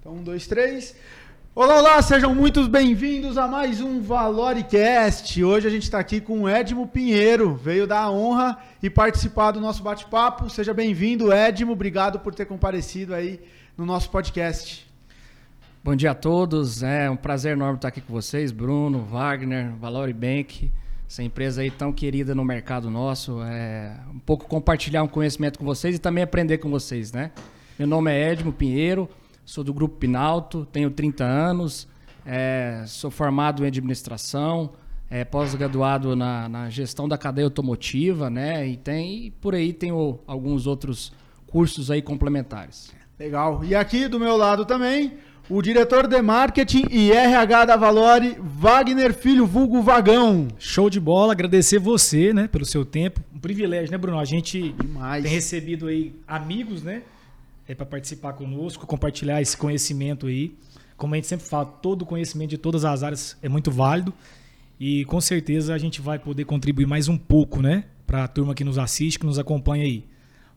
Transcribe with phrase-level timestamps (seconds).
[0.00, 0.96] Então, um, dois, três.
[1.54, 5.44] Olá, olá, sejam muito bem-vindos a mais um Valoricast.
[5.44, 9.50] Hoje a gente está aqui com o Edmo Pinheiro, veio dar a honra e participar
[9.50, 10.48] do nosso bate-papo.
[10.48, 13.40] Seja bem-vindo, Edmo, obrigado por ter comparecido aí
[13.76, 14.90] no nosso podcast.
[15.84, 20.70] Bom dia a todos, é um prazer enorme estar aqui com vocês, Bruno, Wagner, Valoribank,
[21.06, 25.64] essa empresa aí tão querida no mercado nosso, é um pouco compartilhar um conhecimento com
[25.66, 27.32] vocês e também aprender com vocês, né?
[27.78, 29.06] Meu nome é Edmo Pinheiro,
[29.44, 31.88] sou do Grupo Pinalto, tenho 30 anos,
[32.24, 34.70] é, sou formado em administração,
[35.10, 38.66] é, pós-graduado na, na, gestão da cadeia automotiva, né?
[38.68, 41.12] E tem e por aí tenho alguns outros
[41.48, 42.92] cursos aí complementares.
[43.18, 43.64] Legal.
[43.64, 45.14] E aqui do meu lado também,
[45.48, 50.46] o diretor de marketing e RH da Valore, Wagner Filho, vulgo Vagão.
[50.58, 53.20] Show de bola, agradecer você, né, pelo seu tempo.
[53.34, 54.18] Um privilégio, né, Bruno?
[54.18, 55.24] A gente Demais.
[55.24, 57.02] tem recebido aí amigos, né?
[57.70, 60.56] É, para participar conosco, compartilhar esse conhecimento aí.
[60.96, 64.12] Como a gente sempre fala, todo conhecimento de todas as áreas é muito válido
[64.78, 67.84] e com certeza a gente vai poder contribuir mais um pouco, né?
[68.06, 70.04] Para a turma que nos assiste, que nos acompanha aí.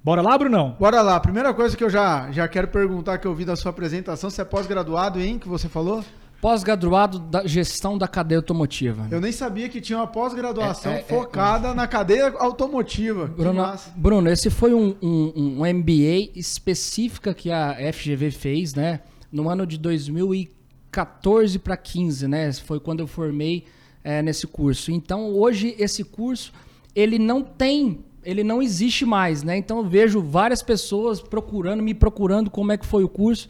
[0.03, 0.75] Bora lá, Brunão?
[0.79, 1.19] Bora lá.
[1.19, 4.41] Primeira coisa que eu já, já quero perguntar que eu vi da sua apresentação, você
[4.41, 6.03] é pós-graduado em que você falou?
[6.43, 9.07] Pós-graduado da gestão da cadeia automotiva.
[9.09, 13.27] Eu nem sabia que tinha uma pós-graduação é, é, é focada é, na cadeia automotiva.
[13.27, 18.99] Bruno, Bruno esse foi um, um, um, MBA específica que a FGV fez, né?
[19.31, 22.51] No ano de 2014 para 15, né?
[22.51, 23.63] Foi quando eu formei
[24.03, 24.91] é, nesse curso.
[24.91, 26.51] Então, hoje, esse curso,
[26.93, 29.55] ele não tem ele não existe mais, né?
[29.55, 33.47] Então eu vejo várias pessoas procurando, me procurando como é que foi o curso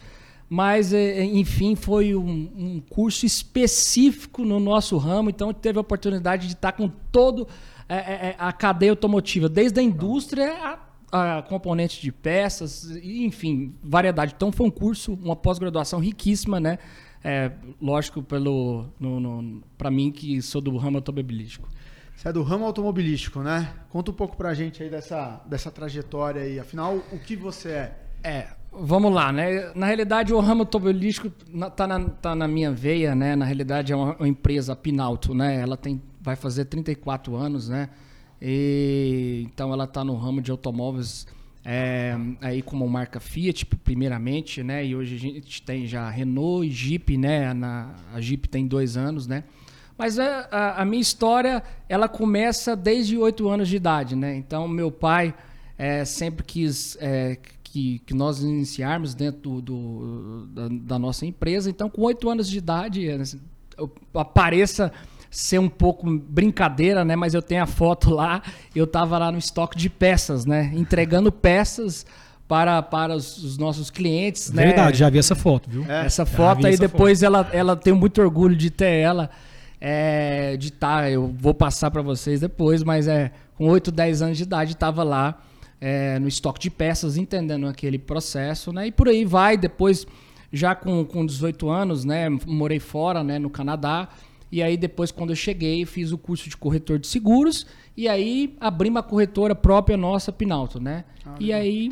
[0.53, 5.81] mas é, é, enfim foi um, um, curso específico no nosso ramo, então teve a
[5.81, 7.47] oportunidade de estar com todo
[7.89, 10.77] é, é, a cadeia automotiva, desde a indústria
[11.11, 14.33] a, a componente de peças, enfim, variedade.
[14.35, 16.77] Então foi um curso, uma pós-graduação riquíssima, né?
[17.23, 17.51] É,
[17.81, 18.85] lógico, pelo
[19.75, 21.67] para mim que sou do ramo automobilístico.
[22.15, 23.73] Você é do ramo automobilístico, né?
[23.89, 26.59] Conta um pouco pra gente aí dessa, dessa trajetória aí.
[26.59, 27.99] Afinal, o que você é?
[28.23, 29.71] É, Vamos lá, né?
[29.75, 33.35] Na realidade, o ramo automobilístico está na, tá na minha veia, né?
[33.35, 35.59] Na realidade, é uma, uma, empresa Pinalto, né?
[35.59, 37.89] Ela tem, vai fazer 34 anos, né?
[38.41, 41.27] E, então, ela está no ramo de automóveis
[41.63, 44.83] é, aí como marca Fiat, primeiramente, né?
[44.85, 47.53] E hoje a gente tem já Renault e Jeep, né?
[47.53, 49.43] Na, a Jeep tem dois anos, né?
[49.95, 54.35] Mas a, a, a minha história, ela começa desde oito anos de idade, né?
[54.35, 55.33] Então, meu pai
[55.77, 57.37] é, sempre quis é,
[57.73, 61.71] que, que nós iniciarmos dentro do, do da, da, nossa empresa.
[61.71, 63.19] Então, com oito anos de idade, é,
[64.13, 64.91] apareça
[65.31, 67.15] ser um pouco brincadeira, né?
[67.15, 68.43] Mas eu tenho a foto lá,
[68.75, 70.71] eu estava lá no estoque de peças, né?
[70.75, 72.05] Entregando peças
[72.47, 74.51] para, para os, os nossos clientes.
[74.51, 74.67] Né?
[74.67, 74.93] Verdade, né?
[74.93, 75.83] já vi essa foto, viu?
[75.89, 77.25] É, essa foto aí depois foto.
[77.25, 79.31] ela, ela tem muito orgulho de ter ela.
[79.81, 84.21] É, de estar, tá, eu vou passar para vocês depois, mas é com 8, 10
[84.21, 85.41] anos de idade estava lá
[85.85, 88.87] é, no estoque de peças, entendendo aquele processo, né?
[88.87, 89.57] E por aí vai.
[89.57, 90.07] Depois,
[90.49, 92.29] já com, com 18 anos, né?
[92.47, 93.37] Morei fora, né?
[93.37, 94.07] No Canadá.
[94.49, 97.67] E aí, depois, quando eu cheguei, fiz o curso de corretor de seguros.
[97.97, 101.03] E aí, abri uma corretora própria nossa, Pinalto, né?
[101.25, 101.91] Ah, e aí,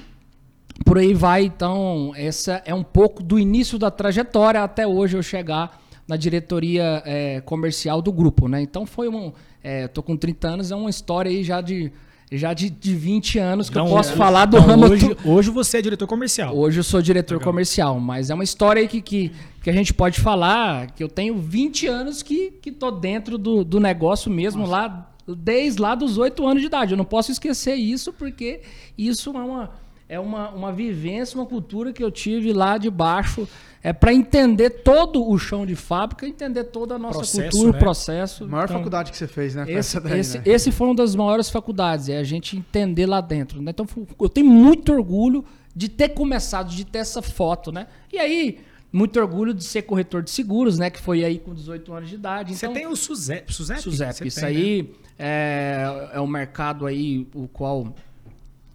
[0.86, 1.44] por aí vai.
[1.44, 7.04] Então, essa é um pouco do início da trajetória até hoje eu chegar na diretoria
[7.06, 8.62] é, comercial do grupo, né?
[8.62, 9.34] Então, foi um...
[9.62, 11.92] É, tô com 30 anos, é uma história aí já de
[12.32, 14.86] já de, de 20 anos que então, eu posso falar do então, ramo.
[14.86, 16.56] Hoje, hoje você é diretor comercial.
[16.56, 17.52] Hoje eu sou diretor Legal.
[17.52, 19.32] comercial, mas é uma história que, que,
[19.62, 23.66] que a gente pode falar que eu tenho 20 anos que, que tô dentro do,
[23.66, 24.72] do negócio mesmo Nossa.
[24.72, 26.92] lá, desde lá dos 8 anos de idade.
[26.94, 28.62] Eu não posso esquecer isso, porque
[28.98, 29.72] isso é uma,
[30.12, 33.48] é uma, uma vivência, uma cultura que eu tive lá de baixo
[33.82, 37.74] é para entender todo o chão de fábrica, entender toda a nossa processo, cultura, o
[37.74, 37.80] né?
[37.80, 38.44] processo.
[38.44, 39.64] A maior então, faculdade que você fez, né?
[39.70, 40.44] Esse, daí, esse, né?
[40.46, 43.62] esse foi uma das maiores faculdades, é a gente entender lá dentro.
[43.62, 43.72] Né?
[43.72, 43.88] Então
[44.20, 47.88] eu tenho muito orgulho de ter começado, de ter essa foto, né?
[48.12, 48.60] E aí,
[48.92, 50.90] muito orgulho de ser corretor de seguros, né?
[50.90, 52.54] Que foi aí com 18 anos de idade.
[52.54, 53.54] Então, você tem o Suzep?
[53.54, 54.90] Suzep, Suzep isso tem, aí né?
[55.18, 57.96] é, é um mercado aí o qual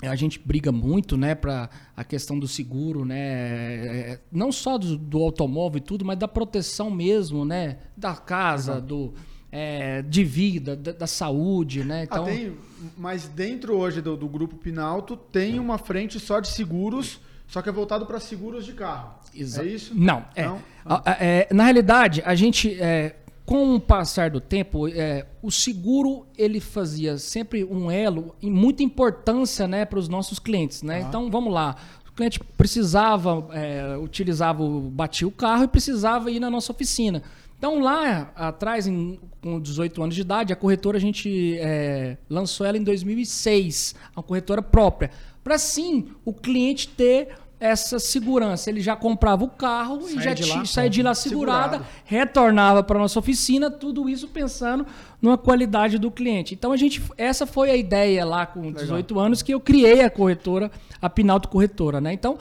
[0.02, 4.96] a gente briga muito, né, para a questão do seguro, né, é, não só do,
[4.96, 9.14] do, automóvel e tudo, mas da proteção mesmo, né, da casa, do
[9.50, 12.00] é, de vida, da, da, saúde, né.
[12.00, 12.56] Ah, então, ah, tem,
[12.96, 17.68] mas dentro hoje do, do grupo Pinalto tem uma frente só de seguros, só que
[17.68, 19.14] é voltado para seguros de carro.
[19.34, 19.94] Exa é isso?
[19.94, 20.60] Não, é, não?
[21.06, 23.16] É, na realidade a gente é,
[23.46, 28.82] com o passar do tempo, é, o seguro ele fazia sempre um elo e muita
[28.82, 30.82] importância né, para os nossos clientes.
[30.82, 30.96] Né?
[30.96, 31.00] Ah.
[31.08, 31.76] Então, vamos lá.
[32.16, 37.22] cliente precisava, é, utilizava, batia o carro e precisava ir na nossa oficina.
[37.58, 42.66] Então lá atrás, em, com 18 anos de idade, a corretora a gente é, lançou
[42.66, 45.10] ela em 2006, uma corretora própria,
[45.42, 47.28] para sim o cliente ter
[47.58, 48.68] essa segurança.
[48.70, 51.86] Ele já comprava o carro sai e já de lá, saía de lá segurada, segurado.
[52.04, 54.86] retornava para nossa oficina, tudo isso pensando
[55.20, 56.54] numa qualidade do cliente.
[56.54, 59.26] Então a gente, essa foi a ideia lá com 18 Legal.
[59.26, 60.70] anos que eu criei a corretora,
[61.00, 62.12] a Pinalto Corretora, né?
[62.12, 62.38] Então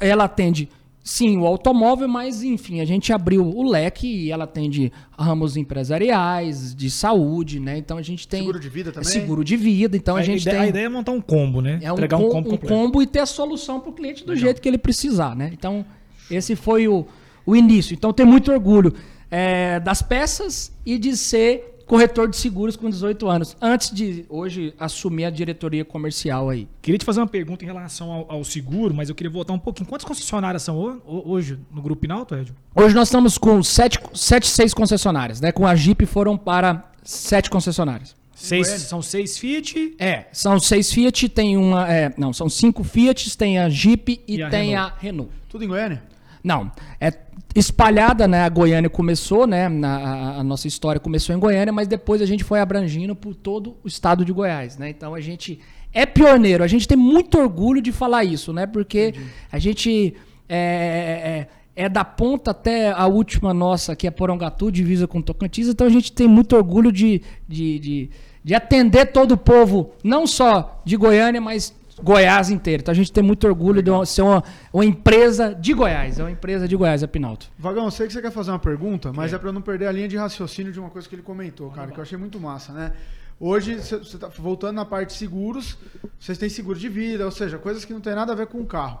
[0.00, 0.68] ela atende
[1.08, 6.74] Sim, o automóvel, mas enfim, a gente abriu o leque e ela atende ramos empresariais,
[6.74, 7.78] de saúde, né?
[7.78, 8.40] Então a gente tem.
[8.40, 9.08] Seguro de vida também?
[9.08, 9.96] Seguro de vida.
[9.96, 10.66] Então a, a gente ideia, tem.
[10.66, 11.78] A ideia é montar um combo, né?
[11.80, 14.22] É um, Entregar com, um combo, um combo e ter a solução para o cliente
[14.22, 14.48] do Legal.
[14.48, 15.48] jeito que ele precisar, né?
[15.50, 15.82] Então,
[16.30, 17.06] esse foi o,
[17.46, 17.94] o início.
[17.94, 18.92] Então, tem muito orgulho
[19.30, 24.74] é, das peças e de ser corretor de seguros com 18 anos, antes de hoje
[24.78, 26.68] assumir a diretoria comercial aí.
[26.82, 29.58] Queria te fazer uma pergunta em relação ao, ao seguro, mas eu queria voltar um
[29.58, 29.88] pouquinho.
[29.88, 32.52] Quantas concessionárias são hoje no Grupo Inalto, Ed?
[32.76, 35.50] Hoje nós estamos com 7, 7 6 concessionárias, né?
[35.50, 38.14] Com a Jeep foram para 7 concessionárias.
[38.34, 39.96] Seis, são seis Fiat?
[39.98, 41.92] É, são seis Fiat, tem uma.
[41.92, 44.92] É, não, são cinco Fiat, tem a Jeep e, e a tem Renault.
[44.96, 45.32] a Renault.
[45.48, 46.04] Tudo em Goiânia?
[46.48, 47.12] Não, é
[47.54, 48.40] espalhada, né?
[48.40, 49.66] A Goiânia começou, né?
[49.66, 53.76] A, a, nossa história começou em Goiânia, mas depois a gente foi abrangindo por todo
[53.84, 54.88] o estado de Goiás, né?
[54.88, 55.60] Então a gente
[55.92, 58.66] é pioneiro, a gente tem muito orgulho de falar isso, né?
[58.66, 59.26] Porque Entendi.
[59.52, 60.14] a gente
[60.48, 61.46] é,
[61.76, 65.86] é, é, da ponta até a última nossa, que é Porongatu, divisa com Tocantins, então
[65.86, 68.10] a gente tem muito orgulho de, de, de,
[68.42, 72.82] de atender todo o povo, não só de Goiânia, mas Goiás inteiro.
[72.82, 74.02] Então a gente tem muito orgulho Legal.
[74.02, 74.42] de ser uma,
[74.72, 76.18] uma, empresa de Goiás.
[76.18, 77.50] É uma empresa de Goiás, a Pinalto.
[77.58, 79.62] Vagão, eu sei que você quer fazer uma pergunta, mas é, é para eu não
[79.62, 82.18] perder a linha de raciocínio de uma coisa que ele comentou, cara, que eu achei
[82.18, 82.92] muito massa, né?
[83.40, 85.78] Hoje, você está voltando na parte de seguros,
[86.18, 88.60] vocês têm seguro de vida, ou seja, coisas que não tem nada a ver com
[88.60, 89.00] o carro.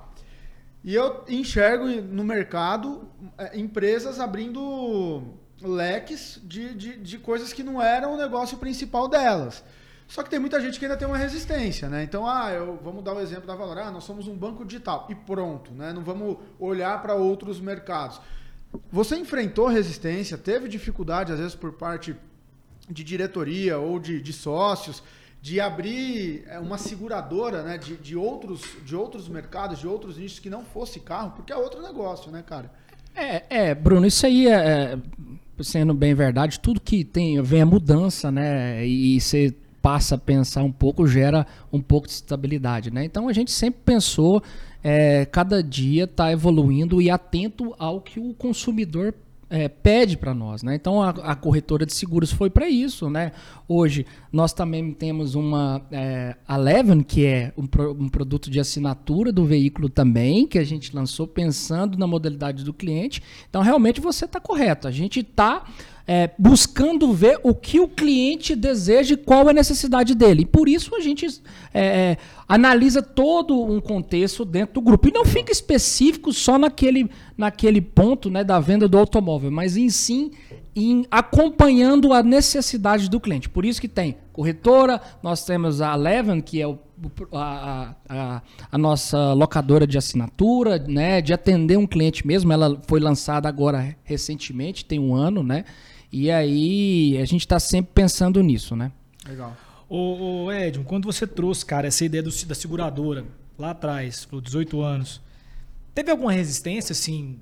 [0.84, 5.22] E eu enxergo no mercado é, empresas abrindo
[5.60, 9.64] leques de, de, de coisas que não eram o negócio principal delas.
[10.08, 12.02] Só que tem muita gente que ainda tem uma resistência, né?
[12.02, 13.76] Então, ah, eu, vamos dar o exemplo da Valor.
[13.78, 15.92] Ah, nós somos um banco digital e pronto, né?
[15.92, 18.18] Não vamos olhar para outros mercados.
[18.90, 22.16] Você enfrentou resistência, teve dificuldade, às vezes, por parte
[22.88, 25.02] de diretoria ou de, de sócios,
[25.42, 30.38] de abrir é, uma seguradora né, de, de, outros, de outros mercados, de outros nichos
[30.38, 32.72] que não fosse carro, porque é outro negócio, né, cara?
[33.14, 34.98] É, é Bruno, isso aí é, é
[35.62, 38.86] sendo bem verdade, tudo que tem vem a mudança, né?
[38.86, 39.54] E você
[39.88, 42.90] passa a pensar um pouco, gera um pouco de estabilidade.
[42.90, 43.06] Né?
[43.06, 44.42] Então a gente sempre pensou,
[44.84, 49.14] é, cada dia está evoluindo e atento ao que o consumidor
[49.48, 50.74] é, pede para nós, né?
[50.74, 53.32] Então a, a, corretora de seguros foi para isso, né?
[53.66, 56.58] Hoje nós também temos uma é, a
[57.02, 61.26] que é um, pro, um, produto de assinatura do veículo também, que a gente lançou
[61.26, 63.22] pensando na modalidade do cliente.
[63.48, 64.86] Então realmente você está correto.
[64.86, 65.64] A gente está
[66.10, 70.42] é, buscando ver o que o cliente deseja e qual é a necessidade dele.
[70.42, 71.26] E por isso a gente
[71.74, 72.18] é, é,
[72.48, 75.06] analisa todo um contexto dentro do grupo.
[75.06, 79.90] E não fica específico só naquele, naquele ponto né, da venda do automóvel, mas em
[79.90, 80.30] sim
[80.74, 83.48] em acompanhando a necessidade do cliente.
[83.50, 86.78] Por isso que tem corretora, nós temos a Eleven, que é o,
[87.32, 92.50] a, a, a, nossa locadora de assinatura, né, de atender um cliente mesmo.
[92.50, 95.64] Ela foi lançada agora recentemente, tem um ano, né?
[96.10, 98.90] E aí a gente está sempre pensando nisso, né?
[99.26, 99.56] Legal.
[99.88, 103.24] Ô, ô Edson, quando você trouxe, cara, essa ideia do, da seguradora
[103.58, 105.20] lá atrás, por 18 anos,
[105.94, 107.38] teve alguma resistência, assim,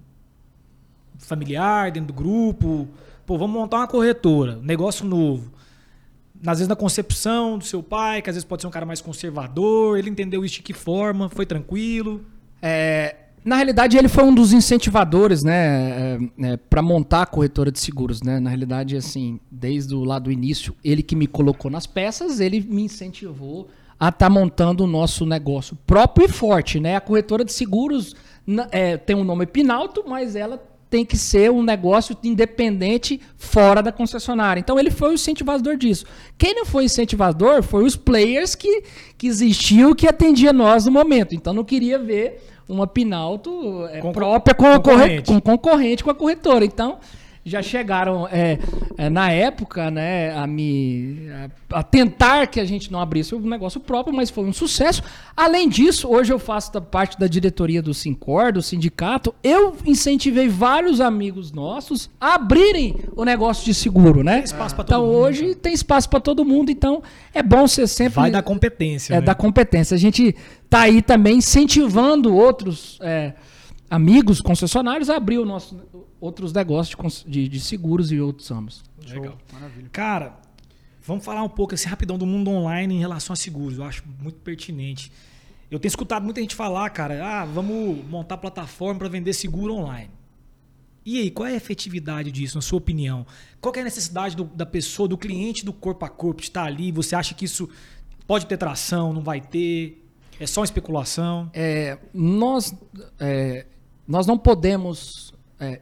[1.18, 2.88] familiar, dentro do grupo?
[3.25, 5.52] Pô, vamos montar uma corretora, negócio novo.
[6.46, 9.00] Às vezes na concepção do seu pai, que às vezes pode ser um cara mais
[9.00, 12.25] conservador, ele entendeu isso de que forma, foi tranquilo?
[12.61, 17.70] É, na realidade, ele foi um dos incentivadores, né, é, é, para montar a corretora
[17.70, 18.40] de seguros, né?
[18.40, 22.60] Na realidade, assim, desde o lado do início, ele que me colocou nas peças, ele
[22.60, 23.68] me incentivou
[24.00, 26.96] a estar tá montando o nosso negócio próprio e forte, né?
[26.96, 28.16] A corretora de seguros
[28.72, 30.60] é, tem um nome Pinalto, mas ela
[30.90, 34.58] tem que ser um negócio independente fora da concessionária.
[34.58, 36.04] Então ele foi o incentivador disso.
[36.36, 38.82] Quem não foi incentivador foi os players que,
[39.16, 41.32] que existiam que atendia nós no momento.
[41.32, 45.32] Então não queria ver uma Pinalto é, própria com concorrente.
[45.32, 46.64] com concorrente com a corretora.
[46.64, 46.99] Então,
[47.46, 48.58] já chegaram é,
[48.98, 51.28] é, na época, né, a me
[51.70, 55.00] a, a, tentar que a gente não abrisse o negócio próprio, mas foi um sucesso.
[55.36, 59.32] Além disso, hoje eu faço da parte da diretoria do Sincor, do sindicato.
[59.44, 64.38] Eu incentivei vários amigos nossos a abrirem o negócio de seguro, né?
[64.38, 65.18] Tem espaço para todo então, mundo.
[65.18, 67.00] hoje tem espaço para todo mundo, então
[67.32, 69.24] é bom ser sempre vai da competência, é né?
[69.24, 69.94] da competência.
[69.94, 70.34] A gente
[70.68, 73.34] tá aí também incentivando outros é,
[73.90, 75.76] amigos concessionários a abrir o nosso
[76.21, 78.83] outros negócios de, de, de seguros e outros âmbitos.
[79.09, 79.38] Legal.
[79.52, 79.88] Maravilha.
[79.93, 80.40] Cara,
[81.02, 83.78] vamos falar um pouco assim rapidão do mundo online em relação a seguros.
[83.78, 85.12] Eu acho muito pertinente.
[85.71, 90.11] Eu tenho escutado muita gente falar, cara, ah, vamos montar plataforma para vender seguro online.
[91.05, 93.25] E aí, qual é a efetividade disso, na sua opinião?
[93.61, 96.64] Qual é a necessidade do, da pessoa, do cliente do corpo a corpo de estar
[96.64, 96.90] ali?
[96.90, 97.69] Você acha que isso
[98.26, 100.05] pode ter tração, não vai ter?
[100.40, 101.49] É só uma especulação?
[101.55, 102.75] É, nós,
[103.21, 103.66] é,
[104.06, 105.80] nós não podemos é,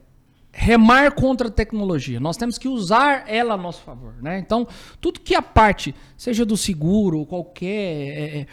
[0.55, 2.21] remar contra a tecnologia.
[2.21, 4.15] Nós temos que usar ela a nosso favor.
[4.23, 4.39] Né?
[4.39, 4.67] Então,
[5.01, 7.69] tudo que a parte, seja do seguro qualquer.
[7.69, 8.47] É, é,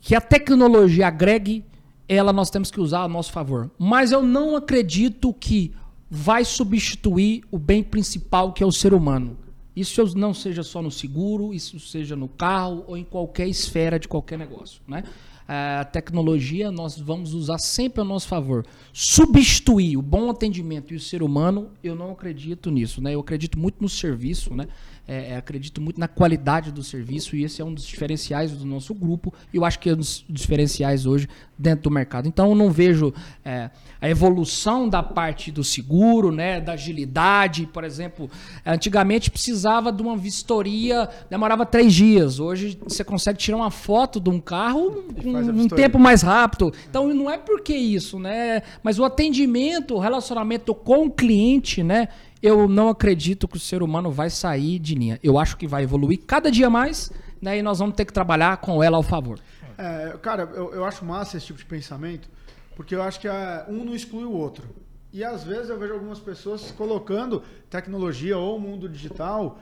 [0.00, 1.64] que a tecnologia agregue,
[2.08, 3.70] ela nós temos que usar a nosso favor.
[3.76, 5.74] Mas eu não acredito que
[6.08, 9.36] vai substituir o bem principal que é o ser humano.
[9.74, 14.08] Isso não seja só no seguro, isso seja no carro ou em qualquer esfera de
[14.08, 14.80] qualquer negócio.
[14.86, 15.02] Né?
[15.48, 18.66] A tecnologia nós vamos usar sempre a nosso favor.
[18.92, 23.00] Substituir o bom atendimento e o ser humano, eu não acredito nisso.
[23.00, 23.14] Né?
[23.14, 24.66] Eu acredito muito no serviço, né?
[25.08, 28.64] É, é, acredito muito na qualidade do serviço e esse é um dos diferenciais do
[28.64, 32.26] nosso grupo e eu acho que é um dos diferenciais hoje dentro do mercado.
[32.26, 33.70] Então eu não vejo é,
[34.00, 38.28] a evolução da parte do seguro, né, da agilidade, por exemplo,
[38.64, 42.40] antigamente precisava de uma vistoria, demorava três dias.
[42.40, 46.72] Hoje você consegue tirar uma foto de um carro com um tempo mais rápido.
[46.90, 48.62] Então não é porque isso, né?
[48.82, 52.08] Mas o atendimento, o relacionamento com o cliente, né?
[52.42, 55.18] Eu não acredito que o ser humano vai sair de linha.
[55.22, 57.58] Eu acho que vai evoluir cada dia mais, né?
[57.58, 59.38] E nós vamos ter que trabalhar com ela ao favor.
[59.78, 62.28] É, cara, eu, eu acho massa esse tipo de pensamento,
[62.74, 63.28] porque eu acho que
[63.68, 64.64] um não exclui o outro.
[65.12, 69.58] E às vezes eu vejo algumas pessoas colocando tecnologia ou mundo digital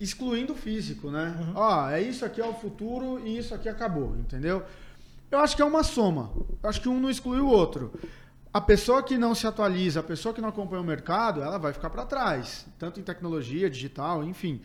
[0.00, 1.36] excluindo o físico, né?
[1.38, 1.52] Uhum.
[1.54, 4.64] Ó, é isso aqui é o futuro e isso aqui acabou, entendeu?
[5.30, 6.30] Eu acho que é uma soma.
[6.62, 7.92] Eu acho que um não exclui o outro
[8.54, 11.72] a pessoa que não se atualiza, a pessoa que não acompanha o mercado, ela vai
[11.72, 14.60] ficar para trás, tanto em tecnologia, digital, enfim.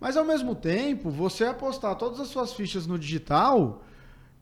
[0.00, 3.82] Mas ao mesmo tempo, você apostar todas as suas fichas no digital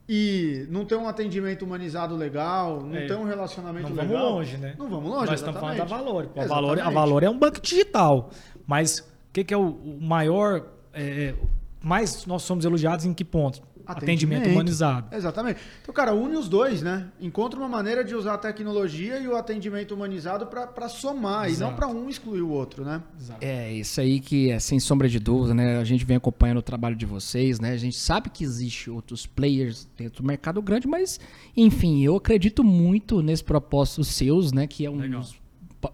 [0.08, 4.06] e não ter um atendimento humanizado legal, não é, ter um relacionamento não legal.
[4.06, 4.74] Não vamos longe, né?
[4.78, 6.30] Não vamos longe, Nós estamos falando da Valor.
[6.36, 8.30] A Valor, a Valor é um banco digital.
[8.64, 10.64] Mas o que, que, é o, o maior.
[10.94, 11.34] É,
[11.80, 13.62] mais nós somos elogiados em que ponto?
[13.86, 14.38] Atendimento.
[14.38, 15.14] atendimento humanizado.
[15.14, 15.60] Exatamente.
[15.82, 17.08] Então, cara, une os dois, né?
[17.20, 21.62] Encontra uma maneira de usar a tecnologia e o atendimento humanizado para somar Exato.
[21.62, 23.02] e não para um excluir o outro, né?
[23.18, 23.38] Exato.
[23.44, 25.78] É, isso aí que é sem sombra de dúvida, né?
[25.78, 27.72] A gente vem acompanhando o trabalho de vocês, né?
[27.72, 31.18] A gente sabe que existe outros players dentro do mercado grande, mas,
[31.56, 34.66] enfim, eu acredito muito nesse propósito seus, né?
[34.66, 35.24] Que é um Legal.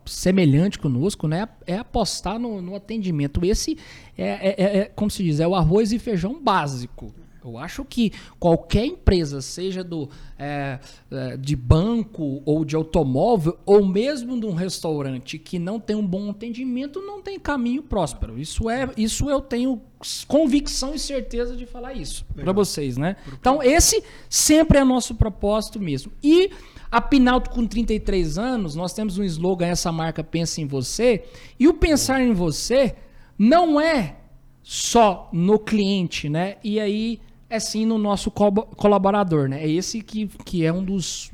[0.07, 1.49] semelhante conosco, né?
[1.67, 3.45] É apostar no, no atendimento.
[3.45, 3.79] Esse
[4.17, 7.15] é, é, é, como se diz, é o arroz e feijão básico.
[7.51, 10.79] Eu acho que qualquer empresa, seja do, é,
[11.11, 16.07] é, de banco ou de automóvel, ou mesmo de um restaurante que não tem um
[16.07, 18.39] bom atendimento, não tem caminho próspero.
[18.39, 19.81] Isso é, isso eu tenho
[20.27, 23.17] convicção e certeza de falar isso para vocês, né?
[23.33, 26.13] Então esse sempre é nosso propósito mesmo.
[26.23, 26.51] E
[26.91, 31.25] a Pinalto com 33 anos, nós temos um slogan essa marca pensa em você,
[31.59, 32.95] e o pensar em você
[33.39, 34.17] não é
[34.63, 36.57] só no cliente, né?
[36.65, 39.63] E aí é sim no nosso co colaborador, né?
[39.63, 41.31] É esse que, que é um dos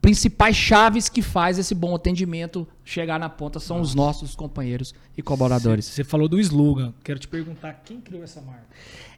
[0.00, 3.88] principais chaves que faz esse bom atendimento chegar na ponta são Nossa.
[3.88, 5.86] os nossos companheiros e colaboradores.
[5.86, 6.92] Você falou do slogan.
[7.02, 8.66] Quero te perguntar quem criou essa marca.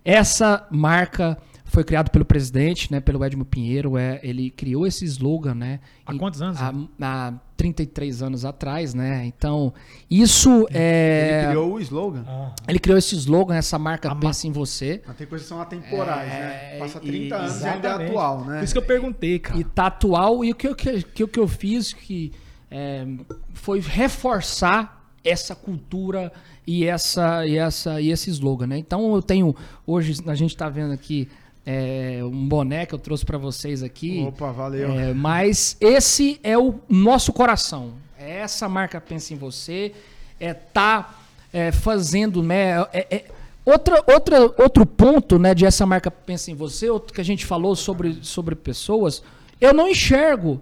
[0.05, 1.37] Essa marca
[1.67, 3.99] foi criado pelo presidente, né, pelo Edmo Pinheiro.
[3.99, 5.81] É, ele criou esse slogan, né?
[6.07, 6.59] Há quantos anos?
[6.61, 9.27] Há, há 33 anos atrás, né?
[9.27, 9.75] Então,
[10.11, 11.41] isso é.
[11.41, 12.25] Ele criou o slogan.
[12.27, 12.55] Ah.
[12.69, 15.03] Ele criou esse slogan, essa marca a Pensa em Você.
[15.07, 16.39] Mas tem coisas que são atemporais, né?
[16.39, 16.73] é...
[16.75, 16.79] né?
[16.79, 18.59] Passa 30 e, anos e ainda é atual, né?
[18.59, 19.59] Por isso que eu perguntei, cara.
[19.59, 20.45] E tá atual.
[20.45, 22.33] E o que, que, que, que eu fiz que
[22.71, 23.07] é,
[23.53, 26.33] foi reforçar essa cultura
[26.65, 28.79] e essa e essa e esse slogan, né?
[28.79, 29.55] Então eu tenho
[29.87, 31.29] hoje a gente está vendo aqui
[31.67, 34.25] é, um boné que eu trouxe para vocês aqui.
[34.29, 34.93] Opa, valeu.
[34.93, 37.95] É, mas esse é o nosso coração.
[38.17, 39.93] É essa marca pensa em você.
[40.39, 41.19] É tá
[41.53, 42.81] é, fazendo, né?
[42.93, 43.25] É, é,
[43.65, 45.55] outra, outra, outro ponto, né?
[45.55, 49.23] De essa marca pensa em você, outro que a gente falou sobre, sobre pessoas.
[49.61, 50.61] Eu não enxergo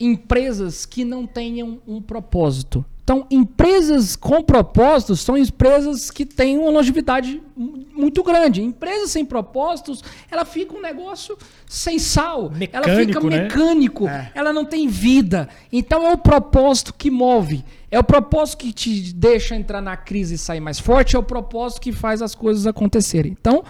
[0.00, 2.82] empresas que não tenham um propósito.
[3.06, 8.60] Então, empresas com propósitos são empresas que têm uma longevidade muito grande.
[8.60, 12.50] Empresas sem propósitos, ela fica um negócio sem sal.
[12.50, 14.04] Mecânico, ela fica mecânico.
[14.06, 14.32] Né?
[14.34, 15.48] Ela não tem vida.
[15.72, 17.64] Então, é o propósito que move.
[17.92, 21.14] É o propósito que te deixa entrar na crise e sair mais forte.
[21.14, 23.36] É o propósito que faz as coisas acontecerem.
[23.40, 23.62] Então,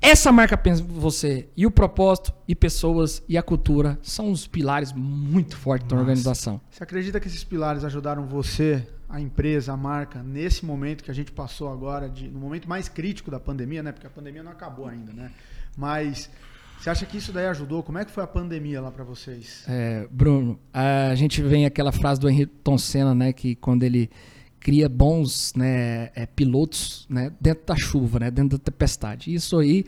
[0.00, 4.92] essa marca pensa você e o propósito e pessoas e a cultura são os pilares
[4.92, 5.94] muito fortes Nossa.
[5.94, 6.60] da organização.
[6.70, 11.14] Você acredita que esses pilares ajudaram você, a empresa, a marca nesse momento que a
[11.14, 13.92] gente passou agora, de, no momento mais crítico da pandemia, né?
[13.92, 15.32] Porque a pandemia não acabou ainda, né?
[15.76, 16.30] Mas
[16.78, 17.82] você acha que isso daí ajudou?
[17.82, 19.64] Como é que foi a pandemia lá para vocês?
[19.68, 23.32] É, Bruno, a gente vem aquela frase do Henrique Senna, né?
[23.32, 24.08] Que quando ele
[24.60, 29.32] cria bons né, é, pilotos né, dentro da chuva, né, dentro da tempestade.
[29.32, 29.84] Isso aí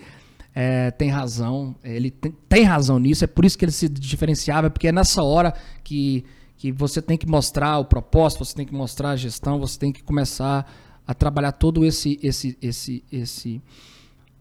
[0.54, 4.70] é, tem razão, ele tem, tem, razão nisso, é por isso que ele se diferenciava,
[4.70, 6.24] porque é nessa hora que,
[6.56, 9.92] que você tem que mostrar o propósito, você tem que mostrar a gestão, você tem
[9.92, 10.70] que começar
[11.06, 13.62] a trabalhar todo esse esse esse esse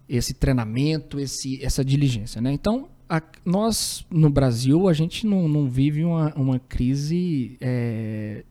[0.10, 2.42] esse treinamento, esse, essa diligência.
[2.42, 2.52] Né?
[2.52, 8.44] Então, a, nós no Brasil, a gente não, não vive uma, uma crise é,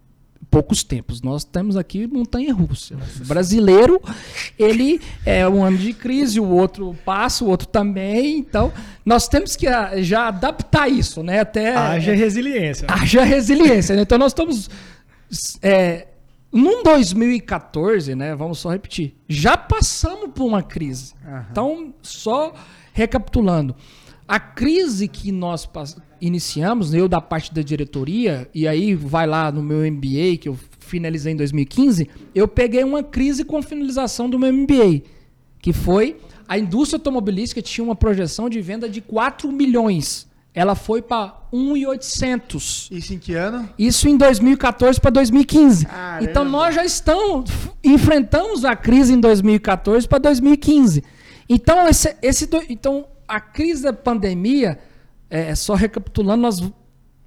[0.50, 1.22] poucos tempos.
[1.22, 2.94] Nós temos aqui montanha russa.
[3.20, 4.00] O brasileiro,
[4.58, 8.38] ele é um ano de crise, o outro passa, o outro também.
[8.38, 8.72] Então,
[9.04, 11.40] nós temos que ah, já adaptar isso, né?
[11.40, 12.86] Até haja resiliência.
[12.90, 13.94] Haja resiliência.
[13.96, 14.02] Né?
[14.02, 14.70] Então, nós estamos
[15.62, 16.08] é,
[16.52, 18.34] num 2014, né?
[18.34, 19.16] Vamos só repetir.
[19.28, 21.14] Já passamos por uma crise.
[21.24, 21.44] Uhum.
[21.50, 22.54] Então, só
[22.92, 23.76] recapitulando.
[24.26, 25.64] A crise que nós
[26.20, 30.58] iniciamos, eu da parte da diretoria, e aí vai lá no meu MBA, que eu
[30.78, 35.02] finalizei em 2015, eu peguei uma crise com a finalização do meu MBA,
[35.60, 36.16] que foi
[36.48, 40.26] a indústria automobilística tinha uma projeção de venda de 4 milhões.
[40.54, 42.88] Ela foi para 1,800.
[42.90, 43.68] Isso em que ano?
[43.78, 45.86] Isso em 2014 para 2015.
[45.86, 46.24] Caramba.
[46.24, 47.50] Então nós já estamos
[47.84, 51.04] enfrentamos a crise em 2014 para 2015.
[51.48, 54.78] Então esse, esse então a crise da pandemia,
[55.30, 56.72] é, só recapitulando, nós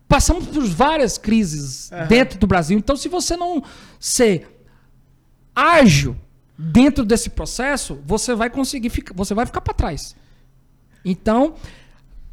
[0.07, 2.07] passamos por várias crises uhum.
[2.07, 2.77] dentro do Brasil.
[2.77, 3.63] Então, se você não
[3.99, 4.63] ser
[5.55, 6.15] ágil
[6.57, 10.15] dentro desse processo, você vai conseguir ficar, você vai ficar para trás.
[11.03, 11.55] Então,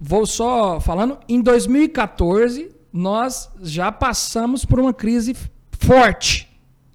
[0.01, 5.37] vou só falando, em 2014 nós já passamos por uma crise
[5.73, 6.49] forte,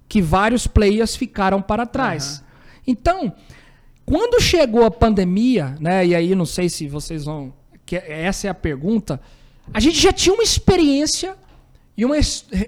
[0.08, 2.38] que vários players ficaram para trás.
[2.38, 2.44] Uhum.
[2.86, 3.32] Então,
[4.04, 6.06] quando chegou a pandemia, né?
[6.06, 7.52] E aí não sei se vocês vão.
[7.84, 9.20] Que essa é a pergunta.
[9.72, 11.36] A gente já tinha uma experiência
[11.96, 12.16] e uma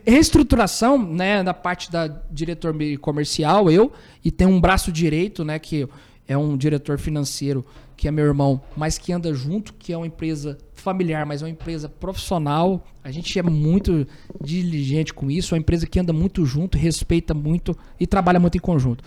[0.05, 3.92] reestruturação, né, da parte da diretor comercial, eu,
[4.24, 5.88] e tem um braço direito, né, que
[6.29, 10.07] é um diretor financeiro, que é meu irmão, mas que anda junto, que é uma
[10.07, 12.87] empresa familiar, mas é uma empresa profissional.
[13.03, 14.07] A gente é muito
[14.40, 18.57] diligente com isso, é uma empresa que anda muito junto, respeita muito e trabalha muito
[18.57, 19.03] em conjunto.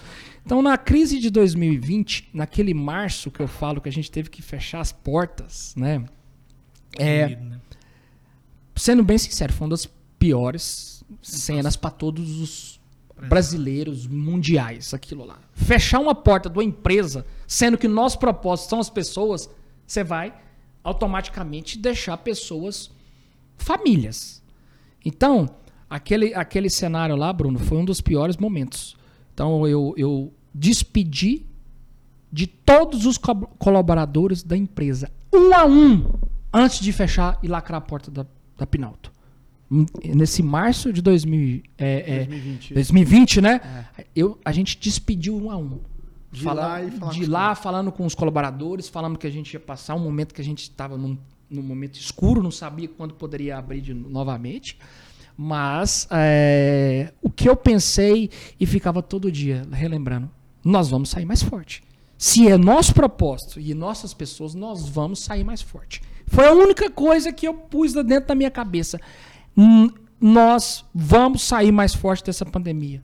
[0.46, 4.42] Então, na crise de 2020, naquele março que eu falo que a gente teve que
[4.42, 6.04] fechar as portas, né?
[6.98, 7.62] É, né?
[8.76, 9.86] Sendo bem sincero, foi uma das
[10.18, 12.80] piores cenas para todos os
[13.30, 15.40] brasileiros mundiais, aquilo lá.
[15.54, 19.50] Fechar uma porta de uma empresa, sendo que o nosso propósito são as pessoas,
[19.88, 20.34] você vai
[20.84, 22.92] automaticamente deixar pessoas
[23.58, 24.42] famílias.
[25.06, 25.50] Então,
[25.90, 28.96] aquele, aquele cenário lá, Bruno, foi um dos piores momentos.
[29.34, 31.46] Então, eu, eu despedir
[32.32, 36.14] de todos os co colaboradores da empresa, um a um,
[36.54, 38.26] antes de fechar e lacrar a porta da,
[38.58, 39.12] da Pinalto.
[39.72, 42.72] Hum, nesse março de 2000, é, 2020.
[42.72, 43.62] É, 2020, né?
[43.98, 44.06] É.
[44.16, 45.80] Eu, a gente despediu um a um.
[46.32, 49.96] De lá e De lá, falando com os colaboradores, falando que a gente ia passar
[49.96, 51.18] um momento que a gente estava num,
[51.50, 54.78] num momento escuro, não sabia quando poderia abrir de, novamente.
[55.36, 60.30] Mas é, o que eu pensei e ficava todo dia relembrando,
[60.64, 61.82] nós vamos sair mais forte.
[62.18, 66.02] Se é nosso propósito e nossas pessoas, nós vamos sair mais forte.
[66.28, 69.00] Foi a única coisa que eu pus dentro da minha cabeça.
[70.20, 73.02] Nós vamos sair mais forte dessa pandemia.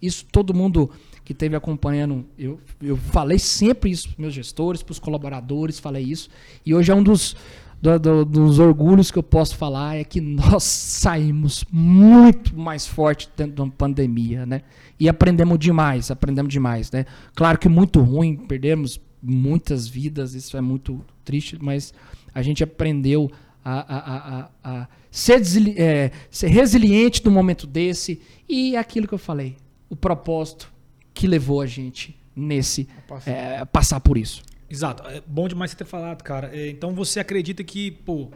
[0.00, 0.90] Isso todo mundo
[1.28, 6.02] que esteve acompanhando, eu, eu falei sempre isso para meus gestores, para os colaboradores, falei
[6.02, 6.30] isso.
[6.64, 7.36] E hoje é um dos,
[7.82, 13.28] do, do, dos orgulhos que eu posso falar é que nós saímos muito mais forte
[13.36, 14.62] dentro de uma pandemia, né?
[14.98, 17.04] E aprendemos demais, aprendemos demais, né?
[17.34, 21.92] Claro que muito ruim, perdemos muitas vidas, isso é muito triste, mas
[22.34, 23.30] a gente aprendeu
[23.62, 25.42] a, a, a, a ser,
[25.76, 29.56] é, ser resiliente no momento desse e aquilo que eu falei,
[29.90, 30.77] o propósito
[31.18, 33.30] que levou a gente nesse passar.
[33.32, 34.40] É, passar por isso.
[34.70, 35.02] Exato.
[35.08, 36.56] É bom demais você ter falado, cara.
[36.56, 38.30] É, então você acredita que, pô,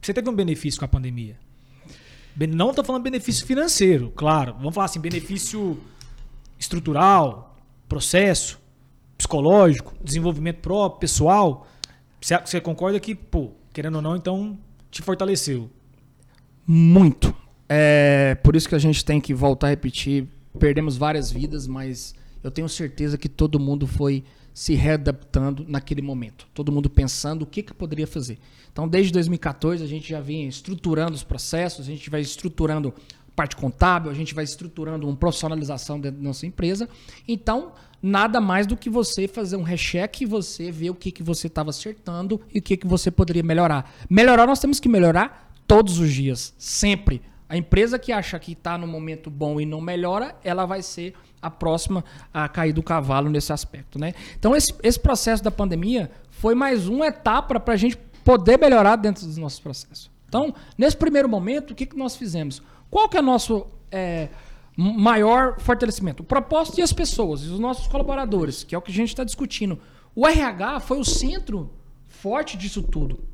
[0.00, 1.36] você teve um benefício com a pandemia?
[2.48, 4.54] Não estou falando benefício financeiro, claro.
[4.54, 5.80] Vamos falar assim, benefício
[6.56, 7.56] estrutural,
[7.88, 8.60] processo,
[9.18, 11.66] psicológico, desenvolvimento próprio, pessoal.
[12.20, 14.56] Você concorda que, pô, querendo ou não, então
[14.92, 15.68] te fortaleceu?
[16.64, 17.34] Muito.
[17.68, 20.28] É por isso que a gente tem que voltar a repetir.
[20.58, 26.46] Perdemos várias vidas, mas eu tenho certeza que todo mundo foi se readaptando naquele momento.
[26.52, 28.38] Todo mundo pensando o que, que poderia fazer.
[28.72, 32.92] Então, desde 2014, a gente já vinha estruturando os processos, a gente vai estruturando
[33.34, 36.88] parte contábil, a gente vai estruturando uma profissionalização dentro da nossa empresa.
[37.26, 41.22] Então, nada mais do que você fazer um recheque e você ver o que, que
[41.22, 43.94] você estava acertando e o que, que você poderia melhorar.
[44.08, 47.22] Melhorar, nós temos que melhorar todos os dias, sempre.
[47.50, 51.14] A empresa que acha que está no momento bom e não melhora, ela vai ser
[51.42, 53.98] a próxima a cair do cavalo nesse aspecto.
[53.98, 54.14] Né?
[54.38, 58.94] Então, esse, esse processo da pandemia foi mais uma etapa para a gente poder melhorar
[58.94, 60.08] dentro dos nossos processos.
[60.28, 62.62] Então, nesse primeiro momento, o que, que nós fizemos?
[62.88, 64.28] Qual que é o nosso é,
[64.76, 66.22] maior fortalecimento?
[66.22, 69.08] O propósito e as pessoas, e os nossos colaboradores, que é o que a gente
[69.08, 69.76] está discutindo.
[70.14, 71.68] O RH foi o centro
[72.06, 73.29] forte disso tudo.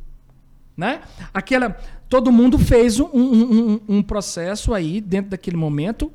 [0.76, 1.00] Né?
[1.32, 1.70] Aquela,
[2.08, 6.12] todo mundo fez um, um, um, processo aí dentro daquele momento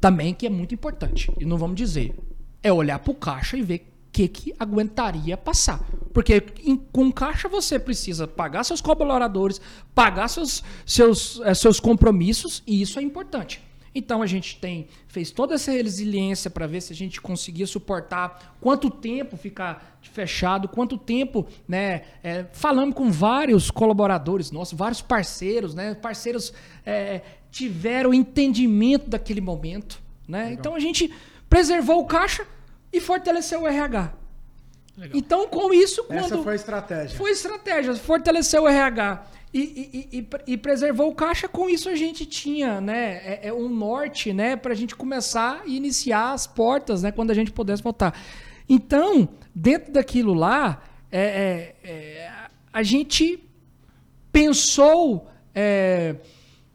[0.00, 1.30] também que é muito importante.
[1.38, 2.14] E não vamos dizer.
[2.62, 3.76] É olhar para o caixa e ver
[4.08, 5.80] o que, que aguentaria passar.
[6.14, 9.60] Porque em, com caixa você precisa pagar seus colaboradores,
[9.94, 13.60] pagar seus, seus, é, seus compromissos, e isso é importante.
[13.94, 18.56] Então a gente tem fez toda essa resiliência para ver se a gente conseguia suportar
[18.60, 22.02] quanto tempo ficar fechado, quanto tempo, né?
[22.22, 25.94] É, falando com vários colaboradores nossos, vários parceiros, né?
[25.94, 26.52] Parceiros
[26.84, 30.52] é, tiveram entendimento daquele momento, né?
[30.52, 31.12] Então a gente
[31.48, 32.46] preservou o caixa
[32.92, 34.12] e fortaleceu o RH.
[34.98, 35.16] Legal.
[35.16, 36.18] Então, com isso, quando.
[36.18, 37.16] Essa foi a estratégia.
[37.16, 39.26] Foi estratégia, fortaleceu o RH.
[39.54, 39.60] E,
[40.12, 43.66] e, e, e, preservou o caixa, com isso a gente tinha né, é, é um
[43.66, 47.82] norte né, para a gente começar e iniciar as portas né, quando a gente pudesse
[47.82, 48.14] voltar.
[48.68, 52.30] Então, dentro daquilo lá, é, é, é
[52.72, 53.42] a gente
[54.32, 55.30] pensou.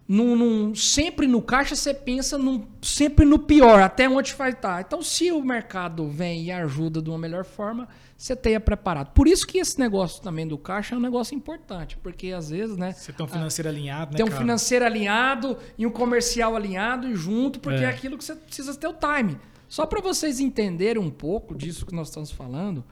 [0.05, 4.81] Num, num, sempre no caixa você pensa num, sempre no pior, até onde vai estar.
[4.81, 7.87] Então, se o mercado vem e ajuda de uma melhor forma,
[8.17, 9.11] você tenha preparado.
[9.13, 12.75] Por isso que esse negócio também do caixa é um negócio importante, porque às vezes,
[12.75, 12.91] né?
[12.91, 14.17] Você tem um financeiro a, alinhado, né?
[14.17, 14.41] Tem um cara?
[14.41, 18.87] financeiro alinhado e um comercial alinhado junto, porque é, é aquilo que você precisa ter
[18.87, 19.37] o time.
[19.69, 22.83] Só para vocês entenderem um pouco disso que nós estamos falando,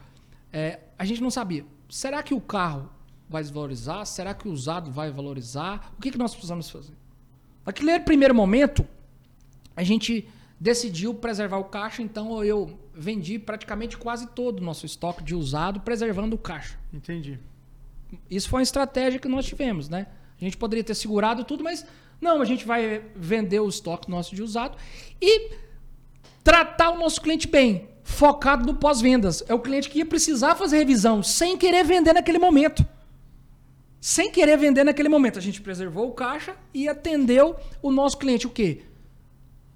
[0.52, 1.65] é, a gente não sabia.
[1.89, 2.89] Será que o carro
[3.30, 4.06] vai valorizar?
[4.06, 5.93] Será que o usado vai valorizar?
[5.97, 6.93] O que, que nós precisamos fazer?
[7.65, 8.88] Naquele primeiro momento,
[9.76, 10.28] a gente
[10.60, 15.80] decidiu preservar o caixa, então eu vendi praticamente quase todo o nosso estoque de usado,
[15.80, 16.78] preservando o caixa.
[16.93, 17.39] Entendi.
[18.30, 20.08] Isso foi uma estratégia que nós tivemos, né?
[20.39, 21.86] A gente poderia ter segurado tudo, mas
[22.19, 24.78] não, a gente vai vender o estoque nosso de usado
[25.21, 25.52] e
[26.43, 29.43] tratar o nosso cliente bem, focado no pós-vendas.
[29.47, 32.86] É o cliente que ia precisar fazer revisão sem querer vender naquele momento
[34.02, 35.38] sem querer vender naquele momento.
[35.38, 38.82] A gente preservou o caixa e atendeu o nosso cliente o quê?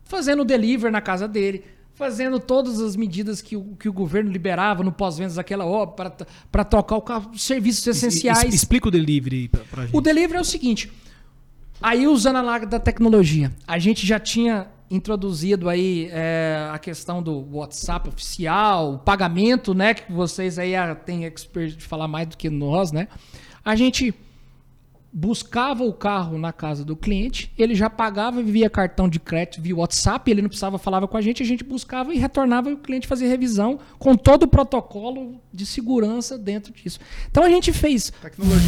[0.04, 4.32] Fazendo o delivery na casa dele, fazendo todas as medidas que o, que o governo
[4.32, 6.12] liberava no pós-vendas daquela obra
[6.52, 8.54] para tocar o carro, serviços essenciais.
[8.54, 9.96] Explica o delivery para gente.
[9.96, 10.92] O delivery é o seguinte,
[11.80, 17.22] aí usando a larga da tecnologia, a gente já tinha introduzido aí é, a questão
[17.22, 20.74] do WhatsApp oficial, o pagamento, né, que vocês aí
[21.06, 23.08] têm expert de falar mais do que nós, né?
[23.66, 24.14] A gente
[25.18, 29.74] buscava o carro na casa do cliente, ele já pagava via cartão de crédito, via
[29.74, 32.78] WhatsApp, ele não precisava falava com a gente, a gente buscava e retornava e o
[32.78, 37.00] cliente fazia revisão com todo o protocolo de segurança dentro disso.
[37.32, 38.12] Então a gente fez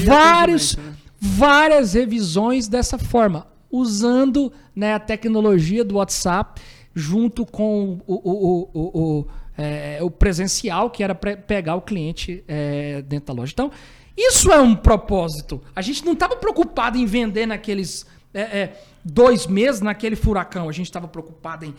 [0.05, 0.95] vários, né?
[1.19, 6.61] várias revisões dessa forma, usando né, a tecnologia do WhatsApp
[6.95, 13.01] junto com o, o, o, o, é, o presencial, que era pegar o cliente é,
[13.01, 13.51] dentro da loja.
[13.51, 13.69] Então,
[14.17, 15.61] isso é um propósito.
[15.75, 20.67] A gente não estava preocupado em vender naqueles é, é, dois meses, naquele furacão.
[20.67, 21.75] A gente estava preocupado em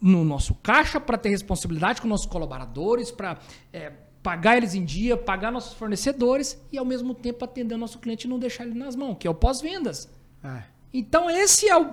[0.00, 3.38] no nosso caixa para ter responsabilidade com nossos colaboradores, para
[3.70, 7.98] é, pagar eles em dia, pagar nossos fornecedores e ao mesmo tempo atender o nosso
[7.98, 10.08] cliente e não deixar ele nas mãos, que é o pós-vendas.
[10.42, 10.62] É.
[10.92, 11.92] Então esse é o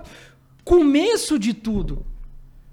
[0.64, 2.06] começo de tudo.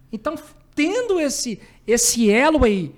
[0.10, 0.36] Então
[0.74, 2.96] tendo esse esse elo aí,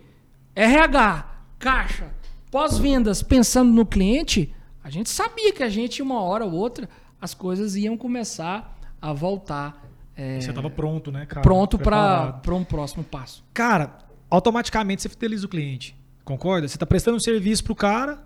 [0.56, 2.14] RH, caixa,
[2.50, 6.90] Pós-vendas, pensando no cliente, a gente sabia que a gente, uma hora ou outra,
[7.22, 9.86] as coisas iam começar a voltar.
[10.16, 11.42] É, você estava pronto, né, cara?
[11.42, 13.44] Pronto para um próximo passo.
[13.54, 13.98] Cara,
[14.30, 15.96] automaticamente você fideliza o cliente.
[16.24, 16.68] Concorda?
[16.68, 18.26] Você está prestando um serviço para o cara,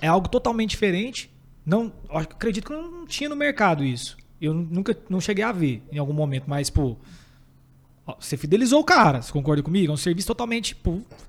[0.00, 1.30] é algo totalmente diferente.
[1.64, 4.16] Não, acredito que não tinha no mercado isso.
[4.40, 6.96] Eu nunca não cheguei a ver em algum momento, mas, pô,
[8.20, 9.90] você fidelizou o cara, você concorda comigo?
[9.90, 10.76] É um serviço totalmente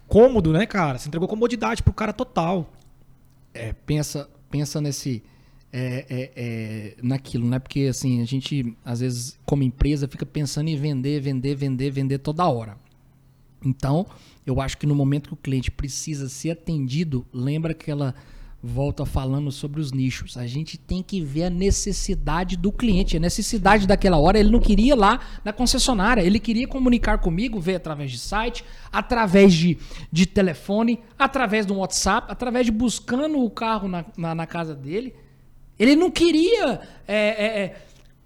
[0.07, 0.97] cômodo, né, cara?
[0.97, 2.71] Você entregou comodidade pro cara total.
[3.53, 5.23] É, pensa, pensa nesse.
[5.73, 7.59] É, é, é, naquilo, né?
[7.59, 12.19] Porque assim, a gente, às vezes, como empresa, fica pensando em vender, vender, vender, vender
[12.19, 12.77] toda hora.
[13.65, 14.05] Então,
[14.45, 18.15] eu acho que no momento que o cliente precisa ser atendido, lembra aquela
[18.61, 20.35] volta falando sobre os nichos.
[20.35, 24.39] A gente tem que ver a necessidade do cliente, a necessidade daquela hora.
[24.39, 29.53] Ele não queria lá na concessionária, ele queria comunicar comigo, ver através de site, através
[29.53, 29.77] de,
[30.11, 35.13] de telefone, através do WhatsApp, através de buscando o carro na, na, na casa dele.
[35.77, 37.75] Ele não queria é, é, é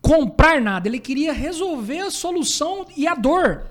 [0.01, 3.63] comprar nada, ele queria resolver a solução e a dor.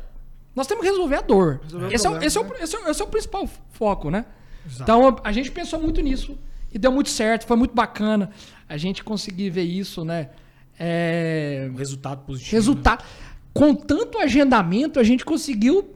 [0.54, 1.60] Nós temos que resolver a dor.
[1.62, 2.44] Resolver esse, problema, é, esse, né?
[2.44, 4.26] é o, esse, é, esse, é, o principal foco, né?
[4.66, 4.82] Exato.
[4.82, 6.38] Então a gente pensou muito nisso.
[6.72, 8.30] E deu muito certo, foi muito bacana
[8.68, 10.30] a gente conseguir ver isso, né?
[10.78, 11.70] É...
[11.76, 12.52] Resultado positivo.
[12.52, 13.02] Resultado.
[13.02, 13.08] Né?
[13.52, 15.94] Com tanto agendamento, a gente conseguiu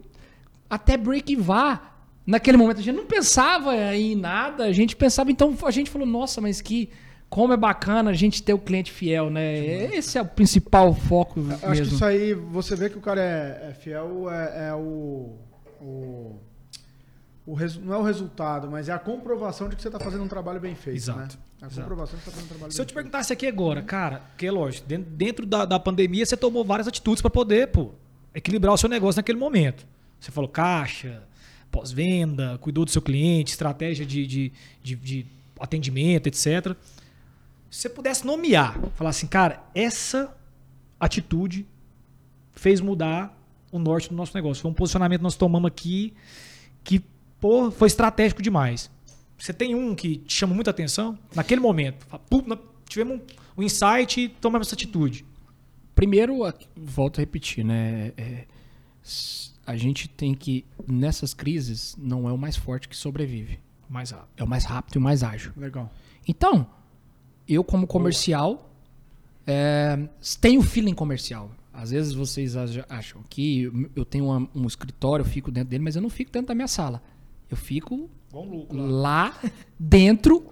[0.69, 1.93] até break-var.
[2.27, 6.07] Naquele momento, a gente não pensava em nada, a gente pensava, então a gente falou,
[6.07, 6.89] nossa, mas que
[7.29, 9.95] como é bacana a gente ter o cliente fiel, né?
[9.95, 11.41] Esse é o principal foco.
[11.41, 11.87] Acho mesmo.
[11.87, 15.37] que isso aí, você vê que o cara é, é fiel, é, é o
[15.85, 16.41] o
[17.53, 20.29] res, não é o resultado, mas é a comprovação de que você está fazendo um
[20.29, 20.97] trabalho bem feito.
[20.97, 21.19] Exato.
[21.19, 21.29] Né?
[21.61, 21.81] A Exato.
[21.83, 22.95] comprovação de que você está fazendo um trabalho Se eu te feito.
[22.95, 26.89] perguntasse aqui agora, cara, que é lógico, dentro, dentro da, da pandemia você tomou várias
[26.89, 27.91] atitudes para poder pô,
[28.35, 29.87] equilibrar o seu negócio naquele momento.
[30.19, 31.23] Você falou caixa,
[31.71, 34.53] pós-venda, cuidou do seu cliente, estratégia de, de,
[34.83, 35.27] de, de
[35.61, 36.75] atendimento, etc.
[37.69, 40.35] Se você pudesse nomear, falar assim, cara, essa
[40.99, 41.67] atitude
[42.55, 43.37] fez mudar
[43.71, 44.63] o norte do nosso negócio.
[44.63, 46.15] Foi um posicionamento que nós tomamos aqui
[46.85, 47.03] que
[47.45, 48.91] pô, foi estratégico demais.
[49.37, 51.19] Você tem um que te chama muita atenção?
[51.35, 52.07] Naquele momento,
[52.89, 53.21] tivemos
[53.55, 55.27] um, insight e tomamos essa atitude.
[55.95, 56.39] Primeiro,
[56.75, 58.15] volto a repetir, né?
[58.17, 58.47] É,
[59.67, 63.59] a gente tem que, nessas crises, não é o mais forte que sobrevive.
[63.91, 64.31] Mais rápido.
[64.39, 65.53] É o mais rápido e o mais ágil.
[65.55, 65.93] Legal.
[66.27, 66.67] Então,
[67.47, 68.75] eu como comercial,
[69.47, 70.09] é,
[70.41, 71.51] tenho feeling comercial.
[71.75, 72.55] Às vezes vocês
[72.89, 76.49] acham que eu tenho um escritório, eu fico dentro dele, mas eu não fico dentro
[76.49, 77.03] da minha sala.
[77.55, 78.11] Eu fico
[78.73, 79.33] lá
[79.79, 80.45] dentro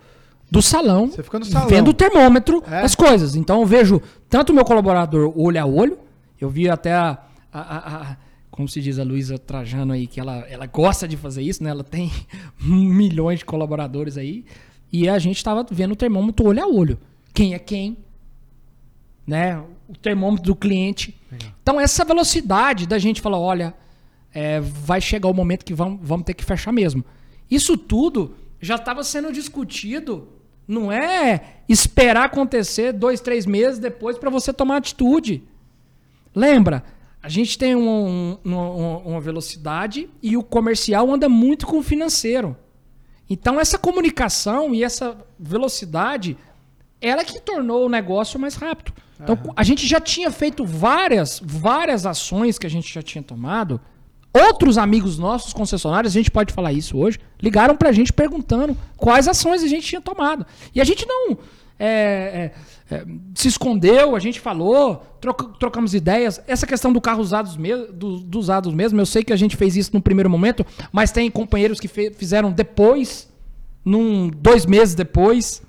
[0.51, 1.11] do salão,
[1.45, 2.83] salão, vendo o termômetro, é.
[2.83, 3.35] as coisas.
[3.35, 5.99] Então eu vejo tanto o meu colaborador olho a olho,
[6.41, 7.19] eu vi até a,
[7.53, 8.17] a, a, a
[8.53, 11.71] como se diz a Luísa Trajano aí, que ela, ela gosta de fazer isso, né?
[11.71, 12.13] Ela tem
[12.61, 14.45] milhões de colaboradores aí.
[14.93, 16.99] E a gente estava vendo o termômetro olho a olho.
[17.33, 17.97] Quem é quem?
[19.27, 19.59] Né?
[19.89, 21.19] O termômetro do cliente.
[21.31, 21.51] Legal.
[21.63, 23.75] Então, essa velocidade da gente falar, olha,
[24.35, 27.05] é, vai chegar o momento que vamos, vamos ter que fechar mesmo.
[27.51, 30.29] Isso tudo já estava sendo discutido.
[30.67, 35.43] Não é esperar acontecer dois, três meses depois para você tomar atitude.
[36.35, 36.85] Lembra,
[37.23, 38.57] a gente tem um, um,
[39.05, 42.57] uma velocidade e o comercial anda muito com o financeiro.
[43.29, 46.37] Então essa comunicação e essa velocidade,
[47.01, 48.93] ela que tornou o negócio mais rápido.
[49.21, 49.53] Então uhum.
[49.55, 53.81] a gente já tinha feito várias, várias ações que a gente já tinha tomado
[54.33, 59.29] Outros amigos nossos, concessionários, a gente pode falar isso hoje, ligaram pra gente perguntando quais
[59.29, 60.47] ações a gente tinha tomado.
[60.75, 61.37] E a gente não
[61.79, 62.53] é,
[62.91, 66.41] é, é, se escondeu, a gente falou, troca, trocamos ideias.
[66.47, 69.57] Essa questão do carro usados mesmo, do, do usados mesmo, eu sei que a gente
[69.57, 73.29] fez isso no primeiro momento, mas tem companheiros que fe, fizeram depois,
[73.85, 75.63] num, dois meses depois.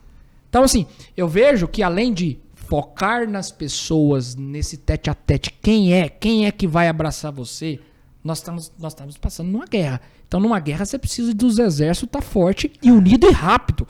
[0.50, 0.86] Então, assim,
[1.18, 6.46] eu vejo que além de focar nas pessoas, nesse tete a tete, quem é, quem
[6.46, 7.80] é que vai abraçar você
[8.24, 10.00] nós estamos, nós estamos passando numa guerra.
[10.28, 13.88] Então, numa guerra, você precisa dos exércitos estar tá forte e unido e rápido.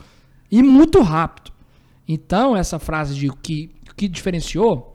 [0.50, 1.52] E muito rápido.
[2.06, 4.94] Então, essa frase de que, que diferenciou,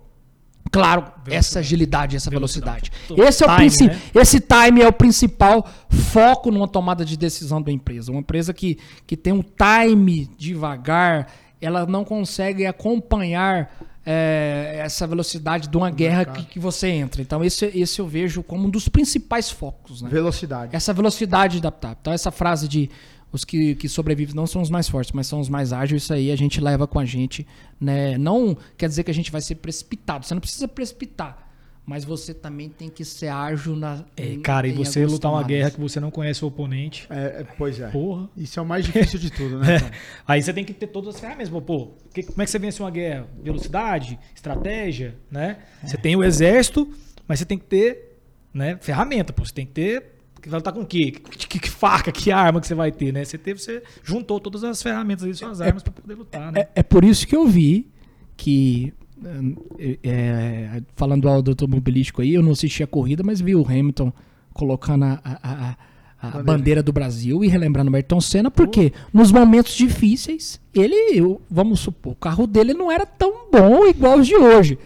[0.71, 2.91] Claro, essa agilidade, essa velocidade.
[3.17, 4.02] Esse, é o time, né?
[4.13, 8.12] esse time é o principal foco numa tomada de decisão da empresa.
[8.12, 11.28] Uma empresa que, que tem um time devagar,
[11.60, 13.71] ela não consegue acompanhar
[14.12, 17.22] é, essa velocidade de uma guerra que, que, você entra.
[17.22, 20.02] Então, esse, esse eu vejo como um dos principais focos.
[20.02, 20.10] Né?
[20.10, 20.76] Velocidade.
[20.76, 21.95] Essa velocidade de adaptar.
[22.02, 22.89] Então, essa frase de
[23.32, 26.12] os que, que sobrevivem não são os mais fortes, mas são os mais ágeis, isso
[26.12, 27.45] aí a gente leva com a gente.
[27.80, 28.17] Né?
[28.17, 30.26] Não quer dizer que a gente vai ser precipitado.
[30.26, 31.49] Você não precisa precipitar
[31.89, 34.06] mas você também tem que ser ágil na.
[34.15, 37.08] É, cara, e você lutar uma guerra que você não conhece o oponente.
[37.10, 37.88] É, é, pois é.
[37.89, 38.30] Porra.
[38.38, 39.78] Isso é o mais difícil de tudo, né?
[39.89, 39.91] É.
[40.28, 41.49] Aí você tem que ter todas as ferramentas.
[41.49, 43.28] Pô, que, como é que você vence uma guerra?
[43.41, 45.58] Velocidade, estratégia, né?
[45.84, 46.88] Você tem o exército,
[47.28, 48.19] mas você tem que ter
[48.54, 49.43] né, ferramenta, pô.
[49.43, 50.15] Você tem que ter.
[50.45, 51.10] Vai lutar com o quê?
[51.10, 53.25] Que, que, que, faca, que arma que você vai ter, né?
[53.25, 56.62] Você teve, você juntou todas as ferramentas e suas armas para poder lutar, né?
[56.62, 57.89] É, é por isso que eu vi
[58.38, 58.93] que
[59.78, 64.12] é, é, falando do automobilístico aí, eu não assisti a corrida, mas vi o Hamilton
[64.54, 65.76] colocando a, a,
[66.22, 66.84] a, a bandeira.
[66.84, 72.16] do Brasil e relembrando o Ayrton Senna, porque nos momentos difíceis, ele, vamos supor, o
[72.16, 74.78] carro dele não era tão bom igual os de hoje.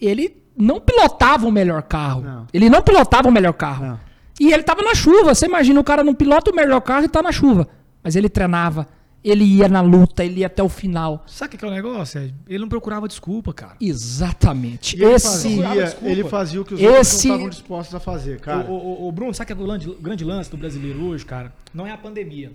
[0.00, 2.22] Ele não pilotava o melhor carro.
[2.22, 2.46] Não.
[2.52, 3.86] Ele não pilotava o melhor carro.
[3.86, 4.00] Não.
[4.40, 5.34] E ele estava na chuva.
[5.34, 7.68] Você imagina o cara não pilota o melhor carro e está na chuva.
[8.02, 8.86] Mas ele treinava,
[9.22, 11.24] ele ia na luta, ele ia até o final.
[11.26, 12.32] Sabe o que é o negócio?
[12.46, 13.76] Ele não procurava desculpa, cara.
[13.80, 14.96] Exatamente.
[14.96, 16.88] E esse ele fazia, ele fazia o que os esse...
[16.88, 18.70] outros não estavam dispostos a fazer, cara.
[18.70, 21.52] O, o, o Bruno, sabe que é o grande, grande lance do brasileiro hoje, cara?
[21.74, 22.52] Não é a pandemia.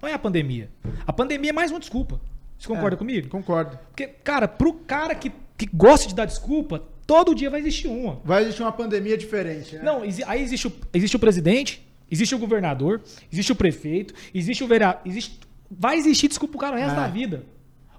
[0.00, 0.68] Não é a pandemia.
[1.06, 2.20] A pandemia é mais uma desculpa.
[2.58, 3.28] Você concorda é, comigo?
[3.28, 3.78] Concordo.
[3.88, 8.20] Porque, cara, pro cara que, que gosta de dar desculpa, todo dia vai existir uma.
[8.24, 9.76] Vai existir uma pandemia diferente.
[9.76, 9.82] Né?
[9.82, 13.00] Não, aí existe o, existe o presidente, existe o governador,
[13.32, 15.40] existe o prefeito, existe o vereador, existe
[15.78, 17.44] vai existir desculpa pro cara o resto da vida.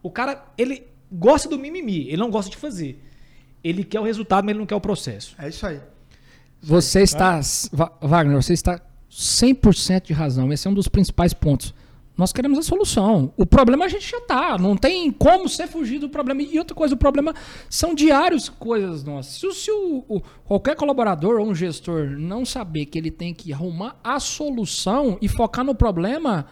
[0.01, 3.01] O cara, ele gosta do mimimi, ele não gosta de fazer.
[3.63, 5.35] Ele quer o resultado, mas ele não quer o processo.
[5.39, 5.79] É isso aí.
[6.61, 7.39] Você está,
[8.01, 8.79] Wagner, você está
[9.11, 10.51] 100% de razão.
[10.51, 11.73] Esse é um dos principais pontos.
[12.15, 13.33] Nós queremos a solução.
[13.35, 14.57] O problema a gente já tá.
[14.57, 16.43] Não tem como você fugir do problema.
[16.43, 17.33] E outra coisa, o problema
[17.69, 19.39] são diários coisas nossas.
[19.39, 23.51] Se, se o, o, qualquer colaborador ou um gestor não saber que ele tem que
[23.51, 26.45] arrumar a solução e focar no problema,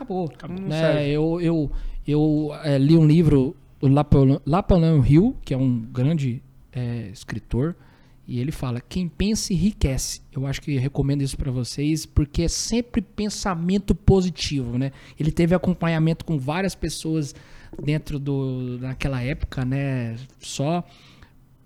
[0.00, 0.30] acabou.
[0.32, 1.08] acabou né?
[1.08, 1.70] Eu, eu,
[2.06, 7.76] eu é, li um livro do Napoleão Hill, que é um grande é, escritor,
[8.26, 10.22] e ele fala: quem pensa enriquece.
[10.32, 14.92] Eu acho que recomendo isso para vocês, porque é sempre pensamento positivo, né?
[15.18, 17.34] Ele teve acompanhamento com várias pessoas
[17.82, 20.16] dentro do naquela época, né?
[20.38, 20.84] Só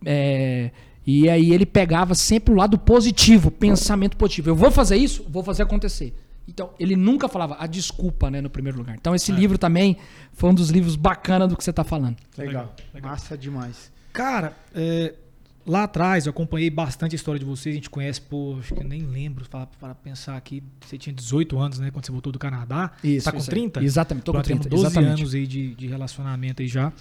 [0.05, 0.71] é,
[1.07, 4.51] e aí ele pegava sempre o lado positivo, pensamento positivo.
[4.51, 6.15] Eu vou fazer isso, vou fazer acontecer.
[6.47, 8.95] Então, ele nunca falava a desculpa, né, no primeiro lugar.
[8.97, 9.35] Então, esse é.
[9.35, 9.97] livro também
[10.33, 12.17] foi um dos livros bacana do que você está falando.
[12.37, 12.75] Legal.
[12.93, 13.11] Legal.
[13.11, 13.91] Massa demais.
[14.13, 15.15] Cara, é,
[15.67, 17.75] lá atrás eu acompanhei bastante a história de vocês.
[17.75, 21.15] A gente conhece, pô, acho que eu nem lembro, para, para pensar aqui, você tinha
[21.15, 22.93] 18 anos, né, quando você voltou do Canadá.
[23.03, 23.25] Isso.
[23.25, 23.83] Tá com isso 30?
[23.83, 24.69] Exatamente, tô com 30.
[24.69, 25.21] 12 exatamente.
[25.21, 26.93] anos aí de, de relacionamento aí já.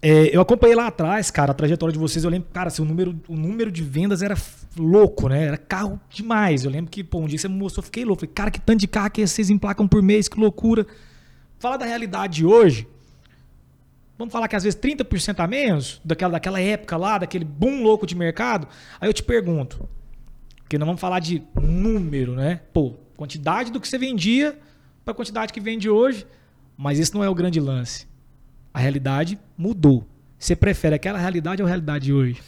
[0.00, 2.24] É, eu acompanhei lá atrás, cara, a trajetória de vocês.
[2.24, 4.36] Eu lembro, cara, seu número, o número de vendas era
[4.76, 5.44] louco, né?
[5.44, 6.64] Era carro demais.
[6.64, 8.20] Eu lembro que, pô, um dia você me mostrou, fiquei louco.
[8.20, 10.86] Falei, cara, que tanto de carro que vocês emplacam por mês, que loucura.
[11.58, 12.86] Fala da realidade de hoje.
[14.18, 18.06] Vamos falar que às vezes 30% a menos daquela, daquela época lá, daquele boom louco
[18.06, 18.68] de mercado.
[19.00, 19.88] Aí eu te pergunto,
[20.58, 22.60] porque não vamos falar de número, né?
[22.72, 24.58] Pô, quantidade do que você vendia
[25.04, 26.26] para a quantidade que vende hoje.
[26.76, 28.06] Mas esse não é o grande lance.
[28.72, 30.06] A realidade mudou.
[30.38, 32.40] Você prefere aquela realidade ou a realidade de hoje?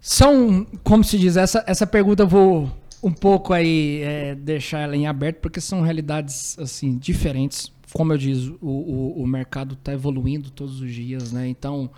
[0.00, 2.70] São, como se diz, essa, essa pergunta eu vou
[3.02, 7.72] um pouco aí é, deixar ela em aberto, porque são realidades assim diferentes.
[7.92, 11.48] Como eu disse, o, o, o mercado está evoluindo todos os dias, né?
[11.48, 11.90] Então,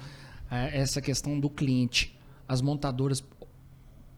[0.51, 2.19] é, essa questão do cliente.
[2.49, 3.23] As montadoras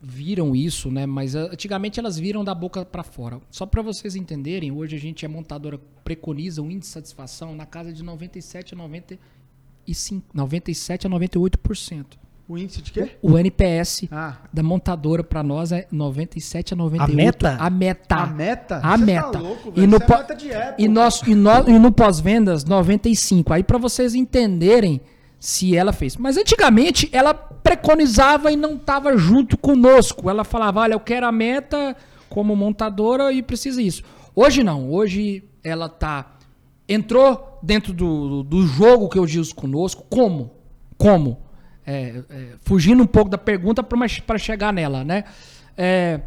[0.02, 1.06] viram isso, né?
[1.06, 3.40] Mas antigamente elas viram da boca para fora.
[3.50, 7.64] Só para vocês entenderem, hoje a gente a montadora preconiza um índice de satisfação na
[7.64, 12.23] casa de 97 a 95, 97 a 98%.
[12.46, 13.12] O índice de quê?
[13.22, 14.36] O NPS ah.
[14.52, 17.10] da montadora para nós é 97 a 98.
[17.10, 17.56] A meta?
[17.58, 18.16] A meta.
[18.16, 18.80] A meta?
[18.82, 19.30] A Você meta.
[19.30, 23.50] Tá louco, e no, é e, nós, e, no, e no pós-vendas 95.
[23.50, 25.00] Aí para vocês entenderem
[25.40, 26.18] se ela fez.
[26.18, 30.28] Mas antigamente ela preconizava e não estava junto conosco.
[30.28, 31.96] Ela falava: olha, eu quero a meta
[32.28, 34.02] como montadora e precisa isso.
[34.34, 34.90] Hoje não.
[34.90, 36.32] Hoje ela tá
[36.86, 40.04] entrou dentro do, do jogo que eu digo conosco.
[40.10, 40.50] Como?
[40.98, 41.43] Como?
[41.86, 45.24] É, é, fugindo um pouco da pergunta para chegar nela, né?
[45.76, 46.20] É,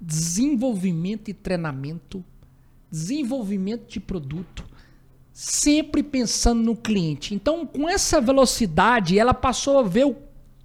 [0.00, 2.24] desenvolvimento e treinamento,
[2.90, 4.64] desenvolvimento de produto,
[5.32, 7.34] sempre pensando no cliente.
[7.34, 10.16] Então, com essa velocidade, ela passou a ver o,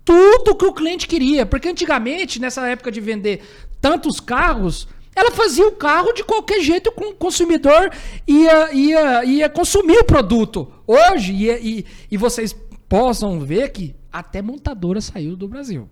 [0.03, 1.45] tudo que o cliente queria.
[1.45, 3.43] Porque antigamente, nessa época de vender
[3.79, 7.91] tantos carros, ela fazia o carro de qualquer jeito, o consumidor
[8.27, 10.71] ia, ia, ia consumir o produto.
[10.87, 12.55] Hoje, e, e vocês
[12.87, 15.89] possam ver que até montadora saiu do Brasil.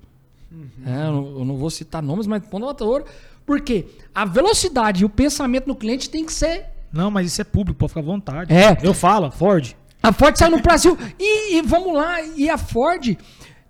[0.51, 0.69] Uhum.
[0.85, 3.05] É, eu, não, eu, não, vou citar nomes, mas montadora.
[3.45, 7.43] Porque a velocidade e o pensamento no cliente tem que ser não, mas isso é
[7.43, 8.53] público, pode ficar à vontade.
[8.53, 8.77] É.
[8.83, 9.75] Eu falo, Ford.
[10.03, 10.97] A Ford saiu no Brasil.
[11.17, 13.17] E, e, vamos lá, e a Ford,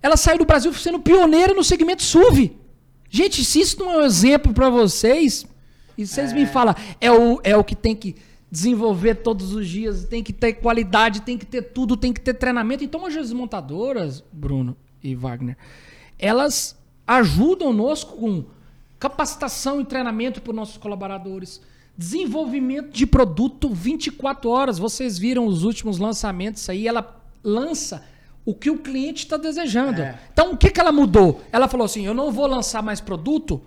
[0.01, 2.57] ela saiu do Brasil sendo pioneira no segmento SUV.
[3.09, 5.45] Gente, se isso não é um exemplo para vocês,
[5.97, 6.35] e vocês é.
[6.35, 8.15] me falam, é o, é o que tem que
[8.51, 12.33] desenvolver todos os dias, tem que ter qualidade, tem que ter tudo, tem que ter
[12.33, 12.83] treinamento.
[12.83, 15.57] Então, hoje as montadoras, Bruno e Wagner,
[16.19, 16.77] elas
[17.07, 18.43] ajudam nós com
[18.99, 21.61] capacitação e treinamento para os nossos colaboradores
[21.97, 24.79] Desenvolvimento de produto 24 horas.
[24.79, 26.87] Vocês viram os últimos lançamentos aí.
[26.87, 28.03] Ela lança
[28.45, 30.01] o que o cliente está desejando.
[30.01, 30.17] É.
[30.31, 31.41] Então, o que, que ela mudou?
[31.51, 33.61] Ela falou assim: eu não vou lançar mais produto,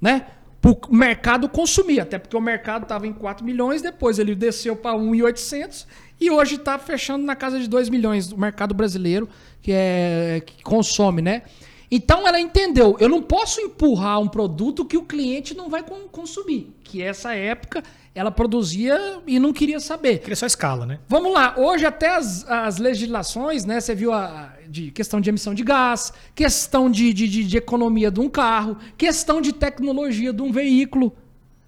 [0.00, 0.26] né?
[0.64, 4.96] O mercado consumir, até porque o mercado estava em 4 milhões, depois ele desceu para
[4.98, 5.86] 1,800
[6.20, 8.32] e hoje está fechando na casa de 2 milhões.
[8.32, 9.28] O mercado brasileiro
[9.62, 11.42] que, é, que consome, né?
[11.90, 15.82] Então ela entendeu, eu não posso empurrar um produto que o cliente não vai
[16.12, 16.74] consumir.
[16.84, 17.82] Que essa época
[18.14, 20.18] ela produzia e não queria saber.
[20.18, 20.98] Queria só escala, né?
[21.08, 23.80] Vamos lá, hoje até as, as legislações, né?
[23.80, 28.10] Você viu a, de questão de emissão de gás, questão de, de, de, de economia
[28.10, 31.16] de um carro, questão de tecnologia de um veículo.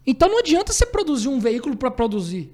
[0.07, 2.53] Então não adianta você produzir um veículo para produzir.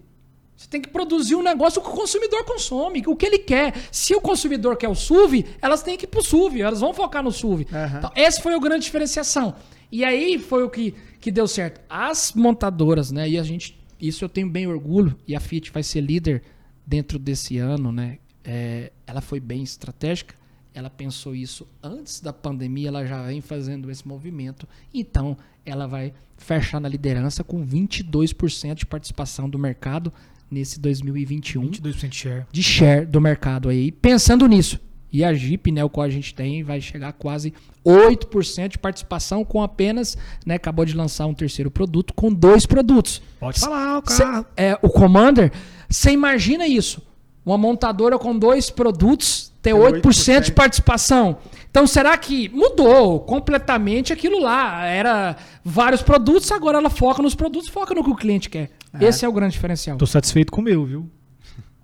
[0.56, 3.74] Você tem que produzir um negócio que o consumidor consome, o que ele quer.
[3.92, 7.22] Se o consumidor quer o SUV, elas têm que ir pro SUV, elas vão focar
[7.22, 7.66] no SUV.
[7.70, 7.98] Uhum.
[7.98, 9.54] Então, essa foi a grande diferenciação.
[9.92, 11.80] E aí foi o que, que deu certo.
[11.88, 13.28] As montadoras, né?
[13.28, 16.42] E a gente, isso eu tenho bem orgulho, e a Fiat vai ser líder
[16.86, 18.18] dentro desse ano, né?
[18.42, 20.34] É, ela foi bem estratégica.
[20.72, 24.68] Ela pensou isso antes da pandemia, ela já vem fazendo esse movimento.
[24.92, 30.12] Então, ela vai fechar na liderança com 22% de participação do mercado
[30.50, 31.70] nesse 2021.
[31.70, 32.46] 22% share.
[32.50, 33.90] De share do mercado aí.
[33.90, 34.80] Pensando nisso.
[35.12, 38.78] E a Jeep, né, o qual a gente tem, vai chegar a quase 8% de
[38.78, 43.22] participação com apenas, né, acabou de lançar um terceiro produto com dois produtos.
[43.40, 44.44] Pode falar o carro.
[44.44, 45.52] Cê, é, o Commander,
[45.88, 47.00] você imagina isso?
[47.44, 51.38] Uma montadora com dois produtos ter 8%, 8% de participação.
[51.68, 54.86] Então, será que mudou completamente aquilo lá?
[54.86, 58.70] Era vários produtos, agora ela foca nos produtos, foca no que o cliente quer.
[58.94, 59.06] É.
[59.06, 59.98] Esse é o grande diferencial.
[59.98, 61.10] Tô satisfeito com o meu, viu?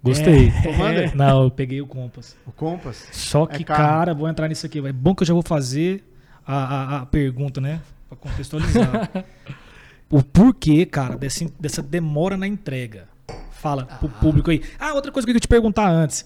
[0.01, 0.49] Gostei.
[0.49, 1.13] É.
[1.17, 2.37] Não, eu peguei o Compass.
[2.47, 3.09] O Compass?
[3.11, 4.79] Só que, é cara, vou entrar nisso aqui.
[4.79, 6.05] É bom que eu já vou fazer
[6.47, 7.81] a, a, a pergunta, né?
[8.09, 9.11] Pra contextualizar.
[10.09, 13.09] o porquê, cara, dessa, dessa demora na entrega.
[13.51, 13.97] Fala ah.
[13.97, 14.63] pro público aí.
[14.79, 16.25] Ah, outra coisa que eu ia te perguntar antes.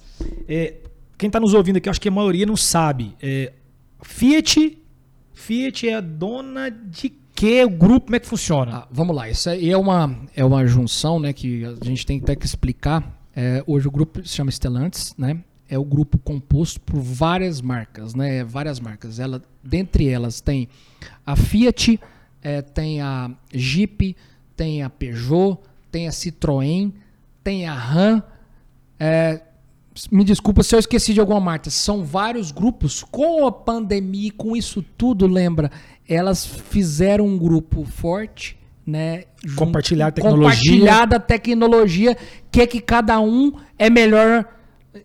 [0.49, 0.75] É,
[1.19, 3.17] quem tá nos ouvindo aqui, acho que a maioria não sabe.
[3.21, 3.53] É,
[4.03, 4.79] Fiat,
[5.33, 8.79] Fiat é a dona de que o grupo, como é que funciona?
[8.79, 12.19] Ah, vamos lá, isso aí é uma, é uma junção né, que a gente tem
[12.19, 13.15] até que explicar.
[13.35, 15.39] É, hoje o grupo se chama Stellantis, né?
[15.69, 18.43] É o grupo composto por várias marcas, né?
[18.45, 19.19] Várias marcas.
[19.19, 20.69] Ela, dentre elas tem
[21.27, 22.01] a Fiat,
[22.43, 24.17] é, tem a Jeep,
[24.57, 25.59] tem a Peugeot,
[25.91, 26.93] tem a Citroën,
[27.45, 28.23] tem a Ram.
[28.99, 29.43] É,
[30.11, 31.71] me desculpa se eu esqueci de alguma marca.
[31.71, 33.03] São vários grupos.
[33.03, 35.71] Com a pandemia, com isso tudo, lembra?
[36.09, 39.25] elas fizeram um grupo forte, né?
[39.57, 40.49] Compartilhar tecnologia.
[40.49, 42.17] Compartilhar da tecnologia,
[42.51, 44.53] que é que cada um é melhor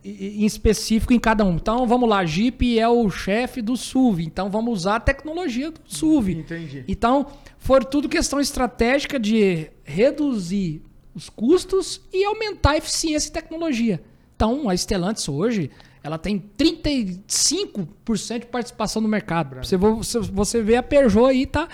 [0.05, 1.55] em específico em cada um.
[1.55, 5.81] Então vamos lá, Jeep é o chefe do SUV, então vamos usar a tecnologia do
[5.85, 6.33] SUV.
[6.33, 6.85] Entendi.
[6.87, 7.27] Então
[7.57, 10.81] foi tudo questão estratégica de reduzir
[11.13, 14.01] os custos e aumentar a eficiência e tecnologia.
[14.41, 15.69] Então a Stellantis hoje
[16.03, 19.57] ela tem 35% de participação no mercado.
[19.57, 19.77] Você,
[20.19, 21.69] você vê a Peugeot aí, tá?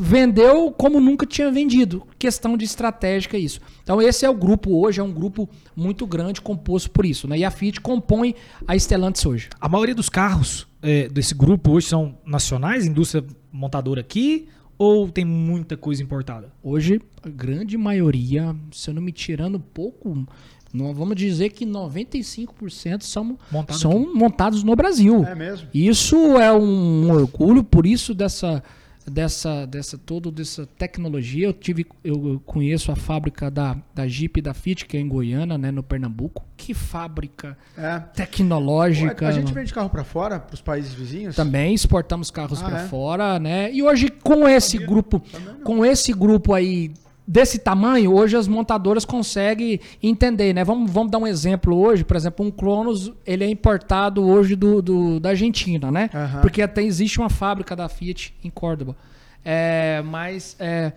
[0.00, 2.04] Vendeu como nunca tinha vendido.
[2.18, 3.60] Questão de estratégica isso.
[3.84, 7.28] Então esse é o grupo hoje, é um grupo muito grande composto por isso.
[7.28, 7.38] Né?
[7.38, 8.34] E a Fiat compõe
[8.66, 9.48] a Stellantis hoje.
[9.60, 15.26] A maioria dos carros é, desse grupo hoje são nacionais, indústria montadora aqui, ou tem
[15.26, 16.50] muita coisa importada?
[16.62, 20.26] Hoje, a grande maioria, se eu não me tirando pouco,
[20.72, 24.14] não, vamos dizer que 95% são, Montado são aqui.
[24.14, 25.24] montados no Brasil.
[25.24, 25.68] É mesmo?
[25.74, 28.62] Isso é um orgulho, por isso dessa
[29.10, 31.48] dessa dessa toda dessa tecnologia.
[31.48, 35.08] Eu tive eu conheço a fábrica da, da Jeep e da Fit que é em
[35.08, 36.44] Goiânia, né, no Pernambuco.
[36.56, 37.98] Que fábrica é.
[37.98, 39.28] tecnológica.
[39.28, 41.34] A gente vende carro para fora, para os países vizinhos?
[41.34, 42.86] Também exportamos carros ah, para é?
[42.86, 43.72] fora, né?
[43.72, 44.86] E hoje com esse Sabia.
[44.86, 45.22] grupo,
[45.64, 46.92] com esse grupo aí
[47.30, 50.64] desse tamanho, hoje as montadoras conseguem entender, né?
[50.64, 54.82] Vamos, vamos dar um exemplo hoje, por exemplo, um Cronos, ele é importado hoje do,
[54.82, 56.10] do da Argentina, né?
[56.12, 56.40] Uhum.
[56.40, 58.96] Porque até existe uma fábrica da Fiat em Córdoba.
[59.44, 60.92] É, mas é,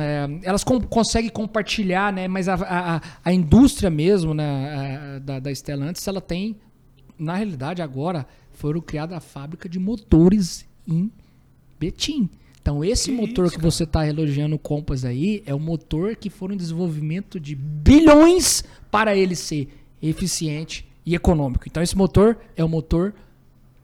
[0.00, 2.26] é, elas com, conseguem compartilhar, né?
[2.26, 5.14] Mas a, a, a indústria mesmo, né?
[5.14, 6.56] A, da, da Stellantis, ela tem,
[7.16, 11.08] na realidade agora, foram criada a fábrica de motores em
[11.78, 12.28] Betim.
[12.62, 16.14] Então, esse que motor isso, que você está elogiando o Compass aí é o motor
[16.14, 19.68] que foi um desenvolvimento de bilhões para ele ser
[20.00, 21.64] eficiente e econômico.
[21.66, 23.12] Então, esse motor é o motor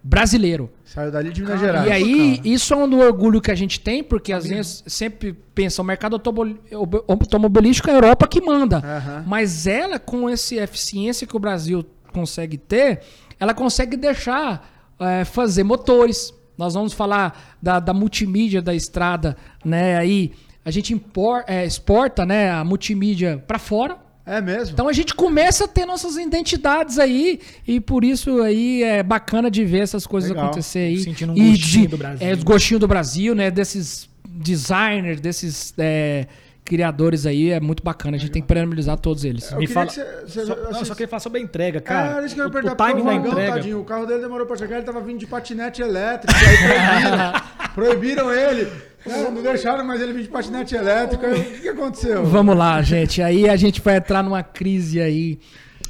[0.03, 0.71] brasileiro.
[0.85, 1.89] Saiu dali de Minas Gerais.
[1.89, 2.49] E aí, cara.
[2.49, 6.15] isso é um orgulho que a gente tem, porque às vezes sempre pensa, o mercado
[6.15, 8.77] automobilístico é a Europa que manda.
[8.79, 9.25] Uhum.
[9.27, 13.01] Mas ela, com essa eficiência que o Brasil consegue ter,
[13.41, 19.97] ela consegue deixar é, fazer motores, nós vamos falar da, da multimídia da estrada, né?
[19.97, 20.33] Aí
[20.65, 23.97] a gente impor, é, exporta né, a multimídia para fora.
[24.27, 24.75] É mesmo?
[24.75, 29.51] Então a gente começa a ter nossas identidades aí e por isso aí é bacana
[29.51, 30.47] de ver essas coisas Legal.
[30.47, 30.99] acontecer aí.
[30.99, 32.29] Sentindo um e gostinho de- do Brasil.
[32.29, 33.51] É, os gostinhos do Brasil, né?
[33.51, 36.27] Desses designers, desses é,
[36.69, 38.17] criadores aí, é muito bacana.
[38.17, 39.51] A gente tem que parabenizar todos eles.
[39.51, 41.43] Eu Me queria fala- que você- você- Só, não, assim, só queria falar sobre a
[41.43, 42.17] entrega, Cara, cara.
[42.19, 43.53] era isso que eu ia o, perguntar o timing pro da Vagão, entrega.
[43.55, 43.81] tadinho.
[43.81, 47.33] O carro dele demorou pra chegar, ele tava vindo de patinete elétrico, aí proibiram.
[47.75, 48.71] proibiram ele.
[49.07, 51.25] Não, não deixaram mais ele vir de patinete elétrico.
[51.25, 52.25] O que, que aconteceu?
[52.27, 53.23] Vamos lá, gente.
[53.23, 55.39] Aí a gente vai entrar numa crise aí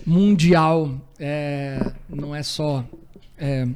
[0.07, 0.91] mundial.
[1.19, 2.85] É, não é só
[3.37, 3.67] é,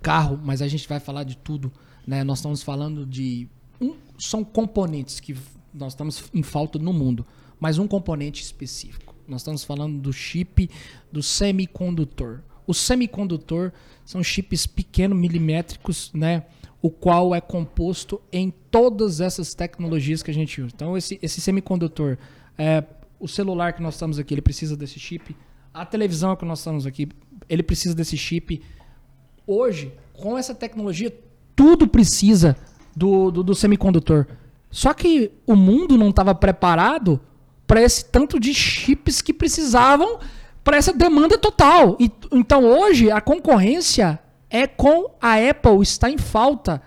[0.00, 1.70] carro, mas a gente vai falar de tudo.
[2.06, 2.24] Né?
[2.24, 3.46] Nós estamos falando de.
[3.80, 5.36] um- são componentes que
[5.72, 7.26] nós estamos em falta no mundo,
[7.60, 9.14] mas um componente específico.
[9.26, 10.70] Nós estamos falando do chip
[11.12, 12.40] do semicondutor.
[12.66, 13.72] O semicondutor
[14.04, 16.44] são chips pequenos, milimétricos, né?
[16.80, 20.72] O qual é composto em todas essas tecnologias que a gente usa.
[20.74, 22.16] Então, esse, esse semicondutor,
[22.56, 22.84] é,
[23.18, 25.36] o celular que nós estamos aqui, ele precisa desse chip.
[25.74, 27.08] A televisão que nós estamos aqui,
[27.48, 28.62] ele precisa desse chip.
[29.46, 31.14] Hoje, com essa tecnologia,
[31.54, 32.56] tudo precisa
[32.96, 34.26] do, do, do semicondutor.
[34.70, 37.20] Só que o mundo não estava preparado
[37.66, 40.18] para esse tanto de chips que precisavam
[40.64, 41.96] para essa demanda total.
[41.98, 44.18] E, então hoje a concorrência
[44.50, 46.82] é com a Apple, está em falta.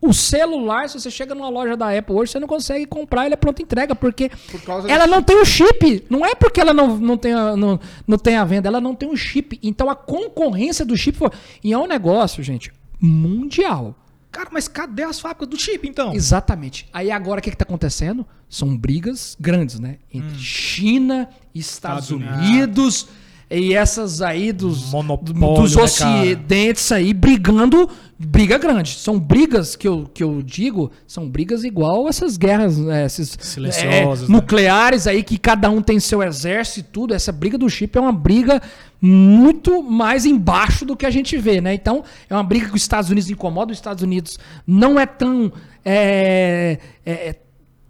[0.00, 3.32] O celular, se você chega numa loja da Apple hoje, você não consegue comprar, ele
[3.34, 6.04] é pronta entrega, porque Por ela não tem o chip.
[6.10, 8.94] Não é porque ela não, não, tem a, não, não tem a venda, ela não
[8.94, 9.58] tem o chip.
[9.62, 11.16] Então a concorrência do chip.
[11.16, 11.30] foi-
[11.62, 12.70] E é um negócio, gente,
[13.00, 13.94] mundial.
[14.34, 16.12] Cara, mas cadê as fábricas do chip, então?
[16.12, 16.88] Exatamente.
[16.92, 18.26] Aí agora o que está acontecendo?
[18.48, 19.98] São brigas grandes, né?
[20.12, 23.06] Entre China, Estados Estados Unidos
[23.50, 27.88] e essas aí dos, Monopólio, dos né, ocidentes aí brigando,
[28.18, 28.96] briga grande.
[28.96, 34.28] São brigas que eu, que eu digo, são brigas igual essas guerras né, esses, Silenciosas,
[34.28, 34.34] é, né?
[34.34, 37.14] nucleares aí que cada um tem seu exército e tudo.
[37.14, 38.62] Essa briga do chip é uma briga
[39.00, 41.74] muito mais embaixo do que a gente vê, né?
[41.74, 43.72] Então, é uma briga que os Estados Unidos incomoda.
[43.72, 45.52] Os Estados Unidos não é tão.
[45.84, 47.36] é, é,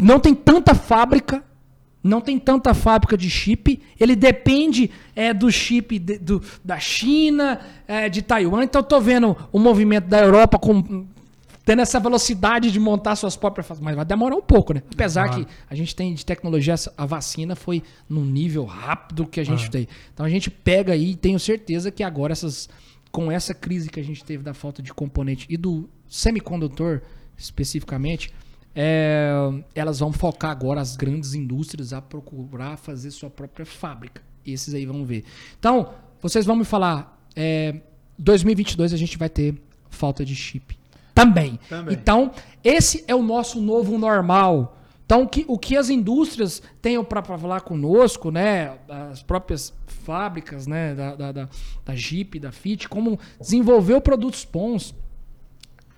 [0.03, 1.43] não tem tanta fábrica.
[2.05, 3.81] Não tem tanta fábrica de chip.
[3.99, 8.63] Ele depende é, do chip de- do- da China, é, de Taiwan.
[8.63, 11.07] Então, eu tô vendo o movimento da Europa com,
[11.65, 13.83] tendo essa velocidade de montar suas próprias fábricas.
[13.87, 14.83] Mas vai demorar um pouco, né?
[14.93, 19.45] Apesar que a gente tem de tecnologia, a vacina foi num nível rápido que a
[19.45, 19.89] gente tem.
[20.13, 22.69] Então a gente pega aí e tenho certeza que agora essas.
[23.11, 27.01] Com essa crise que a gente teve da falta de componente e do semicondutor
[27.39, 28.33] especificamente,
[28.75, 29.33] é,
[29.75, 34.23] elas vão focar agora as grandes indústrias a procurar fazer sua própria fábrica.
[34.45, 35.25] Esses aí vão ver.
[35.59, 37.77] Então, vocês vão me falar, é,
[38.19, 39.55] 2022 a gente vai ter
[39.89, 40.77] falta de chip.
[41.15, 41.59] Também.
[41.69, 41.95] Também.
[41.95, 44.77] Então, esse é o nosso novo normal.
[45.07, 48.79] Então, o que, o que as indústrias tenham para falar conosco, né?
[48.89, 50.95] As próprias fábricas, né?
[50.95, 51.49] Da, da, da,
[51.85, 54.95] da Jeep, da Fit, como desenvolver produtos bons.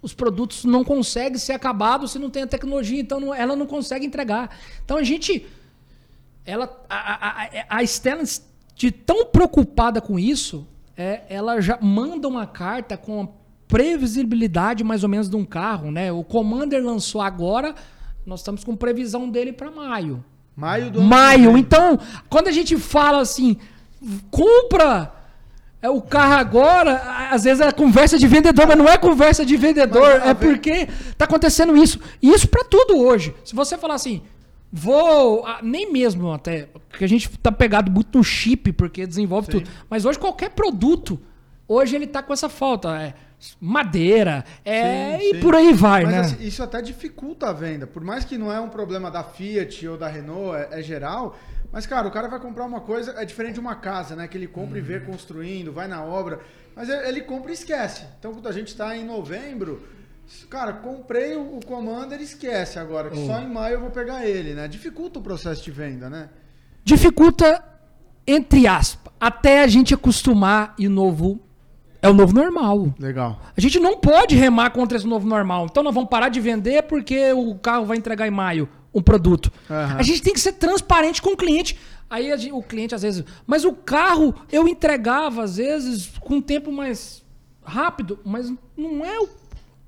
[0.06, 3.66] Os produtos não conseguem ser acabados se não tem a tecnologia, então não- ela não
[3.66, 4.56] consegue entregar.
[4.84, 5.44] Então a gente.
[6.44, 8.40] Ela, a, a, a, a Stellantis,
[8.76, 10.64] de tão preocupada com isso,
[10.96, 13.28] é, ela já manda uma carta com a
[13.66, 16.12] previsibilidade mais ou menos de um carro, né?
[16.12, 17.74] O Commander lançou agora,
[18.24, 20.24] nós estamos com previsão dele para maio.
[20.54, 21.52] Maio do ano Maio.
[21.52, 21.60] vem.
[21.62, 21.98] Então,
[22.30, 23.56] quando a gente fala assim,
[24.30, 25.12] compra
[25.86, 29.56] é, o carro agora, às vezes é conversa de vendedor, mas não é conversa de
[29.56, 32.00] vendedor, Mas, é porque tá acontecendo isso.
[32.20, 33.34] E isso para tudo hoje.
[33.44, 34.22] Se você falar assim,
[34.72, 39.70] vou, nem mesmo até, porque a gente tá pegado muito no chip, porque desenvolve tudo.
[39.88, 41.20] Mas hoje qualquer produto,
[41.68, 43.14] hoje ele tá com essa falta, é
[43.60, 45.40] madeira, é, Sim, e sim.
[45.40, 46.20] por aí vai, Mas né?
[46.20, 47.86] assim, isso até dificulta a venda.
[47.86, 51.36] Por mais que não é um problema da Fiat ou da Renault, é, é geral.
[51.72, 54.26] Mas, cara, o cara vai comprar uma coisa, é diferente de uma casa, né?
[54.28, 56.40] Que ele compra e vê construindo, vai na obra.
[56.74, 58.04] Mas ele, ele compra e esquece.
[58.18, 59.86] Então, quando a gente tá em novembro,
[60.48, 63.10] cara, comprei o, Commander e esquece agora.
[63.10, 64.68] Que só em maio eu vou pegar ele, né?
[64.68, 66.28] Dificulta o processo de venda, né?
[66.86, 67.64] dificulta,
[68.24, 71.40] entre aspas, até a gente acostumar e o novo.
[72.00, 72.94] É o novo normal.
[73.00, 73.40] Legal.
[73.56, 75.66] A gente não pode remar contra esse novo normal.
[75.68, 79.52] Então nós vamos parar de vender porque o carro vai entregar em maio um produto.
[79.70, 79.96] Aham.
[79.98, 81.78] A gente tem que ser transparente com o cliente.
[82.08, 83.24] Aí gente- o cliente às vezes.
[83.46, 87.22] Mas o carro eu entregava às vezes com um tempo mais
[87.64, 89.28] rápido, mas não é o.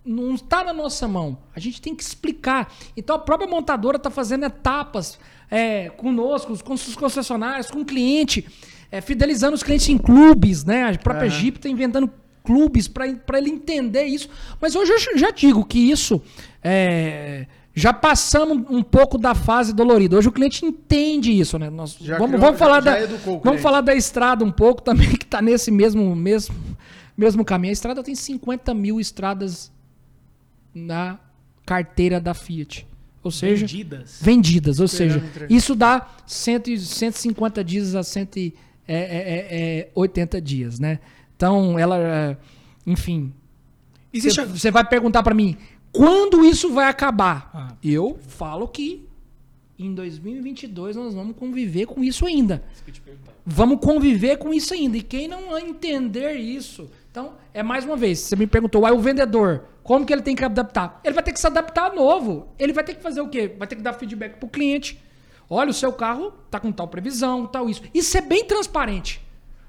[0.04, 1.36] Não está na nossa mão.
[1.54, 2.72] A gente tem que explicar.
[2.96, 5.18] Então a própria montadora está fazendo etapas
[5.50, 8.46] é, conosco, com os concessionários, com o cliente,
[8.90, 10.84] é, fidelizando os clientes em clubes, né?
[10.90, 11.38] A própria Aham.
[11.38, 12.10] Jeep está inventando
[12.42, 13.06] clubes para
[13.38, 14.30] ele entender isso.
[14.60, 16.22] Mas hoje eu já digo que isso
[16.62, 20.16] é, Já passamos um pouco da fase dolorida.
[20.16, 21.70] Hoje o cliente entende isso, né?
[21.70, 24.82] Nós já vamos, criou, vamos falar já, da, já vamos falar da estrada um pouco
[24.82, 26.54] também, que está nesse mesmo, mesmo,
[27.16, 27.70] mesmo caminho.
[27.70, 29.70] A estrada tem 50 mil estradas
[30.74, 31.18] na
[31.64, 32.86] carteira da Fiat.
[33.22, 34.18] Ou seja, vendidas.
[34.22, 38.56] Vendidas, ou seja, isso dá 100, 150 dias a 180
[38.86, 40.98] é, é, é, dias, né?
[41.36, 42.38] Então, ela,
[42.86, 43.32] enfim.
[44.12, 45.56] Você vai perguntar para mim,
[45.92, 47.50] quando isso vai acabar?
[47.54, 47.74] Ah.
[47.82, 49.08] Eu falo que
[49.78, 52.62] em 2022 nós vamos conviver com isso ainda.
[52.72, 53.02] Isso
[53.46, 54.96] vamos conviver com isso ainda.
[54.96, 56.90] E quem não entender isso.
[57.10, 60.36] Então, é mais uma vez, você me perguntou, aí o vendedor, como que ele tem
[60.36, 61.00] que adaptar?
[61.02, 62.48] Ele vai ter que se adaptar novo.
[62.58, 63.54] Ele vai ter que fazer o quê?
[63.58, 65.00] Vai ter que dar feedback pro cliente.
[65.48, 67.82] Olha, o seu carro tá com tal previsão, tal isso.
[67.94, 69.20] Isso é bem transparente.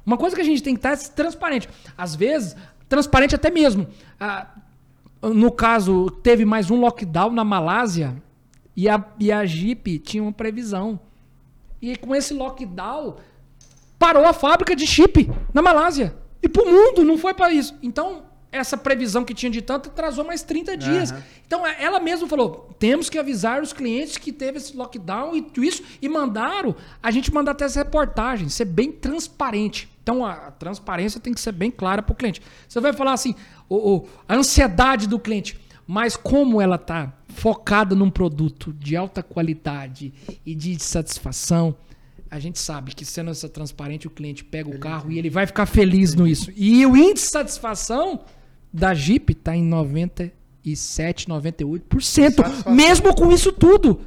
[0.06, 1.70] Uma coisa que a gente tem que estar tá é transparente.
[1.98, 2.56] Às vezes,
[2.90, 3.88] transparente até mesmo.
[4.20, 4.48] Ah,
[5.22, 8.22] no caso, teve mais um lockdown na Malásia
[8.76, 11.00] e a, e a Jeep tinha uma previsão.
[11.82, 13.18] E com esse lockdown,
[13.98, 16.16] parou a fábrica de chip na Malásia.
[16.42, 17.78] E pro mundo, não foi para isso.
[17.84, 21.12] Então, essa previsão que tinha de tanto atrasou mais 30 dias.
[21.12, 21.18] Uhum.
[21.46, 25.42] Então, é, ela mesma falou: temos que avisar os clientes que teve esse lockdown e
[25.42, 25.84] tudo isso.
[26.02, 29.90] E mandaram a gente mandar até essa reportagem, ser bem transparente.
[30.10, 32.42] Então, a, transparência tem que ser bem clara para o cliente.
[32.68, 33.36] Você vai falar assim:
[33.70, 35.60] o, o, a ansiedade do cliente.
[35.86, 40.14] Mas como ela está focada num produto de alta qualidade
[40.46, 41.76] e de satisfação,
[42.30, 45.48] a gente sabe que sendo essa transparente, o cliente pega o carro e ele vai
[45.48, 46.52] ficar feliz no isso.
[46.56, 48.22] E o índice de satisfação
[48.72, 54.02] da Jeep está em 97, 98%, mesmo com isso tudo.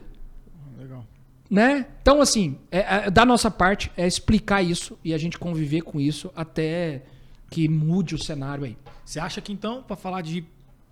[1.52, 1.84] Né?
[2.00, 6.00] Então, assim, é, é, da nossa parte, é explicar isso e a gente conviver com
[6.00, 7.02] isso até
[7.50, 8.74] que mude o cenário aí.
[9.04, 10.46] Você acha que então, para falar de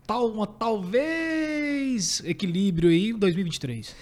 [0.06, 3.96] tal, uma talvez equilíbrio aí, 2023?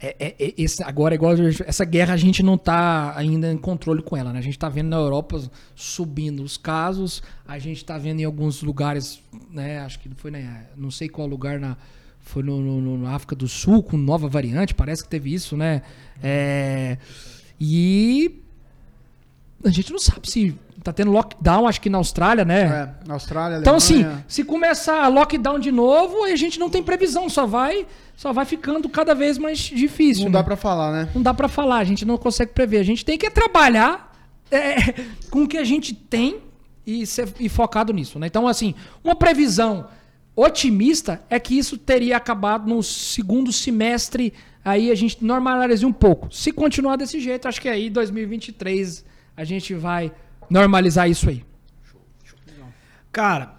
[0.00, 4.02] É, é, é, esse, agora, igual essa guerra, a gente não está ainda em controle
[4.02, 4.32] com ela.
[4.32, 4.40] Né?
[4.40, 8.62] A gente está vendo na Europa subindo os casos, a gente está vendo em alguns
[8.62, 9.78] lugares, né?
[9.78, 10.66] acho que foi, né?
[10.76, 11.76] não sei qual lugar, na,
[12.20, 15.82] foi no, no, no África do Sul, com nova variante, parece que teve isso, né?
[16.22, 16.96] É,
[17.60, 18.40] e
[19.64, 22.62] a gente não sabe se tá tendo lockdown, acho que na Austrália, né?
[22.62, 27.28] É, na Austrália, Então, assim, se começar lockdown de novo, a gente não tem previsão,
[27.28, 30.24] só vai só vai ficando cada vez mais difícil.
[30.24, 30.38] Não né?
[30.38, 31.08] dá para falar, né?
[31.14, 32.78] Não dá para falar, a gente não consegue prever.
[32.78, 34.14] A gente tem que trabalhar
[34.50, 34.92] é,
[35.30, 36.38] com o que a gente tem
[36.86, 38.26] e ser e focado nisso, né?
[38.26, 39.86] Então, assim, uma previsão
[40.34, 44.32] otimista é que isso teria acabado no segundo semestre,
[44.64, 46.32] aí a gente normalizaria um pouco.
[46.34, 49.04] Se continuar desse jeito, acho que aí 2023
[49.36, 50.12] a gente vai
[50.48, 51.44] normalizar isso aí.
[53.12, 53.54] Cara,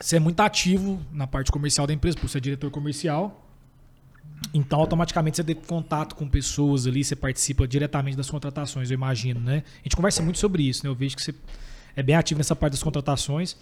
[0.00, 3.42] você é muito ativo na parte comercial da empresa, por ser diretor comercial.
[4.52, 9.40] Então, automaticamente você tem contato com pessoas ali, você participa diretamente das contratações, eu imagino,
[9.40, 9.62] né?
[9.80, 10.90] A gente conversa muito sobre isso, né?
[10.90, 11.34] Eu vejo que você
[11.94, 13.56] é bem ativo nessa parte das contratações.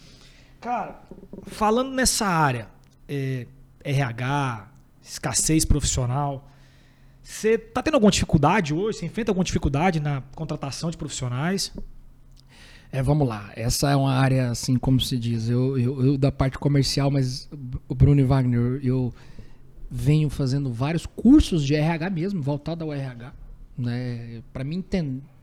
[0.61, 1.01] Cara,
[1.43, 2.67] falando nessa área,
[3.07, 3.47] é,
[3.83, 4.67] RH,
[5.01, 6.49] escassez profissional,
[7.21, 8.99] você está tendo alguma dificuldade hoje?
[8.99, 11.71] Você enfrenta alguma dificuldade na contratação de profissionais?
[12.91, 13.51] É, vamos lá.
[13.55, 17.49] Essa é uma área, assim, como se diz, eu, eu, eu da parte comercial, mas
[17.87, 19.13] o Bruno e Wagner, eu
[19.89, 23.33] venho fazendo vários cursos de RH mesmo, voltado ao RH,
[23.77, 24.41] né?
[24.53, 24.83] Para mim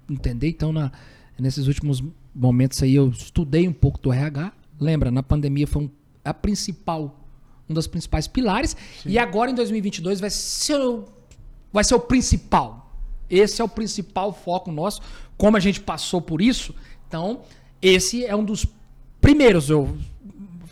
[0.08, 0.92] entender, então, na,
[1.38, 2.02] nesses últimos
[2.34, 4.52] momentos aí eu estudei um pouco do RH.
[4.82, 5.90] Lembra, na pandemia foi um,
[6.24, 7.20] a principal,
[7.68, 9.10] um dos principais pilares, Sim.
[9.10, 10.78] e agora em 2022 vai ser
[11.72, 12.94] vai ser o principal.
[13.30, 15.00] Esse é o principal foco nosso.
[15.38, 16.74] Como a gente passou por isso,
[17.08, 17.42] então
[17.80, 18.66] esse é um dos
[19.20, 19.96] primeiros, eu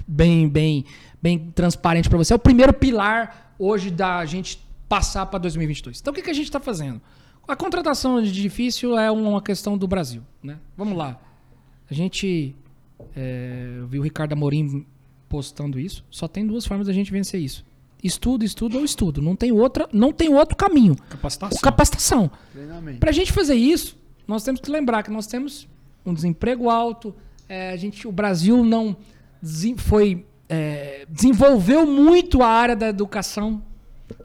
[0.06, 0.84] bem bem
[1.22, 6.00] bem transparente para você, é o primeiro pilar hoje da gente passar para 2022.
[6.00, 7.00] Então o que, que a gente está fazendo?
[7.46, 10.58] A contratação de difícil é uma questão do Brasil, né?
[10.76, 11.20] Vamos lá.
[11.90, 12.54] A gente
[13.16, 14.86] é, viu o Ricardo Amorim
[15.28, 16.04] postando isso.
[16.10, 17.64] Só tem duas formas da gente vencer isso
[18.02, 19.20] Estudo, estudo ou estudo.
[19.20, 20.96] Não tem outra, não tem outro caminho.
[21.08, 21.60] Capacitação.
[21.60, 22.30] Capacitação.
[22.98, 23.96] Para a gente fazer isso,
[24.26, 25.68] nós temos que lembrar que nós temos
[26.04, 27.14] um desemprego alto.
[27.48, 28.96] É, a gente, o Brasil não
[29.76, 33.62] foi é, desenvolveu muito a área da educação.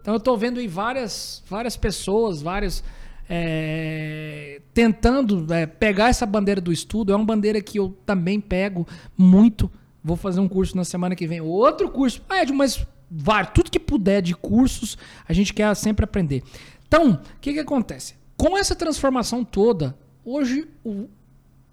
[0.02, 2.84] Então eu estou vendo aí várias, várias pessoas, várias
[3.30, 7.12] é, tentando é, pegar essa bandeira do estudo.
[7.12, 9.72] É uma bandeira que eu também pego muito.
[10.04, 11.42] Vou fazer um curso na semana que vem.
[11.42, 12.22] Outro curso.
[12.30, 14.98] Ah, Ed, mas vários, tudo que puder de cursos,
[15.28, 16.44] a gente quer sempre aprender.
[16.88, 18.16] Então, o que, que acontece?
[18.38, 21.08] Com essa transformação toda, hoje o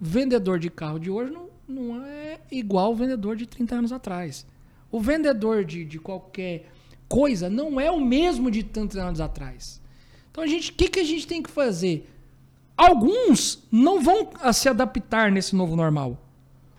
[0.00, 4.46] vendedor de carro de hoje não, não é igual o vendedor de 30 anos atrás.
[4.90, 6.70] O vendedor de, de qualquer
[7.08, 9.81] coisa não é o mesmo de tantos anos atrás.
[10.32, 12.10] Então a gente, o que, que a gente tem que fazer?
[12.74, 16.18] Alguns não vão se adaptar nesse novo normal.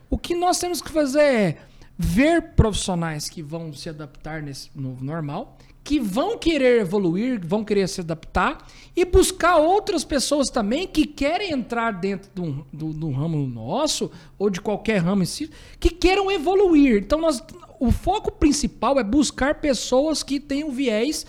[0.09, 1.57] O que nós temos que fazer é
[1.97, 7.87] ver profissionais que vão se adaptar nesse novo normal, que vão querer evoluir, vão querer
[7.87, 13.45] se adaptar e buscar outras pessoas também que querem entrar dentro do, do, do ramo
[13.45, 17.03] nosso ou de qualquer ramo em si, que queiram evoluir.
[17.03, 17.43] Então, nós,
[17.79, 21.25] o foco principal é buscar pessoas que tenham viés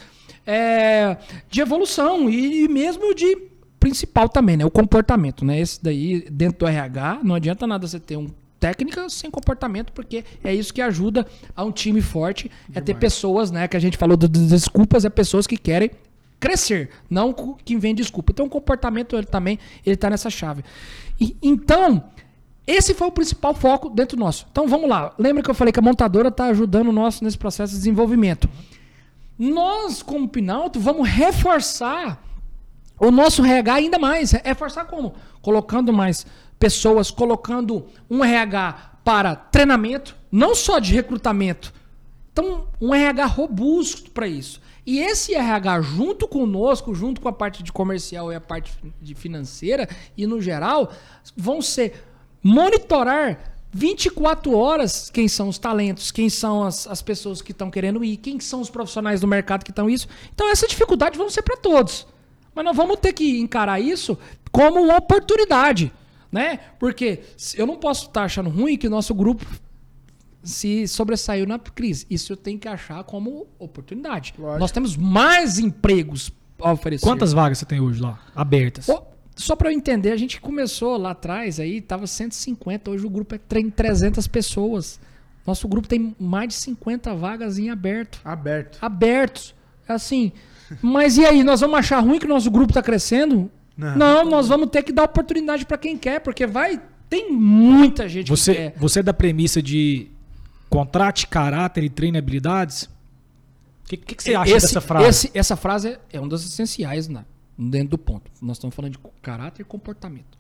[0.47, 1.17] é,
[1.51, 3.37] de evolução e, e mesmo de
[3.79, 4.65] principal também, né?
[4.65, 5.61] O comportamento, né?
[5.61, 8.29] Esse daí, dentro do RH, não adianta nada você ter um
[8.65, 12.77] técnica sem comportamento, porque é isso que ajuda a um time forte, Demais.
[12.77, 15.91] é ter pessoas, né, que a gente falou das desculpas, é pessoas que querem
[16.41, 18.33] crescer, não que vem desculpa.
[18.33, 20.65] Então o comportamento ele também ele tá nessa chave.
[21.21, 22.05] E, então,
[22.67, 24.47] esse foi o principal foco dentro do nosso.
[24.51, 25.15] Então vamos lá.
[25.19, 28.49] Lembra que eu falei que a montadora está ajudando o nosso nesse processo de desenvolvimento.
[29.39, 32.23] Nós, como Pinalto, vamos reforçar
[32.99, 34.33] o nosso RH ainda mais.
[34.33, 35.15] Reforçar como?
[35.43, 36.27] Colocando mais
[36.59, 41.75] pessoas colocando um RH para treinamento, não só de recrutamento.
[42.33, 44.61] Então, um RH robusto para isso.
[44.87, 49.15] E esse RH junto conosco, junto com a parte de comercial e a parte de
[49.15, 50.93] financeira e no geral,
[51.37, 52.05] vão ser
[52.43, 58.05] monitorar 24 horas quem são os talentos, quem são as, as pessoas que estão querendo
[58.05, 60.09] ir, quem são os profissionais do mercado que estão isso.
[60.33, 62.07] Então essa dificuldade vão ser para todos.
[62.55, 64.17] Mas nós vamos ter que encarar isso
[64.53, 65.93] como uma oportunidade
[66.35, 66.59] né?
[66.81, 67.21] Porque
[67.57, 69.47] eu não posso estar achando ruim que o nosso grupo
[70.43, 72.05] se sobressaiu na crise.
[72.11, 74.35] Isso eu tenho que achar como oportunidade.
[74.37, 74.59] Lógico.
[74.59, 77.07] Nós temos mais empregos a oferecer.
[77.07, 78.89] Quantas vagas você tem hoje lá, abertas?
[79.37, 83.35] Só para eu entender, a gente começou lá atrás, aí tava 150, hoje o grupo
[83.35, 85.01] é 300 pessoas.
[85.47, 88.21] Nosso grupo tem mais de 50 vagas em aberto.
[88.25, 88.79] Aberto.
[88.81, 89.55] Abertos.
[89.87, 90.33] Assim,
[90.81, 93.51] mas e aí, nós vamos achar ruim que o nosso grupo está crescendo?
[93.77, 96.81] Não, não nós vamos ter que dar oportunidade para quem quer, porque vai.
[97.09, 98.75] Tem muita gente você, que quer.
[98.79, 100.09] Você é da premissa de
[100.71, 102.85] contrate caráter e treine habilidades?
[102.85, 105.07] O que, que, que, você acha esse, dessa frase?
[105.07, 107.25] Esse, essa frase é uma das essenciais né,
[107.57, 108.31] dentro do ponto.
[108.41, 110.39] Nós estamos falando de caráter e comportamento.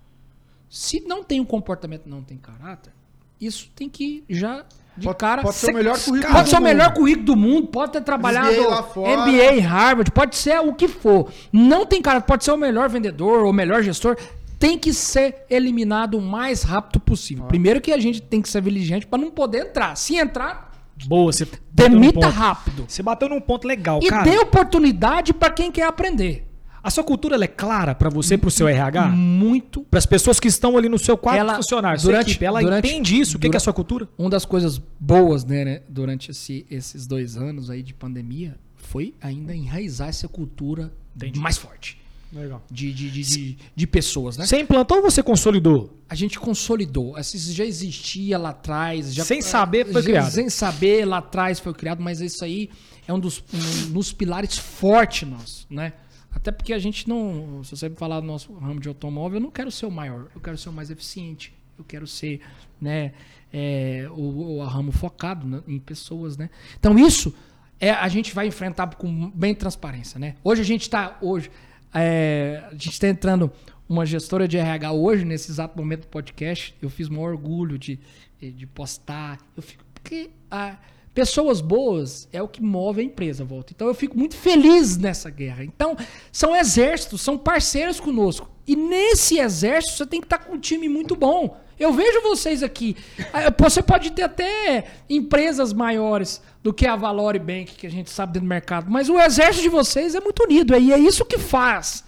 [0.68, 2.92] Se não tem um comportamento, não tem caráter,
[3.40, 4.64] isso tem que já
[4.96, 5.42] de pode, cara.
[5.42, 8.56] Pode ser o melhor currículo Pode ser o melhor currículo do mundo, pode ter trabalhado
[8.56, 11.32] MBA, Harvard, pode ser o que for.
[11.52, 14.16] Não tem cara, pode ser o melhor vendedor ou o melhor gestor.
[14.58, 17.44] Tem que ser eliminado o mais rápido possível.
[17.44, 17.48] Ah.
[17.48, 19.96] Primeiro que a gente tem que ser vigilante para não poder entrar.
[19.96, 20.72] Se entrar,
[21.06, 22.86] Boa, você demita rápido.
[22.88, 24.26] Você bateu num ponto legal, e cara.
[24.26, 26.43] E dê oportunidade para quem quer aprender.
[26.84, 29.08] A sua cultura é clara para você, para o seu RH?
[29.08, 29.84] Muito.
[29.84, 32.86] Para as pessoas que estão ali no seu quadro ela, funcionário, durante, equipe, ela durante,
[32.86, 33.38] entende isso?
[33.38, 34.06] O que, que, é a sua cultura?
[34.18, 39.14] Uma das coisas boas né, né, durante esse, esses dois anos aí de pandemia foi
[39.18, 41.40] ainda enraizar essa cultura Entendi.
[41.40, 41.98] mais forte.
[42.30, 42.62] Legal.
[42.70, 44.44] De, de, de, de, de, pessoas, né?
[44.44, 45.96] Você implantou ou você consolidou?
[46.06, 47.16] A gente consolidou.
[47.18, 49.14] Isso já existia lá atrás.
[49.14, 50.30] Já, sem saber foi já, criado.
[50.30, 52.68] Sem saber lá atrás foi criado, mas isso aí
[53.06, 53.42] é um dos,
[53.86, 55.92] um dos pilares fortes nossos, né?
[56.34, 57.62] Até porque a gente não.
[57.64, 60.40] Se você falar do nosso ramo de automóvel, eu não quero ser o maior, eu
[60.40, 61.54] quero ser o mais eficiente.
[61.78, 62.40] Eu quero ser
[62.80, 63.12] né,
[63.52, 66.36] é, o, o ramo focado né, em pessoas.
[66.36, 66.48] Né?
[66.78, 67.34] Então, isso
[67.80, 70.18] é, a gente vai enfrentar com bem transparência.
[70.18, 70.36] Né?
[70.44, 71.18] Hoje a gente está.
[71.20, 71.50] Hoje,
[71.92, 73.50] é, a gente está entrando
[73.88, 76.74] uma gestora de RH hoje, nesse exato momento do podcast.
[76.80, 77.98] Eu fiz um orgulho de,
[78.40, 79.38] de postar.
[79.56, 79.84] Eu fico.
[79.94, 80.30] Porque.
[80.50, 80.76] A,
[81.14, 83.72] Pessoas boas é o que move a empresa, volta.
[83.72, 85.62] Então eu fico muito feliz nessa guerra.
[85.62, 85.96] Então,
[86.32, 88.50] são exércitos, são parceiros conosco.
[88.66, 91.56] E nesse exército você tem que estar com um time muito bom.
[91.78, 92.96] Eu vejo vocês aqui.
[93.32, 98.10] Ah, você pode ter até empresas maiores do que a Valore Bank, que a gente
[98.10, 100.76] sabe dentro do mercado, mas o exército de vocês é muito unido.
[100.76, 102.02] E é isso que faz.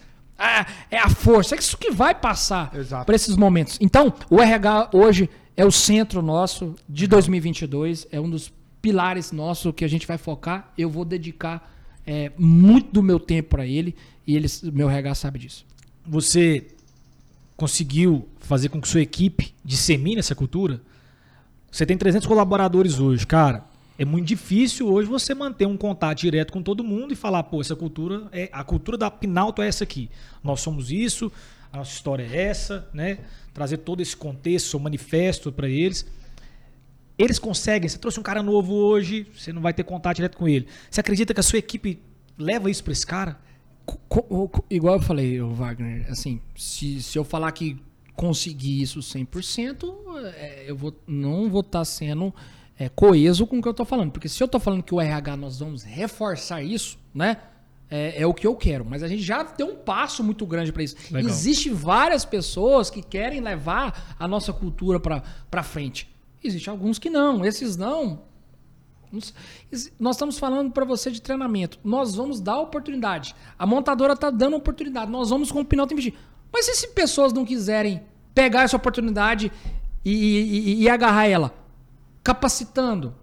[0.90, 2.70] É a força, é isso que vai passar
[3.04, 3.78] para esses momentos.
[3.80, 8.52] Então, o RH hoje é o centro nosso de 2022, é um dos
[8.86, 11.74] pilares nossos que a gente vai focar, eu vou dedicar
[12.06, 15.66] é, muito do meu tempo para ele e eles, meu RH sabe disso.
[16.06, 16.68] Você
[17.56, 20.80] conseguiu fazer com que sua equipe dissemine essa cultura?
[21.68, 23.64] Você tem 300 colaboradores hoje, cara.
[23.98, 27.60] É muito difícil hoje você manter um contato direto com todo mundo e falar, pô,
[27.60, 30.08] essa cultura é a cultura da Pinalto é essa aqui.
[30.44, 31.32] Nós somos isso,
[31.72, 33.18] a nossa história é essa, né?
[33.52, 36.06] Trazer todo esse contexto, o manifesto para eles.
[37.18, 37.88] Eles conseguem.
[37.88, 40.66] Você trouxe um cara novo hoje, você não vai ter contato direto com ele.
[40.90, 42.00] Você acredita que a sua equipe
[42.38, 43.38] leva isso para esse cara?
[44.68, 47.80] Igual eu falei, Wagner, assim, se, se eu falar que
[48.14, 49.84] consegui isso 100%,
[50.34, 52.34] é, eu vou, não vou estar tá sendo
[52.78, 54.10] é, coeso com o que eu estou falando.
[54.10, 57.38] Porque se eu estou falando que o RH nós vamos reforçar isso, né?
[57.88, 58.84] É, é, o que eu quero.
[58.84, 60.96] Mas a gente já deu um passo muito grande para isso.
[61.10, 61.30] Legal.
[61.30, 66.08] Existe várias pessoas que querem levar a nossa cultura para frente.
[66.46, 67.44] Existem alguns que não.
[67.44, 68.22] Esses não.
[69.98, 71.78] Nós estamos falando para você de treinamento.
[71.84, 73.34] Nós vamos dar oportunidade.
[73.58, 75.10] A montadora está dando oportunidade.
[75.10, 76.14] Nós vamos com o Pinalto investir.
[76.52, 78.02] Mas e se pessoas não quiserem
[78.34, 79.52] pegar essa oportunidade
[80.04, 81.54] e, e, e agarrar ela?
[82.22, 83.14] Capacitando,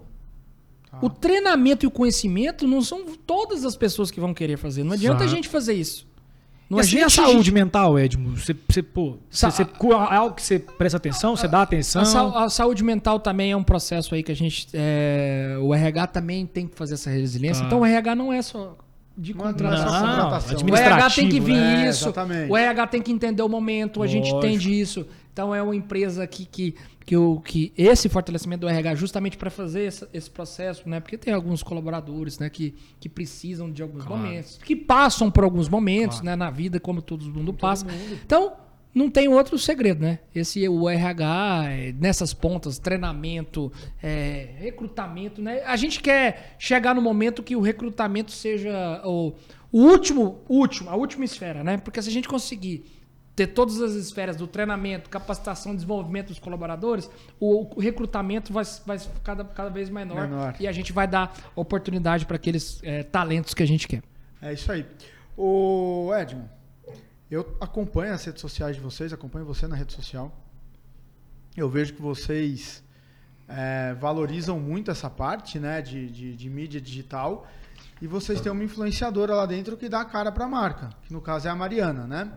[1.01, 4.84] o treinamento e o conhecimento não são todas as pessoas que vão querer fazer.
[4.84, 5.32] Não adianta Exato.
[5.32, 6.07] a gente fazer isso.
[6.74, 8.36] Não e assim, a saúde mental, Edmo?
[8.36, 12.01] Você, você, pô, você, você, é algo que você presta atenção, você dá atenção?
[12.01, 14.67] A, sa a, saúde mental também é um processo aí que a gente.
[14.74, 17.61] É, o RH também tem que fazer essa resiliência.
[17.61, 17.67] Tá.
[17.67, 18.76] Então o RH não é só
[19.15, 20.01] de contratação.
[20.01, 21.89] Não, o RH tem que vir né?
[21.89, 22.05] isso.
[22.05, 22.51] Exatamente.
[22.51, 24.26] O RH tem que entender o momento, a Lógico.
[24.26, 25.05] gente entende isso.
[25.34, 29.49] Então é uma empresa que, que, que, o, que esse fortalecimento do RH justamente para
[29.49, 30.99] fazer esse, esse, processo, né?
[30.99, 34.21] Porque tem alguns colaboradores, né, que, que precisam de alguns claro.
[34.21, 36.25] momentos, que passam por alguns momentos, claro.
[36.25, 37.84] né, na vida como todo mundo todo passa.
[37.84, 38.19] Mundo.
[38.23, 38.53] Então,
[38.93, 40.19] não tem outro segredo, né?
[40.36, 43.71] Esse o RH é, nessas pontas, treinamento,
[44.03, 45.63] é, recrutamento, né?
[45.65, 49.34] A gente quer chegar no momento que o recrutamento seja o,
[49.71, 51.77] o último, último, a última esfera, né?
[51.77, 52.86] Porque se a gente conseguir
[53.36, 57.09] ter todas as esferas do treinamento, capacitação, desenvolvimento dos colaboradores,
[57.39, 61.36] o, o recrutamento vai, vai cada, cada vez menor, menor, e a gente vai dar
[61.55, 64.03] oportunidade para aqueles é, talentos que a gente quer.
[64.41, 64.86] É isso aí.
[65.36, 66.49] O Edmond,
[67.29, 70.31] eu acompanho as redes sociais de vocês, acompanho você na rede social.
[71.57, 72.84] Eu vejo que vocês
[73.47, 77.47] é, valorizam muito essa parte né, de, de, de mídia digital
[78.01, 81.13] e vocês têm uma influenciadora lá dentro que dá a cara para a marca, que
[81.13, 82.31] no caso é a Mariana, né?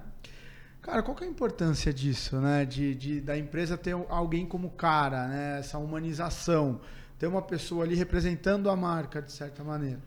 [0.87, 2.65] Cara, qual que é a importância disso, né?
[2.65, 5.59] De, de, da empresa ter alguém como cara, né?
[5.59, 6.81] Essa humanização,
[7.19, 9.99] ter uma pessoa ali representando a marca de certa maneira.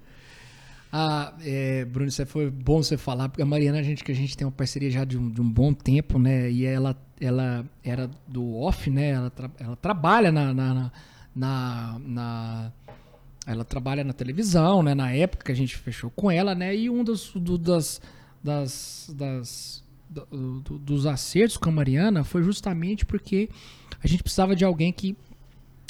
[0.89, 4.15] Ah, é, Bruno, isso foi bom você falar, porque a Mariana, a gente, que a
[4.15, 6.49] gente tem uma parceria já de um, de um bom tempo, né?
[6.49, 9.09] E ela, ela era do off, né?
[9.09, 10.91] Ela, tra, ela trabalha na, na,
[11.35, 12.71] na, na,
[13.45, 14.95] Ela trabalha na televisão, né?
[14.95, 16.73] Na época que a gente fechou com ela, né?
[16.73, 18.01] E um dos, do, das,
[18.41, 23.49] das, das do, do, dos acertos com a Mariana foi justamente porque
[24.03, 25.15] a gente precisava de alguém que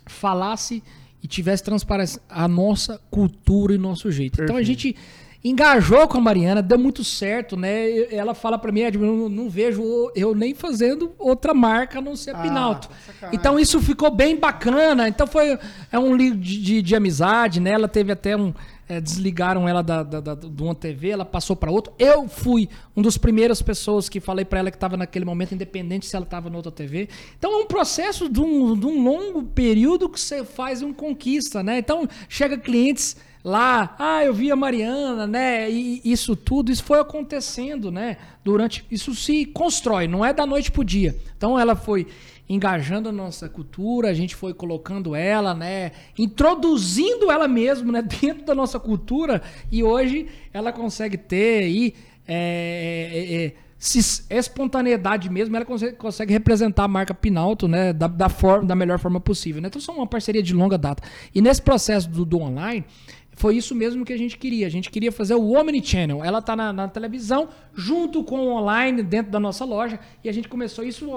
[0.06, 0.84] falasse
[1.22, 4.38] e tivesse transparência a nossa cultura e nosso jeito.
[4.38, 4.52] Perfeito.
[4.52, 4.96] Então a gente
[5.44, 8.14] engajou com a Mariana, deu muito certo, né?
[8.14, 9.82] Ela fala para mim, eu não, não, vejo
[10.16, 12.90] eu nem fazendo outra marca a não ser a ah, Pinalto.
[13.32, 15.08] Então isso ficou bem bacana.
[15.08, 15.58] Então foi
[15.92, 17.72] é um livro de, de, de amizade, né?
[17.72, 18.54] Ela teve até um
[18.90, 21.94] é, desligaram ela da, da, da, de uma TV, ela passou para outra.
[22.00, 22.68] Eu fui
[22.98, 26.26] um dos primeiras pessoas que falei para ela que estava naquele momento, independente se ela
[26.26, 27.08] estava na outra TV.
[27.38, 31.62] Então é um processo de um, de um longo período que você faz um conquista,
[31.62, 31.78] né?
[31.78, 35.70] Então chega clientes lá, ah, eu vi a Mariana, né?
[35.70, 38.18] E isso tudo, isso foi acontecendo, né?
[38.44, 41.16] Durante, isso se constrói, não é da noite pro dia.
[41.38, 42.08] Então ela foi
[42.50, 48.44] engajando a nossa cultura, a gente foi colocando ela, né, introduzindo ela mesmo, né, dentro
[48.44, 49.42] da nossa cultura
[49.72, 51.94] e hoje ela consegue ter aí
[52.28, 58.08] é, é, é, se, espontaneidade mesmo, ela consegue, consegue, representar a marca Pinalto, né, da,
[58.08, 59.62] da, forma, da melhor forma possível.
[59.62, 59.68] Né?
[59.68, 61.02] Então, são uma parceria de longa data.
[61.34, 62.86] E nesse processo do, do online,
[63.32, 64.68] foi isso mesmo que a gente queria.
[64.68, 66.22] A gente queria fazer o Omnichannel.
[66.24, 69.98] Ela está na, na, televisão, junto com o online, dentro da nossa loja.
[70.22, 71.10] E a gente começou isso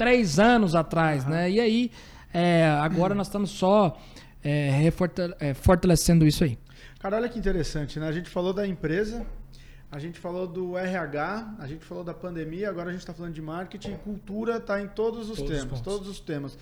[0.00, 1.30] três anos atrás, uhum.
[1.30, 1.50] né?
[1.50, 1.92] E aí,
[2.32, 4.00] é, agora nós estamos só
[4.42, 4.90] é,
[5.38, 6.58] é, fortalecendo isso aí.
[6.98, 8.08] Cara, olha que interessante, né?
[8.08, 9.26] A gente falou da empresa,
[9.92, 13.34] a gente falou do RH, a gente falou da pandemia, agora a gente está falando
[13.34, 16.56] de marketing, cultura está em todos os todos temas, os todos os temas.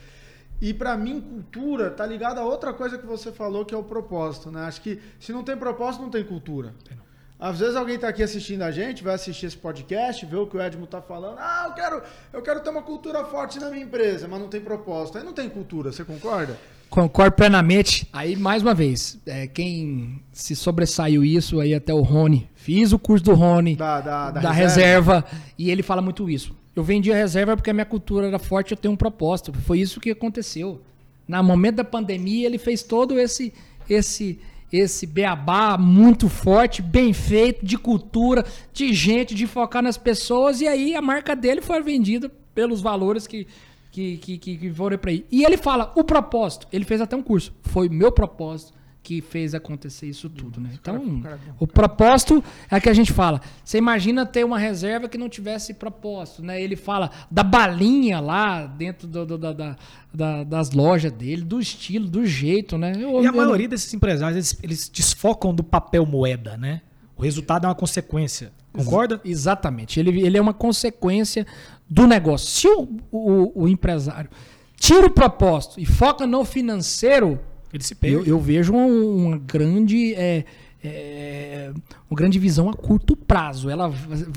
[0.61, 3.84] E para mim, cultura tá ligada a outra coisa que você falou, que é o
[3.84, 4.62] propósito, né?
[4.62, 6.74] Acho que se não tem propósito, não tem cultura.
[6.84, 7.07] Tem não.
[7.41, 10.57] Às vezes alguém está aqui assistindo a gente, vai assistir esse podcast, vê o que
[10.57, 11.36] o Edmo está falando.
[11.39, 14.61] Ah, eu quero, eu quero ter uma cultura forte na minha empresa, mas não tem
[14.61, 15.18] propósito.
[15.18, 16.59] Aí não tem cultura, você concorda?
[16.91, 18.09] Concordo plenamente.
[18.12, 22.51] Aí, mais uma vez, é, quem se sobressaiu isso aí até o Rony.
[22.57, 25.20] Fiz o curso do Rony, da, da, da, da reserva.
[25.20, 26.57] reserva, e ele fala muito isso.
[26.74, 29.53] Eu vendi a reserva porque a minha cultura era forte, eu tenho um propósito.
[29.53, 30.80] Foi isso que aconteceu.
[31.26, 33.53] No momento da pandemia, ele fez todo esse
[33.89, 34.39] esse
[34.73, 40.69] esse beabá muito forte, bem feito, de cultura, de gente, de focar nas pessoas, e
[40.69, 43.47] aí a marca dele foi vendida pelos valores que,
[43.91, 45.25] que, que, que foram para aí.
[45.31, 49.55] E ele fala, o propósito, ele fez até um curso, foi meu propósito que fez
[49.55, 50.70] acontecer isso tudo, né?
[50.74, 51.22] Então,
[51.59, 53.40] o propósito é que a gente fala.
[53.64, 56.61] Você imagina ter uma reserva que não tivesse propósito, né?
[56.61, 59.76] Ele fala da balinha lá dentro do, do, da,
[60.12, 62.92] da, das lojas dele, do estilo, do jeito, né?
[62.96, 66.82] Eu, e a eu, maioria desses empresários, eles, eles desfocam do papel moeda, né?
[67.16, 68.53] O resultado é uma consequência.
[68.72, 69.20] Concorda?
[69.24, 69.99] Exatamente.
[69.99, 71.46] Ele, ele é uma consequência
[71.88, 72.49] do negócio.
[72.49, 74.30] Se o, o, o empresário
[74.76, 77.40] tira o propósito e foca no financeiro,
[77.73, 78.16] ele se perde.
[78.16, 80.14] Eu, eu vejo uma, uma grande.
[80.14, 80.45] É,
[80.83, 81.73] é,
[82.09, 83.69] uma grande visão a curto prazo.
[83.69, 83.93] Ela,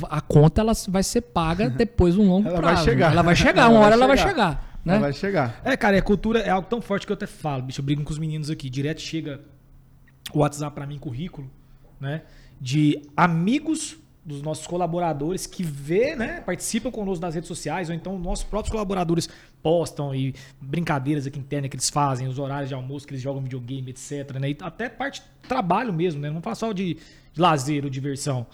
[0.10, 2.76] a conta ela vai ser paga depois de um longo ela prazo.
[2.76, 3.12] Vai chegar.
[3.12, 4.80] Ela vai chegar, uma hora ela vai chegar.
[4.84, 4.94] Né?
[4.94, 5.62] Ela vai chegar.
[5.64, 7.82] É, cara, a cultura é algo tão forte que eu até falo, bicho.
[7.82, 8.70] Eu brigo com os meninos aqui.
[8.70, 9.42] Direto chega
[10.34, 11.50] o WhatsApp para mim, currículo,
[12.00, 12.24] né?
[12.60, 18.20] De amigos dos nossos colaboradores que vê, né, participam conosco nas redes sociais, ou então
[18.20, 19.28] nossos próprios colaboradores
[19.64, 23.42] postam e brincadeiras aqui internas que eles fazem, os horários de almoço que eles jogam
[23.42, 24.40] videogame, etc.
[24.40, 26.30] Né, e até parte trabalho mesmo, né?
[26.30, 26.96] Não fala só de,
[27.34, 28.46] de lazer ou diversão.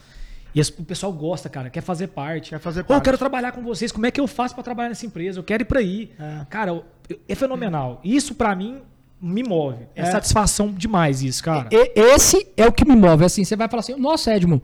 [0.56, 2.50] E o pessoal gosta, cara, quer fazer parte.
[2.50, 2.92] Quer fazer parte.
[2.92, 3.92] Oh, eu quero trabalhar com vocês.
[3.92, 5.40] Como é que eu faço para trabalhar nessa empresa?
[5.40, 6.12] Eu quero ir para aí.
[6.18, 6.46] É.
[6.50, 6.84] Cara,
[7.28, 8.02] é fenomenal.
[8.04, 8.82] Isso para mim
[9.22, 9.84] me move.
[9.96, 11.70] É, é, satisfação demais isso, cara.
[11.72, 13.24] E, esse é o que me move.
[13.24, 14.64] Assim, você vai falar assim, nossa, Edmo,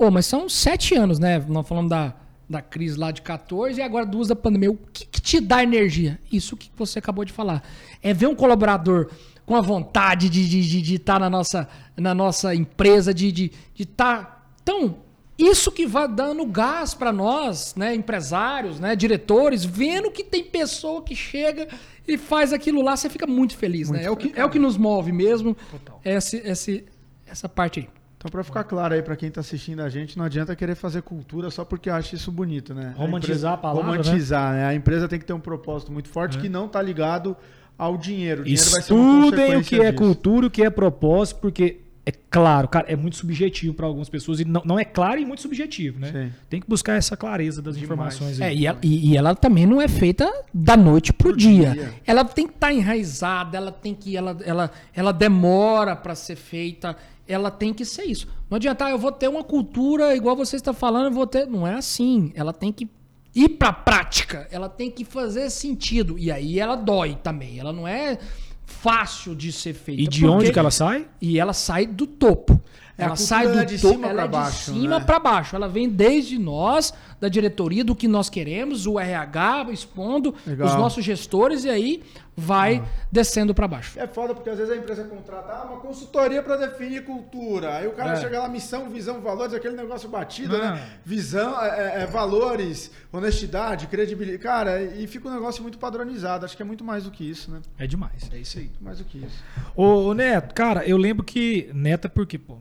[0.00, 1.38] oh, mas são sete anos, né?
[1.46, 2.14] Nós falamos da,
[2.48, 4.70] da crise lá de 14 e agora duas da pandemia.
[4.70, 6.18] O que, que te dá energia?
[6.32, 7.62] Isso que você acabou de falar.
[8.02, 9.10] É ver um colaborador
[9.44, 13.28] com a vontade de estar de, de, de tá na, nossa, na nossa empresa, de
[13.28, 13.36] estar.
[13.36, 14.42] De, de tá...
[14.62, 14.96] Então,
[15.38, 21.02] isso que vai dando gás para nós, né, empresários, né, diretores, vendo que tem pessoa
[21.02, 21.68] que chega
[22.06, 24.06] e faz aquilo lá, você fica muito feliz, muito né?
[24.06, 25.56] É o, que, é o que nos move mesmo,
[26.04, 26.84] esse, esse,
[27.26, 27.99] essa parte aí.
[28.20, 31.00] Então, para ficar claro aí para quem está assistindo a gente, não adianta querer fazer
[31.00, 32.92] cultura só porque acha isso bonito, né?
[32.94, 33.96] Romantizar a, empresa, a palavra, né?
[33.96, 34.58] Romantizar, né?
[34.58, 34.66] né?
[34.66, 36.40] A empresa tem que ter um propósito muito forte é.
[36.42, 37.34] que não está ligado
[37.78, 38.42] ao dinheiro.
[38.42, 42.86] O dinheiro Estudem o que é cultura, o que é propósito, porque é claro, cara,
[42.90, 46.10] é muito subjetivo para algumas pessoas e não, não é claro e muito subjetivo, né?
[46.12, 46.32] Sim.
[46.48, 48.14] Tem que buscar essa clareza das Demais.
[48.14, 48.40] informações.
[48.40, 51.70] É, e, ela, e, e, ela, também não é feita da noite pro, pro dia.
[51.70, 51.94] dia.
[52.06, 56.36] Ela tem que estar tá enraizada, ela tem que ela, ela, ela demora para ser
[56.36, 56.96] feita,
[57.30, 58.26] ela tem que ser isso.
[58.48, 61.46] Não adianta, ah, eu vou ter uma cultura igual você está falando, eu vou ter,
[61.46, 62.32] não é assim.
[62.34, 62.88] Ela tem que
[63.34, 67.58] ir para prática, ela tem que fazer sentido e aí ela dói também.
[67.58, 68.18] Ela não é
[68.64, 70.02] fácil de ser feita.
[70.02, 71.06] E de onde que ela sai?
[71.20, 72.60] E ela sai do topo.
[73.00, 75.04] É ela sai do de topo, cima ela é baixo, de cima né?
[75.04, 75.56] para baixo.
[75.56, 80.68] Ela vem desde nós, da diretoria, do que nós queremos, o RH expondo, Legal.
[80.68, 82.02] os nossos gestores, e aí
[82.40, 82.88] vai ah.
[83.12, 83.98] descendo para baixo.
[83.98, 87.76] É foda porque às vezes a empresa contrata ah, uma consultoria para definir cultura.
[87.76, 88.16] Aí o cara é.
[88.16, 90.74] chega lá, missão, visão, valores, aquele negócio batido, Não.
[90.74, 90.98] né?
[91.04, 94.42] Visão, é, é, é, valores, honestidade, credibilidade.
[94.42, 96.44] Cara, e fica um negócio muito padronizado.
[96.44, 97.60] Acho que é muito mais do que isso, né?
[97.78, 98.64] É demais, é isso aí.
[98.64, 99.44] Muito mais do que isso.
[99.76, 101.70] Ô, ô Neto, cara, eu lembro que.
[101.74, 102.58] Neto é porque, pô,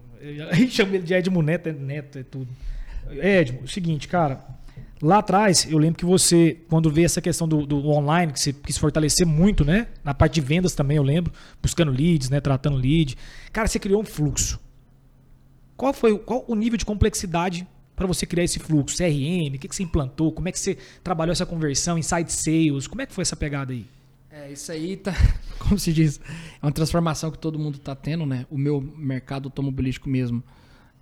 [0.50, 2.50] a gente chama ele de Edmo Neto, é Neto, é tudo.
[3.12, 4.60] Edmo, o seguinte, cara
[5.02, 8.52] Lá atrás, eu lembro que você, quando veio essa questão do, do, online, que você
[8.52, 9.88] quis fortalecer muito, né?
[10.04, 12.42] Na parte de vendas também, eu lembro, buscando leads, né?
[12.42, 13.18] Tratando lead.
[13.54, 14.60] Cara, você criou um fluxo.
[15.78, 17.66] Qual foi qual o nível de complexidade
[17.96, 18.98] para você criar esse fluxo?
[18.98, 20.34] CRM, o que, que você implantou?
[20.34, 22.86] Como é que você trabalhou essa conversão, inside sales?
[22.86, 23.86] Como é que foi essa pegada aí?
[24.32, 25.14] É, isso aí tá,
[25.58, 26.20] como se diz,
[26.62, 28.46] é uma transformação que todo mundo está tendo, né?
[28.50, 30.44] O meu mercado automobilístico mesmo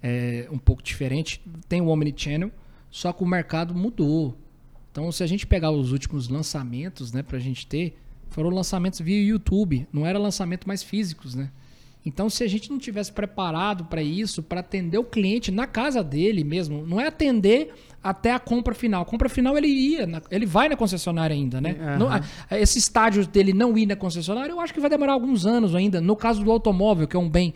[0.01, 1.41] é um pouco diferente.
[1.67, 2.51] Tem o Omnichannel,
[2.89, 4.37] só que o mercado mudou.
[4.91, 7.97] Então, se a gente pegar os últimos lançamentos, né, pra gente ter,
[8.29, 11.51] foram lançamentos via YouTube, não era lançamento mais físicos, né?
[12.05, 16.01] Então, se a gente não tivesse preparado para isso, para atender o cliente na casa
[16.01, 19.01] dele mesmo, não é atender até a compra final.
[19.01, 21.75] A compra final ele ia, na, ele vai na concessionária ainda, né?
[21.77, 22.07] Uhum.
[22.07, 25.75] No, esse estágio dele não ir na concessionária, eu acho que vai demorar alguns anos
[25.75, 25.99] ainda.
[25.99, 27.53] No caso do automóvel, que é um bem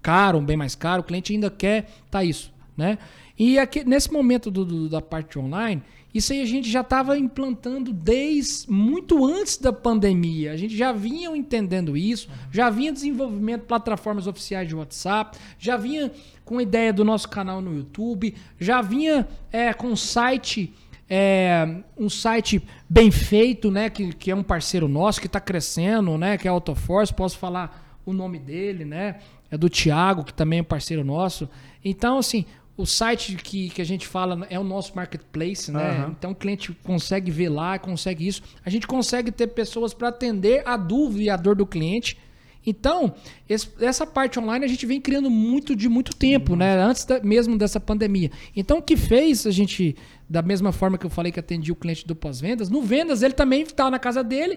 [0.00, 2.98] caro, um bem mais caro, o cliente ainda quer tá isso, né?
[3.36, 5.82] E aqui, nesse momento do, do, da parte online,
[6.18, 10.52] isso aí a gente já estava implantando desde muito antes da pandemia.
[10.52, 15.76] A gente já vinha entendendo isso, já vinha desenvolvimento de plataformas oficiais de WhatsApp, já
[15.76, 16.12] vinha
[16.44, 20.72] com a ideia do nosso canal no YouTube, já vinha é, com um site.
[21.10, 23.88] É, um site bem feito, né?
[23.88, 26.36] Que, que é um parceiro nosso, que está crescendo, né?
[26.36, 29.16] Que é a Autoforce, posso falar o nome dele, né?
[29.50, 31.48] É do Thiago, que também é parceiro nosso.
[31.82, 32.44] Então, assim,
[32.78, 36.04] o site que, que a gente fala é o nosso marketplace, né?
[36.04, 36.14] Uhum.
[36.16, 38.40] Então o cliente consegue ver lá, consegue isso.
[38.64, 42.16] A gente consegue ter pessoas para atender a dúvida e a dor do cliente.
[42.64, 43.14] Então,
[43.48, 46.58] esse, essa parte online a gente vem criando muito de muito tempo, uhum.
[46.58, 46.80] né?
[46.80, 48.30] Antes da, mesmo dessa pandemia.
[48.54, 49.96] Então, o que fez a gente,
[50.30, 53.34] da mesma forma que eu falei que atendi o cliente do pós-vendas, no vendas ele
[53.34, 54.56] também está na casa dele,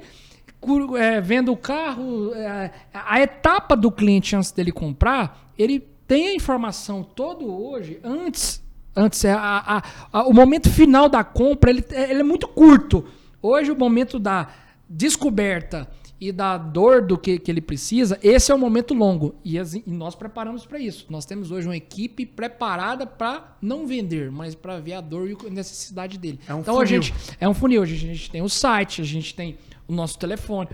[0.99, 6.33] é, vendo o carro, é, a etapa do cliente antes dele comprar, ele tem a
[6.33, 8.61] informação todo hoje, antes,
[8.93, 9.37] antes é a,
[9.77, 13.05] a, a, o momento final da compra, ele, ele é muito curto.
[13.41, 14.49] Hoje o momento da
[14.89, 15.89] descoberta
[16.19, 19.35] e da dor do que, que ele precisa, esse é o momento longo.
[19.41, 21.05] E, as, e nós preparamos para isso.
[21.09, 25.47] Nós temos hoje uma equipe preparada para não vender, mas para ver a dor e
[25.47, 26.41] a necessidade dele.
[26.45, 26.83] É um então funil.
[26.83, 27.83] a gente é um funil.
[27.83, 29.57] A gente, a gente tem o site, a gente tem
[29.87, 30.67] o nosso telefone,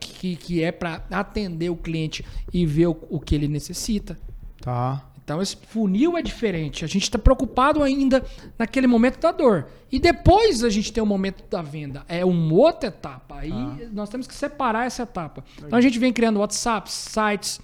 [0.00, 4.16] que, que é para atender o cliente e ver o, o que ele necessita.
[4.60, 5.04] Tá.
[5.22, 6.84] Então esse funil é diferente.
[6.84, 8.24] A gente está preocupado ainda
[8.58, 9.66] naquele momento da dor.
[9.92, 12.02] E depois a gente tem o momento da venda.
[12.08, 13.40] É uma outra etapa.
[13.40, 13.76] Aí ah.
[13.92, 15.44] nós temos que separar essa etapa.
[15.58, 17.60] Então a gente vem criando WhatsApp, sites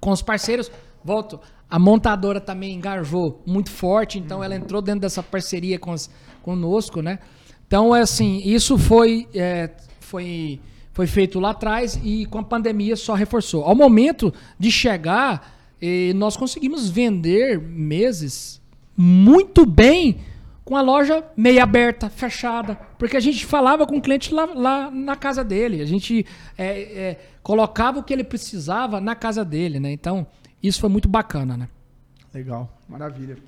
[0.00, 0.70] com os parceiros.
[1.04, 1.38] Volto.
[1.70, 6.08] A montadora também engajou muito forte, então ela entrou dentro dessa parceria com as,
[6.40, 7.18] conosco, né?
[7.66, 10.58] Então, é assim, isso foi, é, foi,
[10.94, 13.64] foi feito lá atrás e com a pandemia só reforçou.
[13.64, 18.60] Ao momento de chegar e nós conseguimos vender meses
[18.96, 20.20] muito bem
[20.64, 24.90] com a loja meia aberta, fechada, porque a gente falava com o cliente lá, lá
[24.90, 26.26] na casa dele, a gente
[26.58, 29.90] é, é, colocava o que ele precisava na casa dele, né?
[29.90, 30.26] Então,
[30.62, 31.68] isso foi muito bacana, né?
[32.34, 33.38] Legal, maravilha.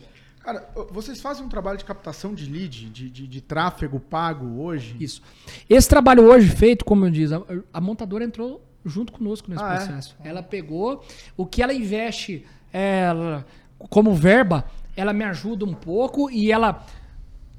[0.43, 4.97] Cara, vocês fazem um trabalho de captação de lead, de, de, de tráfego pago hoje?
[4.99, 5.21] Isso.
[5.69, 7.43] Esse trabalho hoje feito, como eu disse, a,
[7.75, 9.77] a montadora entrou junto conosco nesse ah, é?
[9.77, 10.17] processo.
[10.23, 10.29] É?
[10.29, 11.05] Ela pegou
[11.37, 13.45] o que ela investe ela,
[13.79, 14.65] como verba,
[14.97, 16.85] ela me ajuda um pouco e ela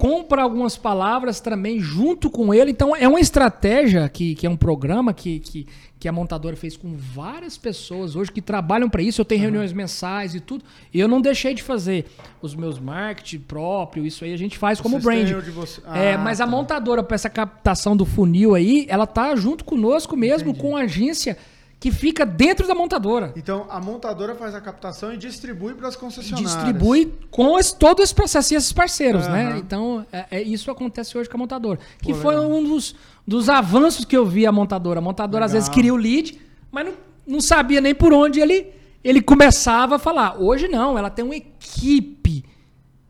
[0.02, 2.72] compra algumas palavras também junto com ele.
[2.72, 5.68] Então é uma estratégia que, que é um programa que, que,
[6.00, 9.22] que a montadora fez com várias pessoas hoje que trabalham para isso.
[9.22, 9.52] Eu tenho uhum.
[9.52, 10.66] reuniões mensais e tudo.
[10.92, 12.08] E eu não deixei de fazer
[12.42, 15.30] os meus marketing próprio, isso aí a gente faz como brand.
[15.54, 15.80] Você...
[15.82, 16.46] É, ah, é, mas tá.
[16.46, 20.68] a montadora para essa captação do funil aí, ela tá junto conosco mesmo, Entendi.
[20.68, 21.38] com a agência
[21.82, 23.34] que fica dentro da montadora.
[23.36, 26.54] Então a montadora faz a captação e distribui para as concessionárias.
[26.54, 29.32] Distribui com esse, todo esse processo e esses parceiros, uhum.
[29.32, 29.58] né?
[29.58, 31.80] Então é, é, isso acontece hoje com a montadora.
[32.00, 32.52] Que Pô, foi legal.
[32.52, 35.00] um dos, dos avanços que eu vi a montadora.
[35.00, 35.46] A montadora legal.
[35.48, 36.40] às vezes queria o lead,
[36.72, 36.94] mas não,
[37.26, 38.68] não sabia nem por onde ele,
[39.04, 40.40] ele começava a falar.
[40.40, 42.46] Hoje não, ela tem uma equipe.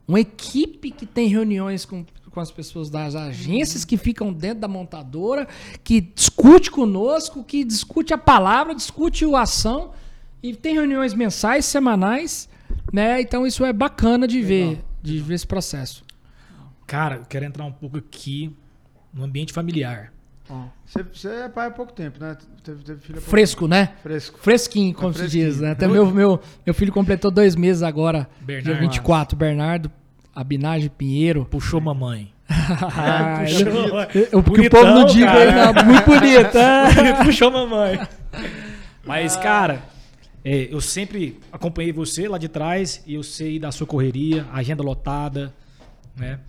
[0.07, 4.67] Uma equipe que tem reuniões com com as pessoas das agências que ficam dentro da
[4.67, 5.47] montadora,
[5.84, 9.91] que discute conosco, que discute a palavra, discute a ação
[10.41, 12.49] e tem reuniões mensais, semanais,
[12.91, 13.21] né?
[13.21, 14.71] Então isso é bacana de Legal.
[14.71, 16.03] ver, de ver esse processo.
[16.88, 18.55] Cara, eu quero entrar um pouco aqui
[19.13, 20.11] no ambiente familiar.
[21.13, 22.36] Você, é pai há pouco tempo, né?
[22.61, 23.93] Teve, teve filho Fresco, né?
[24.03, 24.38] Fresco.
[24.39, 25.71] Fresquinho, como é se diz, né?
[25.71, 28.65] Até meu, meu, meu filho completou dois meses agora, Bernardo.
[28.65, 29.38] dia 24.
[29.38, 29.89] Bernardo,
[30.36, 31.45] Abinage Pinheiro.
[31.45, 32.32] Puxou mamãe.
[32.49, 34.39] ah, puxou.
[34.39, 36.57] O que o povo não diga aí, não, muito bonito.
[37.25, 37.99] Puxou mamãe.
[39.05, 39.84] Mas, cara,
[40.43, 44.84] é, eu sempre acompanhei você lá de trás e eu sei da sua correria, agenda
[44.84, 45.53] lotada,
[46.15, 46.39] né?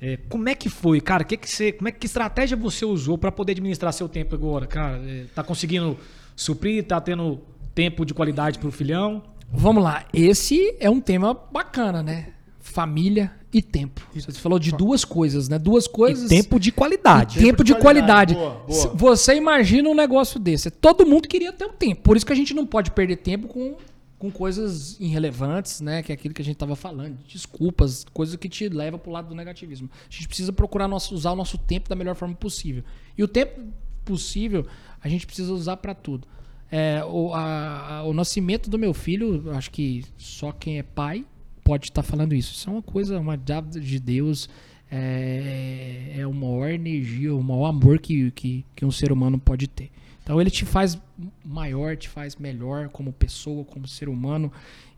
[0.00, 1.24] É, como é que foi, cara?
[1.24, 4.66] Que que você, como é que estratégia você usou para poder administrar seu tempo agora,
[4.66, 5.00] cara?
[5.06, 5.96] É, tá conseguindo
[6.34, 6.84] suprir?
[6.84, 7.40] Tá tendo
[7.74, 9.22] tempo de qualidade pro filhão?
[9.50, 10.04] Vamos lá.
[10.12, 12.28] Esse é um tema bacana, né?
[12.76, 14.06] Família e tempo.
[14.14, 15.58] Você falou de duas coisas, né?
[15.58, 16.30] Duas coisas.
[16.30, 17.36] E tempo de qualidade.
[17.36, 18.34] Tempo, tempo de, de, qualidade.
[18.34, 18.66] qualidade.
[18.68, 19.16] Boa, boa.
[19.16, 20.70] Você imagina um negócio desse.
[20.70, 22.02] Todo mundo queria ter um tempo.
[22.02, 23.76] Por isso que a gente não pode perder tempo com,
[24.18, 26.02] com coisas irrelevantes, né?
[26.02, 27.16] Que é aquilo que a gente estava falando.
[27.26, 29.88] Desculpas, coisas que te leva para o lado do negativismo.
[30.06, 32.84] A gente precisa procurar nosso, usar o nosso tempo da melhor forma possível.
[33.16, 33.58] E o tempo
[34.04, 34.66] possível
[35.02, 36.28] a gente precisa usar para tudo.
[36.70, 41.24] É, o, a, a, o nascimento do meu filho, acho que só quem é pai
[41.66, 42.54] pode estar tá falando isso.
[42.54, 44.48] Isso é uma coisa, uma dádiva de Deus,
[44.88, 49.66] é, é o maior energia, o maior amor que, que, que um ser humano pode
[49.66, 49.90] ter.
[50.22, 50.96] Então ele te faz
[51.44, 54.52] maior, te faz melhor como pessoa, como ser humano.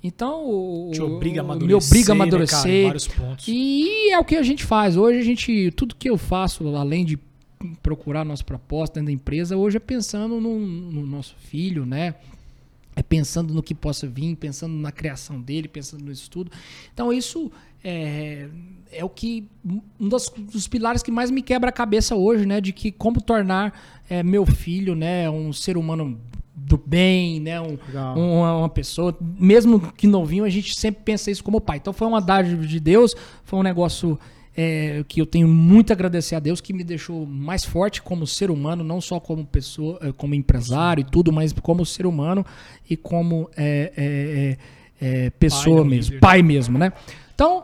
[0.05, 2.93] Então, te obriga a amadurecer, me obriga a amadurecer.
[2.93, 4.97] Né, cara, e é o que a gente faz.
[4.97, 7.19] Hoje a gente, tudo que eu faço, além de
[7.83, 12.15] procurar nossa proposta dentro da empresa, hoje é pensando no, no nosso filho, né?
[12.99, 16.51] É pensando no que possa vir, pensando na criação dele, pensando no estudo.
[16.93, 17.49] Então isso
[17.85, 18.49] é,
[18.91, 19.49] é o que
[20.01, 23.21] um dos, dos, pilares que mais me quebra a cabeça hoje, né, de que como
[23.21, 23.73] tornar
[24.11, 26.21] é, meu filho, né, um ser humano
[26.57, 27.79] do bem, né, um,
[28.17, 31.77] uma, uma, pessoa, mesmo que novinho, a gente sempre pensa isso como pai.
[31.77, 33.15] Então foi uma dádiva de Deus,
[33.45, 34.19] foi um negócio
[34.61, 38.27] é, que eu tenho muito a agradecer a Deus que me deixou mais forte como
[38.27, 42.45] ser humano, não só como pessoa, é, como empresário e tudo, mas como ser humano
[42.91, 44.59] e como é,
[45.01, 46.93] é, é, é pessoa pai mesmo, pai mesmo, né?
[47.33, 47.63] Então,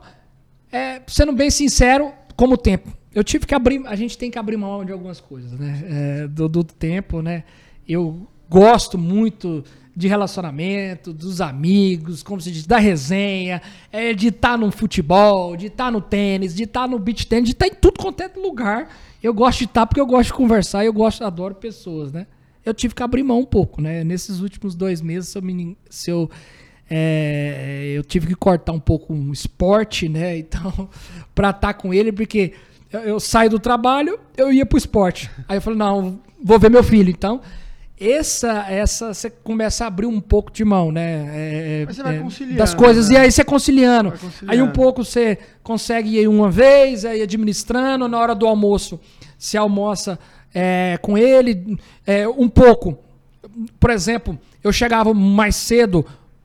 [1.09, 2.97] sendo bem sincero, como tempo.
[3.13, 3.85] eu tive que abrir.
[3.87, 5.85] A gente tem que abrir mão de algumas coisas, né?
[5.89, 7.43] É, do, do tempo, né?
[7.89, 9.65] Eu gosto muito
[9.97, 13.63] de relacionamento, dos amigos, como se diz, da resenha,
[13.93, 16.99] é, de estar tá no futebol, de estar tá no tênis, de estar tá no
[16.99, 18.89] beach tênis, de estar tá em tudo quanto é lugar.
[19.23, 22.13] Eu gosto de estar tá porque eu gosto de conversar e eu gosto, adoro pessoas,
[22.13, 22.27] né?
[22.65, 24.03] Eu tive que abrir mão um pouco, né?
[24.03, 26.31] Nesses últimos dois meses, se eu, me, se eu
[26.91, 30.39] é, eu tive que cortar um pouco um esporte, né?
[30.45, 30.89] Então,
[31.35, 32.53] pra estar com ele, porque
[32.93, 35.31] eu, eu saio do trabalho, eu ia pro esporte.
[35.49, 37.11] Aí eu falei, não, vou ver meu filho.
[37.11, 37.41] Então,
[37.99, 41.27] essa, essa você começa a abrir um pouco de mão, né?
[41.33, 42.59] É, Mas você vai é, conciliando.
[42.59, 43.15] Das coisas, né?
[43.15, 44.11] e aí você conciliando.
[44.11, 44.53] conciliando.
[44.53, 49.01] Aí um pouco você consegue ir uma vez, aí administrando, na hora do almoço,
[49.39, 50.19] se almoça
[50.53, 52.99] é, com ele, é, um pouco.
[53.79, 56.05] Por exemplo, eu chegava mais cedo,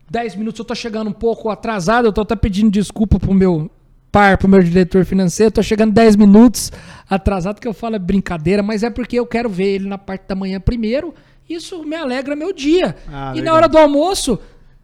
[0.09, 3.71] 10 minutos, eu tô chegando um pouco atrasado, eu tô até pedindo desculpa pro meu
[4.11, 6.71] par, pro meu diretor financeiro, tô chegando 10 minutos
[7.09, 10.27] atrasado, que eu falo é brincadeira, mas é porque eu quero ver ele na parte
[10.27, 11.13] da manhã primeiro,
[11.49, 12.95] isso me alegra meu dia.
[13.11, 13.53] Ah, e legal.
[13.53, 14.39] na hora do almoço,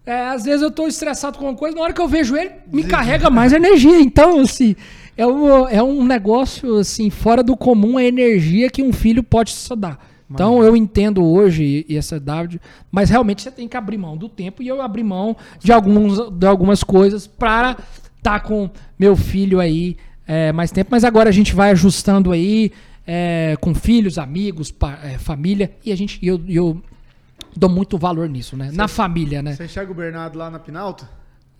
[0.05, 2.51] é, às vezes eu estou estressado com uma coisa, na hora que eu vejo ele,
[2.71, 3.99] me carrega mais energia.
[4.01, 4.75] Então, assim,
[5.17, 9.51] é um, é um negócio assim, fora do comum a energia que um filho pode
[9.51, 10.15] só dar.
[10.29, 12.59] Então eu entendo hoje essa W,
[12.91, 16.31] mas realmente você tem que abrir mão do tempo e eu abri mão de, alguns,
[16.31, 17.77] de algumas coisas para
[18.17, 19.95] estar tá com meu filho aí
[20.27, 20.89] é, mais tempo.
[20.91, 22.71] Mas agora a gente vai ajustando aí
[23.05, 26.81] é, com filhos, amigos, pa, é, família, e a gente, eu, eu
[27.55, 28.69] dou muito valor nisso, né?
[28.69, 29.53] Você, na família, né?
[29.53, 31.07] Você enxerga o Bernardo lá na Pinalto?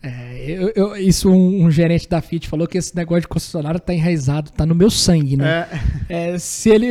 [0.01, 3.80] É, eu, eu, isso um, um, gerente da FIT falou que esse negócio de concessionário
[3.80, 5.67] tá enraizado, tá no meu sangue, né?
[6.07, 6.34] É.
[6.34, 6.89] É, se ele.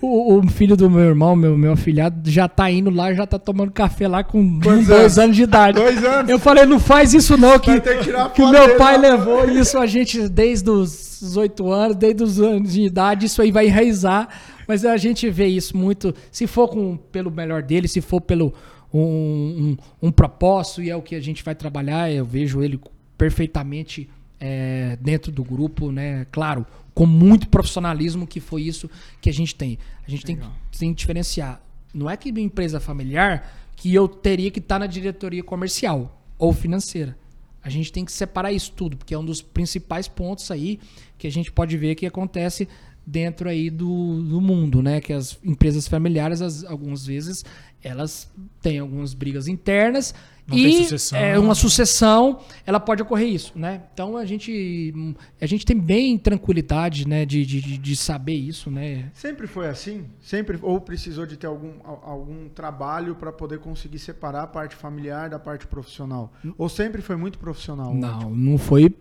[0.00, 3.38] O, o, filho do meu irmão, meu, meu afilhado, já tá indo lá, já tá
[3.38, 5.18] tomando café lá com dois anos?
[5.18, 5.78] anos de idade.
[5.78, 6.30] Dois anos.
[6.30, 9.10] Eu falei, não faz isso não, que, que, que o meu pai lá.
[9.10, 13.50] levou isso a gente desde os oito anos, desde os anos de idade, isso aí
[13.50, 14.28] vai enraizar.
[14.68, 18.52] Mas a gente vê isso muito, se for com, pelo melhor dele, se for pelo
[18.92, 22.10] um, um, um propósito e é o que a gente vai trabalhar.
[22.10, 22.78] Eu vejo ele
[23.16, 24.10] perfeitamente
[24.40, 26.26] é, dentro do grupo, né?
[26.30, 26.66] Claro,
[26.96, 28.88] com muito profissionalismo, que foi isso
[29.20, 29.78] que a gente tem.
[30.08, 31.60] A gente tem que, tem que diferenciar.
[31.92, 36.54] Não é que uma empresa familiar que eu teria que estar na diretoria comercial ou
[36.54, 37.14] financeira.
[37.62, 40.80] A gente tem que separar isso tudo, porque é um dos principais pontos aí
[41.18, 42.66] que a gente pode ver que acontece
[43.06, 44.98] dentro aí do, do mundo, né?
[44.98, 47.44] Que as empresas familiares, as, algumas vezes,
[47.86, 48.30] elas
[48.60, 50.14] têm algumas brigas internas
[50.46, 51.18] Não e sucessão.
[51.18, 53.82] é uma sucessão, ela pode ocorrer isso, né?
[53.92, 54.94] Então a gente
[55.40, 59.10] a gente tem bem tranquilidade, né, de, de, de saber isso, né?
[59.14, 60.04] Sempre foi assim?
[60.20, 65.30] Sempre ou precisou de ter algum, algum trabalho para poder conseguir separar a parte familiar
[65.30, 66.32] da parte profissional?
[66.58, 67.94] Ou sempre foi muito profissional?
[67.94, 68.94] Não, não foi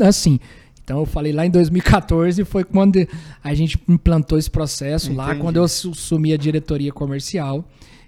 [0.00, 0.38] assim.
[0.84, 3.06] Então eu falei lá em 2014 foi quando
[3.42, 5.18] a gente implantou esse processo Entendi.
[5.18, 7.64] lá, quando eu assumi a diretoria comercial.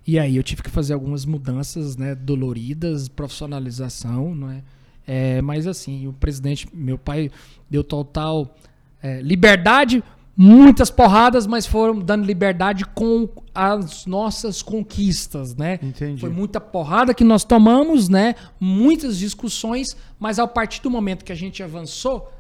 [0.07, 4.63] E aí eu tive que fazer algumas mudanças, né, doloridas, profissionalização, não é?
[5.07, 7.31] é mas assim, o presidente, meu pai
[7.71, 8.55] deu total
[9.03, 10.03] é, liberdade,
[10.37, 15.79] muitas porradas, mas foram dando liberdade com as nossas conquistas, né?
[15.83, 16.21] Entendi.
[16.21, 18.35] Foi muita porrada que nós tomamos, né?
[18.59, 22.31] Muitas discussões, mas a partir do momento que a gente avançou,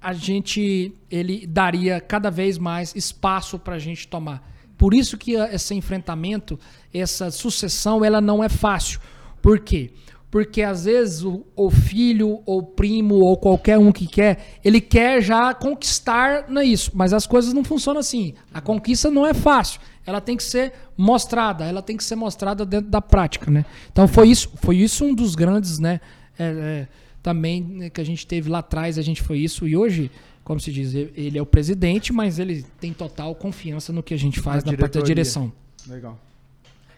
[0.00, 4.51] a gente ele daria cada vez mais espaço para a gente tomar.
[4.82, 6.58] Por isso que esse enfrentamento,
[6.92, 8.98] essa sucessão, ela não é fácil.
[9.40, 9.92] Por quê?
[10.28, 15.22] Porque às vezes o, o filho, ou primo, ou qualquer um que quer, ele quer
[15.22, 16.90] já conquistar nisso.
[16.94, 18.34] Mas as coisas não funcionam assim.
[18.52, 19.80] A conquista não é fácil.
[20.04, 23.64] Ela tem que ser mostrada, ela tem que ser mostrada dentro da prática, né?
[23.92, 26.00] Então foi isso, foi isso um dos grandes, né?
[26.36, 26.88] É, é,
[27.22, 29.64] também né, que a gente teve lá atrás, a gente foi isso.
[29.64, 30.10] E hoje,
[30.44, 34.18] como se diz, ele é o presidente, mas ele tem total confiança no que a
[34.18, 35.52] gente faz na, na parte da direção.
[35.86, 36.18] Legal.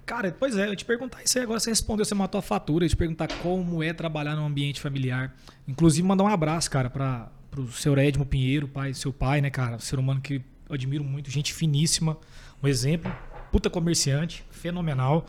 [0.07, 2.85] Cara, pois é, eu te perguntar isso aí agora, você respondeu, você matou a fatura,
[2.85, 5.35] eu te perguntar como é trabalhar num ambiente familiar.
[5.67, 9.79] Inclusive, mandar um abraço, cara, para o seu Edmo Pinheiro, pai, seu pai, né, cara?
[9.79, 12.19] Ser humano que eu admiro muito, gente finíssima,
[12.63, 13.15] um exemplo,
[13.51, 15.27] puta comerciante, fenomenal.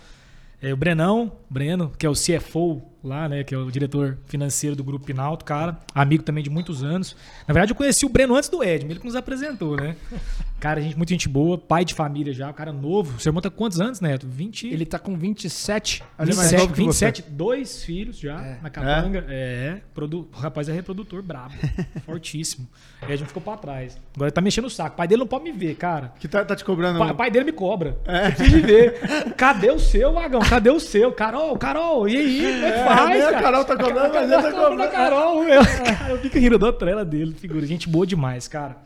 [0.61, 4.76] É, o Brenão, Breno, que é o CFO lá, né, que é o diretor financeiro
[4.76, 7.15] do Grupo Pinalto, cara, amigo também de muitos anos.
[7.48, 9.95] Na verdade, eu conheci o Breno antes do Edmo, ele que nos apresentou, né?
[10.60, 13.18] Cara, gente, muita gente boa, pai de família já, cara novo.
[13.18, 14.26] O seu irmão tá com quantos anos, Neto?
[14.26, 14.68] 20?
[14.68, 16.02] Ele tá com 27.
[16.18, 18.60] 27, 27 dois filhos já é.
[18.64, 19.26] na capanga.
[19.27, 19.34] É,
[19.76, 20.27] é produ...
[20.34, 21.53] o rapaz é reprodutor brabo,
[22.06, 22.68] fortíssimo.
[23.07, 23.99] E a gente ficou pra trás.
[24.15, 24.95] Agora ele tá mexendo o saco.
[24.95, 26.14] Pai dele não pode me ver, cara.
[26.19, 26.99] Que tá, tá te cobrando?
[26.99, 27.99] O pai, dele me cobra.
[28.06, 28.32] É.
[28.32, 28.99] Preciso ver.
[29.38, 30.40] Cadê o seu, Magão?
[30.40, 31.11] Cadê o seu?
[31.11, 32.41] Carol, Carol, e aí?
[32.41, 33.23] Como é que é, faz?
[33.26, 34.91] A Carol tá cobrando, mas ele tá cobrando.
[34.91, 35.61] Carol, meu.
[36.09, 37.65] Eu fico rindo da trela dele, figura.
[37.65, 38.77] Gente boa demais, cara.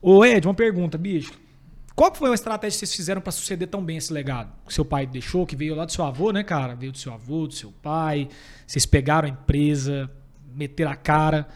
[0.00, 1.32] Ô, Ed, uma pergunta, bicho.
[1.94, 4.50] Qual foi a estratégia que vocês fizeram para suceder tão bem esse legado?
[4.66, 6.74] Que seu pai deixou, que veio lá do seu avô, né, cara?
[6.74, 8.28] Veio do seu avô, do seu pai.
[8.66, 10.10] Vocês pegaram a empresa,
[10.54, 11.46] meteram a cara.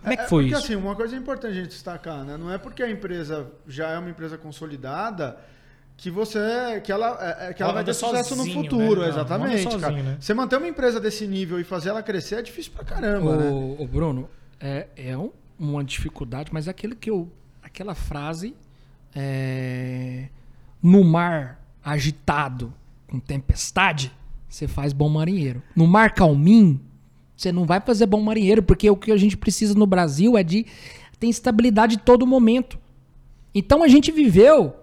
[0.00, 0.64] Como é que foi porque, isso?
[0.64, 2.36] assim, uma coisa importante a gente destacar, né?
[2.36, 5.36] Não é porque a empresa já é uma empresa consolidada
[5.98, 9.00] que você que ela é, é, que ela, Ela vai ter sucesso sozinho, no futuro,
[9.02, 9.06] né?
[9.08, 10.02] Não, exatamente, sozinho, cara.
[10.02, 10.16] né?
[10.18, 13.50] Você manter uma empresa desse nível e fazer ela crescer é difícil pra caramba, né?
[13.50, 14.26] O, Bruno,
[14.60, 17.28] é, é um- uma dificuldade, mas é aquele que eu.
[17.62, 18.54] Aquela frase.
[19.14, 20.28] é,
[20.82, 22.72] no mar agitado,
[23.08, 24.12] com tempestade,
[24.48, 25.62] você faz bom marinheiro.
[25.74, 26.80] No mar calminho,
[27.36, 30.42] você não vai fazer bom marinheiro, porque o que a gente precisa no Brasil é
[30.44, 30.64] de
[31.18, 32.78] ter estabilidade em todo momento.
[33.54, 34.76] Então a gente viveu,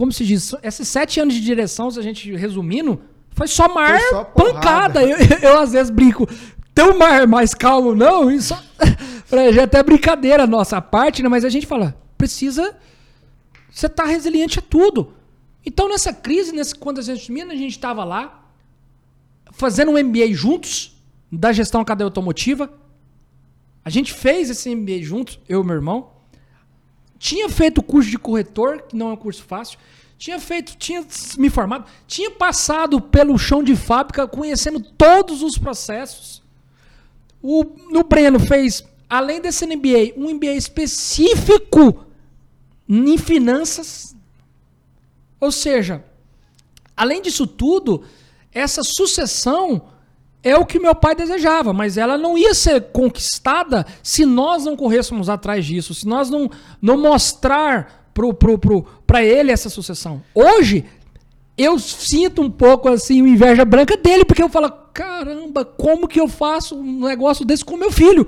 [0.00, 3.02] como se diz, esses sete anos de direção, se a gente resumindo,
[3.32, 5.02] foi só mar Foi só pancada.
[5.02, 6.26] Eu, eu, às vezes brinco,
[6.74, 8.30] tem um mar mais calmo, não?
[8.30, 8.56] Isso
[9.52, 11.28] já é até brincadeira nossa parte, né?
[11.28, 12.78] Mas a gente fala, precisa.
[13.70, 15.12] Você tá resiliente a tudo.
[15.66, 18.48] Então nessa crise, nesse, quando a gente, a gente estava lá,
[19.52, 20.96] fazendo um MBA juntos,
[21.30, 22.72] da gestão cadeia automotiva.
[23.84, 26.19] A gente fez esse MBA juntos, eu e meu irmão.
[27.20, 29.78] Tinha feito o curso de corretor, que não é um curso fácil.
[30.16, 31.06] Tinha feito, tinha
[31.36, 36.42] me formado, tinha passado pelo chão de fábrica, conhecendo todos os processos.
[37.42, 42.06] O, o Breno fez, além desse MBA, um MBA específico
[42.88, 44.16] em finanças.
[45.38, 46.02] Ou seja,
[46.96, 48.02] além disso tudo,
[48.50, 49.90] essa sucessão
[50.42, 54.76] é o que meu pai desejava, mas ela não ia ser conquistada se nós não
[54.76, 56.50] corrêssemos atrás disso, se nós não,
[56.80, 60.22] não mostrar para pro, pro, pro, ele essa sucessão.
[60.34, 60.84] Hoje,
[61.56, 66.28] eu sinto um pouco assim, inveja branca dele, porque eu falo, caramba, como que eu
[66.28, 68.26] faço um negócio desse com meu filho?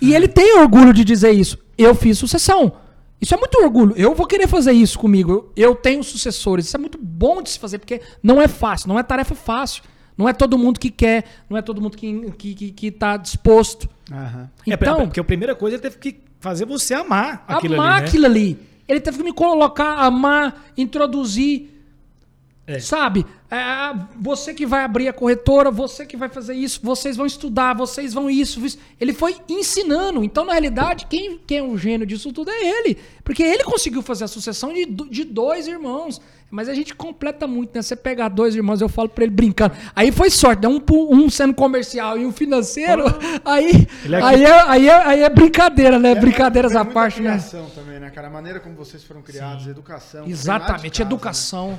[0.00, 1.58] E ele tem orgulho de dizer isso.
[1.76, 2.72] Eu fiz sucessão.
[3.20, 3.94] Isso é muito orgulho.
[3.96, 5.50] Eu vou querer fazer isso comigo.
[5.56, 6.66] Eu tenho sucessores.
[6.66, 9.82] Isso é muito bom de se fazer, porque não é fácil, não é tarefa fácil.
[10.16, 13.16] Não é todo mundo que quer, não é todo mundo que, que, que, que tá
[13.16, 13.88] disposto.
[14.10, 14.50] Aham.
[14.66, 18.00] Então, é, porque a primeira coisa ele teve que fazer você amar aquilo amar ali,
[18.00, 18.08] né?
[18.08, 18.58] aquilo ali.
[18.88, 21.72] Ele teve que me colocar, amar, introduzir.
[22.68, 22.80] É.
[22.80, 23.24] Sabe?
[23.48, 23.56] É,
[24.18, 28.12] você que vai abrir a corretora, você que vai fazer isso, vocês vão estudar, vocês
[28.12, 28.78] vão isso, isso.
[29.00, 30.24] Ele foi ensinando.
[30.24, 32.98] Então, na realidade, quem, quem é o gênio disso tudo é ele.
[33.22, 36.20] Porque ele conseguiu fazer a sucessão de, de dois irmãos.
[36.50, 37.82] Mas a gente completa muito, né?
[37.82, 39.74] Você pegar dois irmãos, eu falo pra ele brincando.
[39.94, 40.68] Aí foi sorte, né?
[40.68, 43.04] Um, um sendo comercial e um financeiro.
[43.44, 46.12] Aí, Ele é aí, é, aí, é, aí é brincadeira, né?
[46.12, 46.14] É,
[46.76, 47.30] à parte, né?
[47.30, 48.28] criação também, né, cara?
[48.28, 50.20] A maneira como vocês foram criados, educação.
[50.20, 51.06] lá de Exatamente, casa, né?
[51.06, 51.78] educação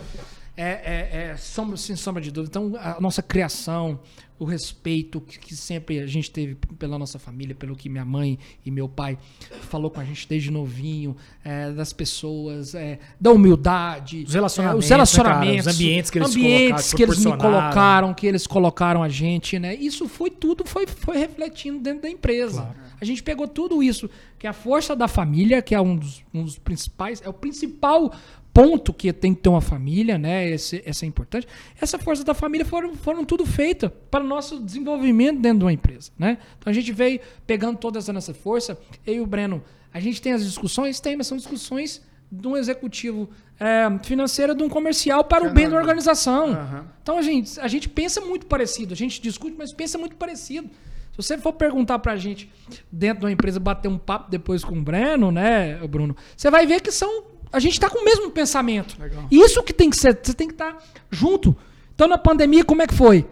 [0.56, 2.60] é, é, é sombra, sem sombra de dúvida.
[2.60, 4.00] Então, a nossa criação,
[4.40, 8.38] o respeito que, que sempre a gente teve pela nossa família, pelo que minha mãe
[8.66, 9.18] e meu pai
[9.62, 14.80] falou com a gente desde novinho, é, das pessoas, é, da humildade, Os relacionamentos, é,
[14.80, 14.98] os né, cara?
[14.98, 19.58] relacionamentos, Os ambientes que eles ambientes que eles me colocaram, que eles colocaram a gente,
[19.58, 19.76] né?
[19.76, 22.62] Isso foi tudo, foi, foi refletindo dentro da empresa.
[22.62, 22.88] Claro.
[23.00, 24.10] A gente pegou tudo isso,
[24.40, 27.34] que é a força da família, que é um dos, um dos principais, é o
[27.34, 28.12] principal
[28.58, 30.50] ponto que tem que ter uma família, né?
[30.50, 31.48] Esse, essa é importante.
[31.80, 35.74] Essa força da família foram, foram tudo feita para o nosso desenvolvimento dentro de uma
[35.74, 36.40] empresa, né?
[36.58, 38.76] Então a gente veio pegando toda essa nossa força.
[39.06, 39.64] Eu e o Breno,
[39.94, 42.02] a gente tem as discussões, tem, mas são discussões
[42.32, 43.30] de um executivo
[43.60, 46.48] é, financeiro de um comercial para o bem da organização.
[46.48, 46.88] Aham.
[47.04, 50.68] Então a gente, a gente pensa muito parecido, a gente discute, mas pensa muito parecido.
[51.12, 52.52] Se você for perguntar pra gente
[52.92, 56.66] dentro de uma empresa, bater um papo depois com o Breno, né, Bruno, você vai
[56.66, 57.37] ver que são.
[57.52, 59.00] A gente tá com o mesmo pensamento.
[59.00, 59.26] Legal.
[59.32, 60.78] Isso que tem que ser, você tem que estar
[61.10, 61.56] junto.
[61.96, 63.26] Então na pandemia, como é que foi?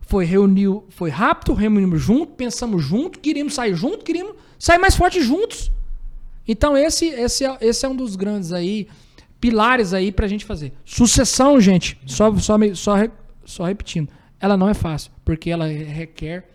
[0.00, 5.20] Foi reuniu, foi rápido, reunimos junto, pensamos junto, queríamos sair junto, queríamos sair mais forte
[5.20, 5.70] juntos.
[6.46, 8.88] Então esse, esse, é, esse é um dos grandes aí
[9.40, 10.72] pilares aí pra gente fazer.
[10.84, 12.94] Sucessão, gente, só, só, só,
[13.44, 14.08] só repetindo,
[14.40, 16.48] ela não é fácil, porque ela requer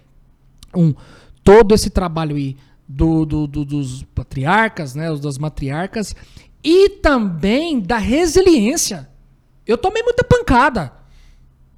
[0.75, 0.93] um
[1.43, 2.57] todo esse trabalho aí
[2.87, 6.15] do, do- do- dos patriarcas, né, das matriarcas
[6.63, 9.09] e também da resiliência.
[9.67, 10.93] Eu tomei muita pancada.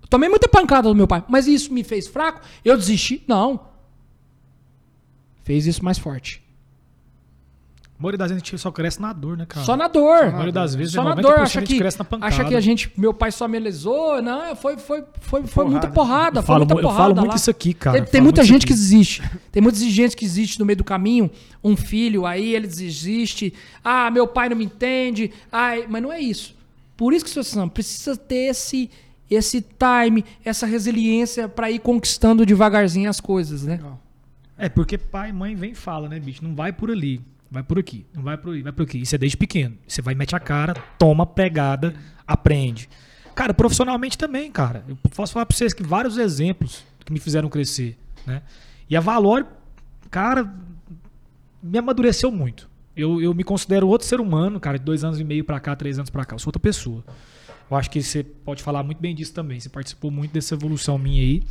[0.10, 2.42] Tomei muita pancada do meu pai, mas isso me fez fraco?
[2.64, 3.24] Eu desisti?
[3.28, 3.68] Não.
[5.44, 6.45] Fez isso mais forte.
[7.98, 9.66] A maioria das vezes a gente só cresce na dor, né, cara?
[9.66, 10.26] Só na dor.
[10.26, 12.28] A maioria das vezes, Só na 90% dor, a acha gente que, cresce na pancada.
[12.28, 14.22] acha que a gente, meu pai só me lesou.
[14.22, 15.94] Não, foi, foi, foi, foi muita Porrada.
[15.94, 16.40] porrada.
[16.40, 17.36] Eu Foi falo muita mu- eu porrada falo muito lá.
[17.38, 18.02] isso aqui, cara.
[18.02, 19.24] Tem, tem muita muito gente que desiste.
[19.50, 21.32] Tem muita gente que desiste no meio do caminho.
[21.64, 23.54] Um filho, aí ele desiste.
[23.82, 25.32] Ah, meu pai não me entende.
[25.50, 26.54] Ai, mas não é isso.
[26.98, 28.90] Por isso que você precisa ter esse,
[29.32, 33.80] esse time, essa resiliência para ir conquistando devagarzinho as coisas, né?
[34.58, 36.44] É, porque pai e mãe vem e fala, né, bicho?
[36.44, 37.22] Não vai por ali.
[37.56, 39.02] Vai por aqui, não vai por aí, vai por aqui.
[39.02, 39.78] Isso é desde pequeno.
[39.88, 41.96] Você vai, mete a cara, toma pegada,
[42.28, 42.90] aprende.
[43.34, 44.84] Cara, profissionalmente também, cara.
[44.88, 48.42] Eu posso falar pra vocês que vários exemplos que me fizeram crescer, né?
[48.90, 49.48] E a Valor,
[50.12, 50.54] cara,
[51.62, 52.70] me amadureceu muito.
[52.96, 55.76] Eu, eu me considero outro ser humano, cara, de dois anos e meio pra cá,
[55.76, 56.36] três anos pra cá.
[56.36, 57.04] Eu sou outra pessoa.
[57.70, 59.60] Eu acho que você pode falar muito bem disso também.
[59.60, 61.44] Você participou muito dessa evolução minha aí,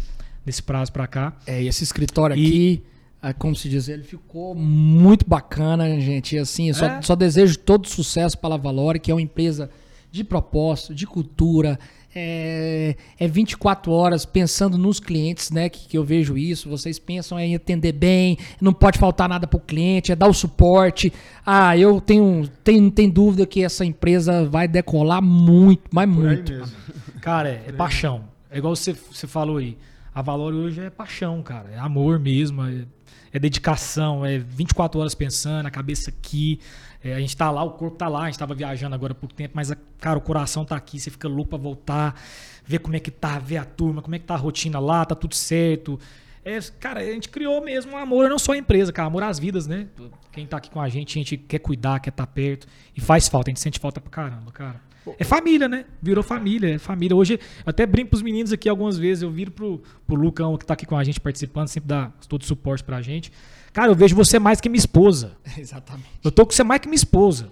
[0.46, 1.34] nesse prazo pra cá.
[1.46, 2.40] É, e esse escritório e...
[2.40, 2.84] aqui,
[3.32, 6.36] como se diz, ele ficou muito bacana, gente.
[6.36, 7.02] E assim, só, é?
[7.02, 9.70] só desejo todo sucesso para a Valore, que é uma empresa
[10.10, 11.78] de propósito, de cultura,
[12.14, 15.68] é, é 24 horas pensando nos clientes, né?
[15.68, 16.68] Que, que eu vejo isso.
[16.68, 20.34] Vocês pensam em atender bem, não pode faltar nada para o cliente, é dar o
[20.34, 21.12] suporte.
[21.44, 26.52] Ah, eu tenho, tenho, tenho dúvida que essa empresa vai decolar muito, mas Por muito.
[27.20, 28.24] Cara, é, é paixão.
[28.50, 29.76] É igual você, você falou aí.
[30.14, 31.70] A Valor hoje é paixão, cara.
[31.72, 32.62] É amor mesmo.
[32.62, 32.84] É,
[33.32, 34.24] é dedicação.
[34.24, 36.60] É 24 horas pensando, a cabeça aqui.
[37.02, 39.30] É, a gente tá lá, o corpo tá lá, a gente tava viajando agora por
[39.30, 42.18] tempo, mas, cara, o coração tá aqui, você fica louco pra voltar,
[42.64, 45.04] ver como é que tá, ver a turma, como é que tá a rotina lá,
[45.04, 46.00] tá tudo certo.
[46.42, 49.38] É, cara, a gente criou mesmo um amor, não só a empresa, cara, amor às
[49.38, 49.86] vidas, né?
[50.32, 52.66] Quem tá aqui com a gente, a gente quer cuidar, quer estar tá perto.
[52.96, 54.80] E faz falta, a gente sente falta pra caramba, cara.
[55.18, 55.84] É família, né?
[56.00, 57.16] Virou família, é família.
[57.16, 60.64] Hoje, eu até brinco pros meninos aqui algumas vezes, eu viro pro, pro Lucão, que
[60.64, 63.30] tá aqui com a gente participando, sempre dá todo suporte pra gente.
[63.72, 65.36] Cara, eu vejo você mais que minha esposa.
[65.58, 66.08] Exatamente.
[66.22, 67.50] Eu tô com você mais que minha esposa.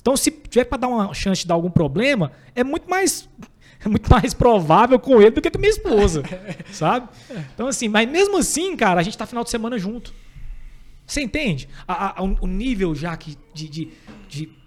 [0.00, 3.28] Então, se tiver para dar uma chance de dar algum problema, é muito mais
[3.84, 6.22] é muito mais provável com ele do que com minha esposa,
[6.72, 7.08] sabe?
[7.54, 10.12] Então, assim, mas mesmo assim, cara, a gente tá final de semana junto.
[11.06, 11.68] Você entende?
[11.88, 13.88] A, a, o nível já que de, de,
[14.28, 14.59] de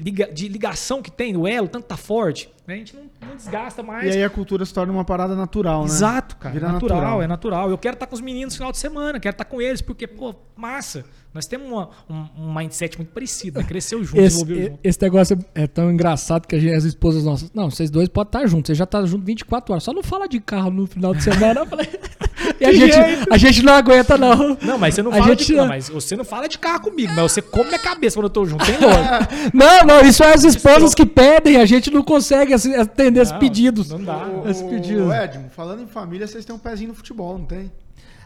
[0.00, 2.74] liga, de ligação que tem, o elo, tanto tá forte, né?
[2.74, 4.14] a gente não, não, desgasta mais.
[4.14, 5.86] E aí a cultura se torna uma parada natural, né?
[5.86, 6.54] Exato, cara.
[6.54, 7.70] Vira é natural, natural, é natural.
[7.70, 9.60] Eu quero estar tá com os meninos no final de semana, quero estar tá com
[9.60, 11.04] eles, porque, pô, massa.
[11.32, 13.64] Nós temos uma, um, um, mindset muito parecido, né?
[13.64, 14.80] cresceu junto, esse, desenvolveu junto.
[14.82, 17.52] Esse negócio é tão engraçado que gente, as esposas nossas.
[17.52, 19.84] Não, vocês dois podem estar juntos, vocês já estão juntos 24 horas.
[19.84, 21.60] Só não fala de carro no final de semana.
[21.60, 21.86] Eu falei.
[22.58, 22.96] E a gente,
[23.30, 24.56] a gente não aguenta, não.
[24.60, 25.46] Não, mas você não fala gente...
[25.46, 28.24] de não, mas você não fala de carro comigo, mas você come minha cabeça quando
[28.24, 28.64] eu tô junto,
[29.52, 33.90] não, não, isso é as esposas que pedem, a gente não consegue atender esses pedidos.
[33.90, 34.26] Não dá.
[34.46, 35.12] Esse pedido.
[35.12, 37.70] Edmo, falando em família, vocês têm um pezinho no futebol, não tem?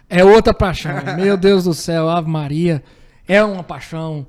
[0.09, 0.93] É outra paixão.
[1.17, 2.83] Meu Deus do céu, Ave Maria.
[3.27, 4.27] É uma paixão,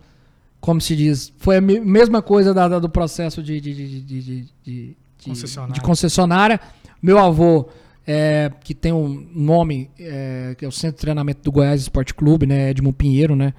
[0.62, 1.34] como se diz.
[1.38, 5.74] Foi a mesma coisa da, da, do processo de, de, de, de concessionária.
[5.74, 6.60] de concessionária.
[7.02, 7.68] Meu avô
[8.06, 12.14] é, que tem um nome, é, que é o Centro de Treinamento do Goiás Esporte
[12.14, 13.54] Clube, né, Edmund Pinheiro, né,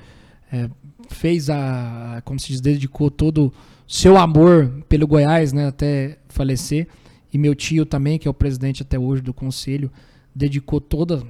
[0.53, 0.69] é,
[1.09, 3.53] fez a, como se diz, dedicou todo o
[3.87, 6.87] seu amor pelo Goiás, né, até falecer,
[7.33, 9.91] e meu tio também, que é o presidente até hoje do conselho,
[10.35, 11.23] dedicou toda,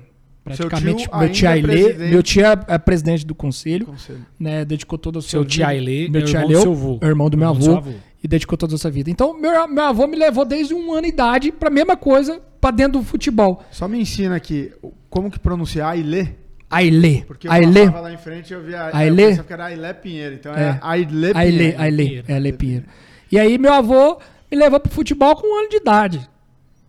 [0.44, 4.26] praticamente, meu tio Ailê, é meu tio é, é presidente do conselho, conselho.
[4.38, 5.40] né, dedicou todo o seu...
[5.40, 6.54] Seu tio Ailê, meu tio Ailê,
[7.02, 9.10] irmão do meu avô, avô, e dedicou toda a sua vida.
[9.10, 12.42] Então, meu, meu avô me levou desde um ano de idade para a mesma coisa,
[12.66, 13.62] para dentro do futebol.
[13.70, 14.72] Só me ensina aqui,
[15.08, 16.28] como que pronunciar Ailê?
[16.68, 17.22] Ailê.
[17.24, 17.88] Porque eu Ailê.
[17.88, 19.38] lá em frente eu vi a Ailê.
[19.38, 21.38] Eu que era Ailê Pinheiro, então é, é Ailê Pinheiro.
[21.38, 22.84] Ailê, Ailê, Ailê Pinheiro.
[23.30, 24.18] E aí meu avô
[24.50, 26.28] me levou pro futebol com um ano de idade.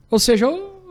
[0.09, 0.81] Ou seja, eu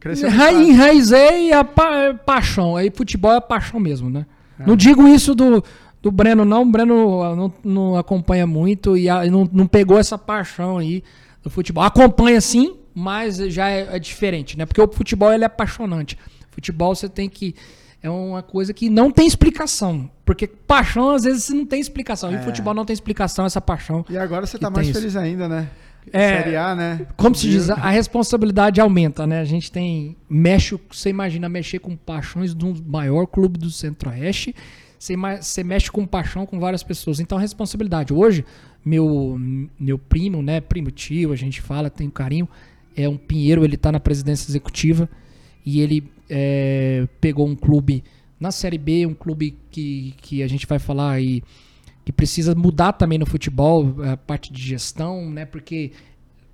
[0.00, 2.76] Cresceu enraizei a pa paixão.
[2.76, 4.24] Aí futebol é paixão mesmo, né?
[4.58, 4.66] É.
[4.66, 5.62] Não digo isso do,
[6.00, 6.62] do Breno, não.
[6.62, 11.04] O Breno não, não acompanha muito e a, não, não pegou essa paixão aí
[11.42, 11.84] do futebol.
[11.84, 14.66] Acompanha sim, mas já é, é, diferente, né?
[14.66, 16.18] Porque o futebol ele é apaixonante.
[16.50, 17.54] Futebol você tem que
[18.02, 22.30] é uma coisa que não tem explicação, porque paixão às vezes não tem explicação.
[22.30, 22.34] É.
[22.34, 24.04] E futebol não tem explicação essa paixão.
[24.08, 25.18] E agora você tá mais feliz isso.
[25.18, 25.68] ainda, né?
[26.12, 27.06] É, Série A, né?
[27.16, 29.40] Como se diz, a responsabilidade aumenta, né?
[29.40, 34.54] A gente tem mexe, você imagina mexer com paixões do maior clube do Centro-Oeste.
[34.98, 37.20] Você, você mexe com paixão com várias pessoas.
[37.20, 38.12] Então a responsabilidade.
[38.12, 38.44] Hoje,
[38.84, 39.38] meu
[39.78, 42.48] meu primo, né, primo tio, a gente fala, tem um carinho,
[42.98, 45.08] é um Pinheiro, ele está na presidência executiva
[45.64, 48.02] e ele é, pegou um clube
[48.40, 51.42] na Série B, um clube que, que a gente vai falar aí
[52.04, 55.44] que precisa mudar também no futebol, a parte de gestão, né?
[55.44, 55.92] Porque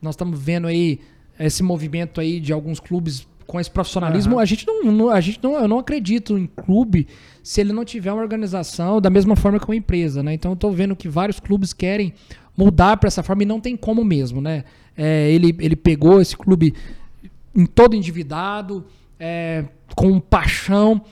[0.03, 0.99] nós estamos vendo aí
[1.39, 4.35] esse movimento aí de alguns clubes com esse profissionalismo.
[4.35, 4.41] Uhum.
[4.41, 7.07] A gente não, não, a gente não, eu não acredito em clube
[7.43, 10.35] se ele não tiver uma organização da mesma forma que uma empresa, né?
[10.35, 12.13] Então eu estou vendo que vários clubes querem
[12.57, 14.65] mudar para essa forma e não tem como mesmo, né?
[14.97, 16.75] É, ele, ele pegou esse clube
[17.55, 18.85] em todo endividado,
[19.19, 19.65] é,
[19.95, 21.03] com paixão,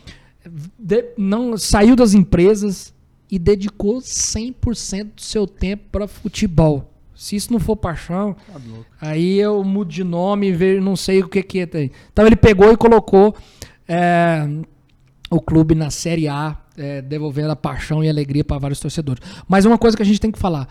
[0.79, 2.93] de, não saiu das empresas
[3.31, 6.91] e dedicou 100% do seu tempo para futebol.
[7.15, 8.61] Se isso não for paixão, tá
[9.01, 11.91] aí eu mudo de nome e vejo, não sei o que que é.
[12.13, 13.35] Então ele pegou e colocou
[13.87, 14.49] é,
[15.31, 19.23] o clube na Série A é, devolvendo a paixão e alegria para vários torcedores.
[19.47, 20.69] Mas uma coisa que a gente tem que falar,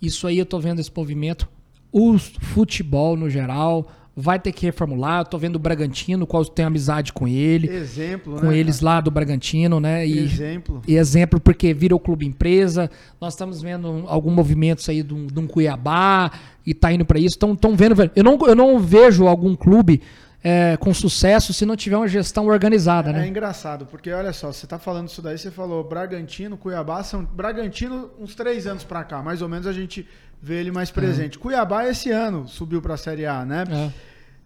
[0.00, 1.48] isso aí eu tô vendo esse movimento,
[1.92, 5.20] o futebol no geral vai ter que reformular.
[5.20, 7.68] Eu tô vendo o Bragantino, qual tem amizade com ele.
[7.68, 8.96] Exemplo, Com né, eles cara?
[8.96, 10.06] lá do Bragantino, né?
[10.06, 10.82] E, Exemplo.
[10.86, 12.90] e exemplo porque vira o clube empresa.
[13.20, 16.30] Nós estamos vendo algum movimento aí de um, de um Cuiabá
[16.66, 17.36] e tá indo para isso.
[17.36, 17.94] Estão tão vendo.
[18.14, 20.02] Eu não, eu não vejo algum clube
[20.44, 23.28] é, com sucesso se não tiver uma gestão organizada, É né?
[23.28, 28.10] engraçado, porque olha só, você tá falando isso daí, você falou Bragantino, Cuiabá, são Bragantino
[28.20, 30.04] uns três anos pra cá, mais ou menos a gente
[30.42, 31.38] vê ele mais presente.
[31.38, 33.64] Cuiabá esse ano subiu pra Série A, né?
[33.70, 33.90] É.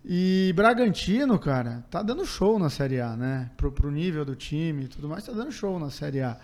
[0.05, 3.51] E Bragantino, cara, tá dando show na Série A, né?
[3.57, 6.37] Pro, pro nível do time e tudo mais, tá dando show na Série A.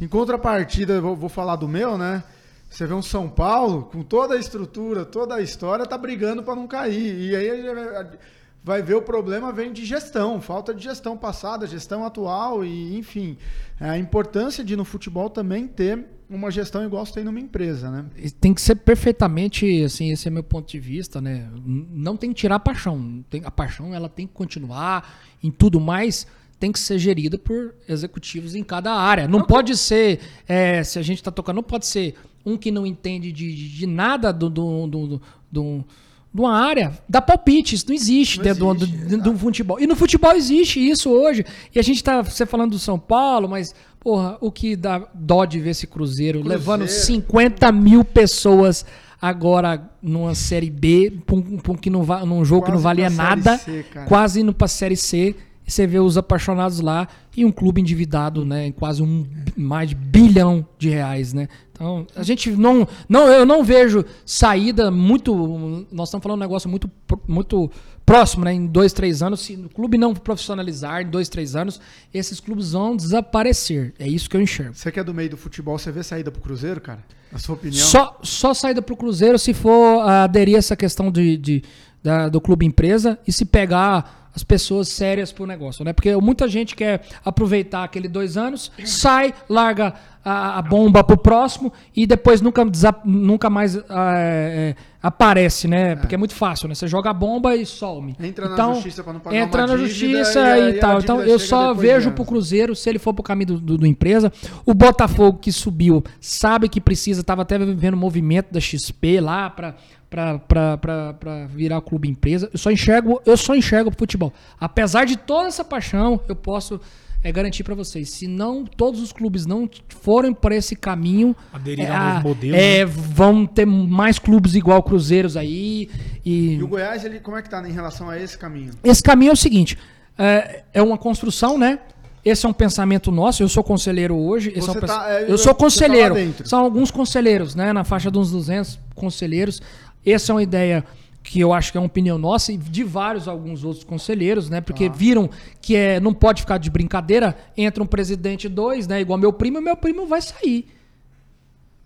[0.00, 2.22] Em contrapartida, vou, vou falar do meu, né?
[2.68, 6.54] Você vê um São Paulo, com toda a estrutura, toda a história, tá brigando pra
[6.54, 7.30] não cair.
[7.30, 8.18] E aí a gente
[8.62, 13.36] vai- ver o problema vem de gestão, falta de gestão passada, gestão atual e, enfim,
[13.78, 18.04] a importância de no futebol também ter uma gestão igual você tem numa empresa, né?
[18.40, 21.48] Tem que ser perfeitamente, assim, esse é meu ponto de vista, né?
[21.66, 23.24] Não tem que tirar a paixão.
[23.28, 26.26] Tem- a paixão ela tem que continuar em tudo mais.
[26.58, 29.26] Tem que ser gerida por executivos em cada área.
[29.26, 32.14] Não pode ser, é, se a gente está tocando, não pode ser
[32.46, 35.84] um que não entende de, de- nada do, do, do, do-
[36.32, 39.80] de uma área, dá palpite, isso não existe Não dentro do- existe, do, do futebol.
[39.80, 41.44] E no futebol existe isso hoje.
[41.74, 45.44] E a gente tá, você falando do São Paulo, mas, porra, o que dá dó
[45.44, 46.60] de ver esse Cruzeiro, Cruzeiro.
[46.60, 48.84] levando 50 mil pessoas
[49.20, 52.80] agora numa Série B, pra um, pra um que não va, num jogo que não
[52.80, 55.34] Quase valia nada, C, quase indo pra Série C.
[55.70, 57.06] Você vê os apaixonados lá
[57.36, 59.24] e um clube endividado, né, em quase um
[59.56, 61.48] mais de bilhão de reais, né?
[61.72, 66.68] Então, a gente não, não eu não vejo saída muito, nós estamos falando um negócio
[66.68, 66.90] muito
[67.26, 67.70] muito
[68.04, 71.80] próximo, né, em dois, três anos, se o clube não profissionalizar em dois, três anos,
[72.12, 73.94] esses clubes vão desaparecer.
[73.98, 74.74] É isso que eu enxergo.
[74.74, 77.04] Você que é do meio do futebol, você vê saída pro Cruzeiro, cara?
[77.30, 77.86] Na sua opinião?
[77.86, 81.62] Só, só saída pro Cruzeiro se for aderir a essa questão de, de-
[82.02, 85.92] da- do clube empresa e se pegar as pessoas sérias pro negócio, né?
[85.92, 89.94] Porque muita gente quer aproveitar aquele dois anos, sai, larga
[90.24, 92.62] a, a bomba pro próximo e depois nunca,
[93.04, 95.96] nunca mais ah, é, é, aparece, né?
[95.96, 96.74] Porque é muito fácil, né?
[96.74, 98.14] Você joga a bomba e some.
[98.20, 101.00] Entra na então, justiça pra não pagar Entra na justiça e e, tal.
[101.00, 104.32] Então eu só vejo pro Cruzeiro, se ele for pro caminho do, do, do empresa.
[104.66, 109.74] O Botafogo que subiu, sabe que precisa, tava até vivendo movimento da XP lá pra,
[110.10, 112.50] pra virar o clube empresa.
[112.52, 114.32] Eu só enxergo, eu só enxergo o futebol.
[114.58, 116.80] Apesar de toda essa paixão, eu posso
[117.22, 121.84] é, garantir pra vocês, se não todos os clubes não forem por esse caminho, Aderir
[121.84, 125.88] é, a novo modelo, é, vão ter mais clubes igual Cruzeiros aí
[126.24, 128.72] e E o Goiás, ele, como é que tá em relação a esse caminho?
[128.82, 129.78] esse caminho é o seguinte:
[130.18, 131.78] é, é uma construção, né?
[132.22, 133.42] Esse é um pensamento nosso.
[133.42, 134.52] Eu sou conselheiro hoje.
[134.54, 136.14] é um pens- tá- é, eu sou você tá conselheiro.
[136.14, 136.46] dentro.
[136.46, 137.72] São alguns conselheiros, né?
[137.72, 139.62] Na faixa de uns 200 conselheiros.
[140.04, 140.84] Essa é uma ideia
[141.22, 144.60] que eu acho que é uma opinião nossa e de vários alguns outros conselheiros, né?
[144.60, 145.28] Porque viram
[145.60, 147.36] que é, não pode ficar de brincadeira.
[147.56, 149.00] Entra um presidente dois, né?
[149.00, 150.66] Igual meu primo, meu primo vai sair.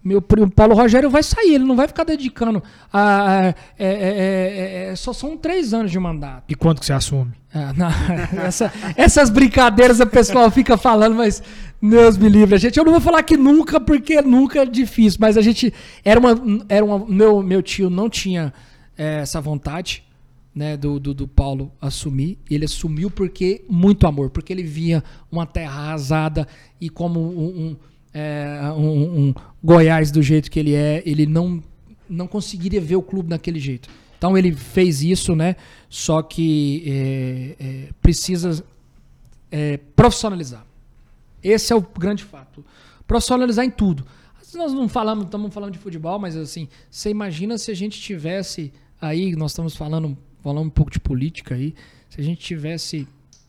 [0.05, 2.63] Meu primo Paulo Rogério vai sair, ele não vai ficar dedicando
[2.93, 3.01] a.
[3.01, 6.45] a- é- é- é- é- só são três anos de mandato.
[6.49, 7.33] E quanto que você assume?
[7.55, 7.89] Ah, não,
[8.45, 11.43] essa- essas brincadeiras a pessoal fica falando, mas
[11.81, 12.77] Deus me livre, a gente.
[12.79, 15.73] Eu não vou falar que nunca, porque nunca é difícil, mas a gente
[16.05, 16.35] era uma,
[16.69, 18.53] era uma meu meu tio não tinha
[18.97, 20.05] essa vontade,
[20.55, 22.39] né, do, do, do Paulo assumir.
[22.51, 25.03] Ele assumiu porque muito amor, porque ele via
[25.33, 26.47] uma terra arrasada
[26.81, 27.77] e como um, um,
[28.15, 31.63] eh, um- um Goiás do jeito que ele é, ele não
[32.09, 33.89] não conseguiria ver o clube daquele jeito.
[34.19, 35.57] Então ele fez isso, né?
[35.89, 38.65] Só que é, é, precisa
[39.51, 40.65] é, profissionalizar.
[41.43, 42.65] Esse é o grande fato.
[43.07, 44.07] Profissionalizar em tudo.
[44.55, 48.73] Nós não falamos, estamos falando de futebol, mas assim, você imagina se a gente tivesse
[49.01, 51.75] aí, nós estamos falando, falando um pouco de política aí,
[52.09, 53.09] se a gente tivesse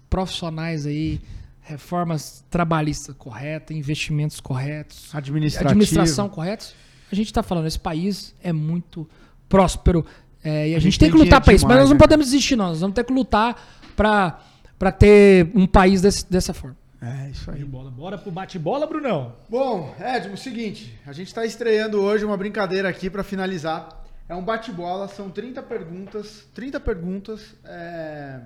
[0.09, 1.21] profissionais aí,
[1.65, 6.67] reformas trabalhistas corretas, investimentos corretos, administração correta,
[7.11, 9.07] a gente está falando, esse país é muito
[9.49, 10.05] próspero
[10.43, 11.99] é, e a, gente, gente tem que lutar para isso, mas nós não né?
[11.99, 12.67] podemos desistir, não.
[12.67, 13.59] Nós vamos ter que lutar
[13.95, 16.77] para ter um país desse- dessa forma.
[17.01, 17.63] É, isso aí.
[17.63, 17.89] Bola.
[17.89, 19.33] Bora pro bate-bola, Brunão.
[19.49, 24.03] Bom, Edmo, seguinte, a gente está estreando hoje uma brincadeira aqui para finalizar.
[24.29, 28.39] É um bate-bola, são 30 perguntas, 30 perguntas é,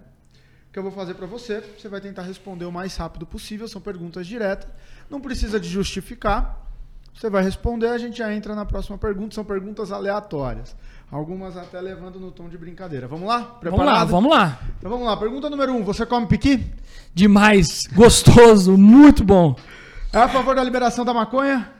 [0.72, 1.64] que eu vou fazer para você.
[1.78, 4.70] Você vai tentar responder o mais rápido possível, são perguntas diretas,
[5.10, 6.66] não precisa de justificar.
[7.14, 10.76] Você vai responder, a gente já entra na próxima pergunta, são perguntas aleatórias.
[11.12, 13.08] Algumas até levando no tom de brincadeira.
[13.08, 13.41] Vamos lá?
[13.41, 14.10] Preparado?
[14.10, 14.60] Vamos lá, vamos lá.
[14.78, 15.18] Então vamos lá.
[15.18, 16.66] Pergunta número 1, um, você come piqui?
[17.14, 19.56] Demais, gostoso, muito bom.
[20.14, 21.72] É a favor da liberação da maconha?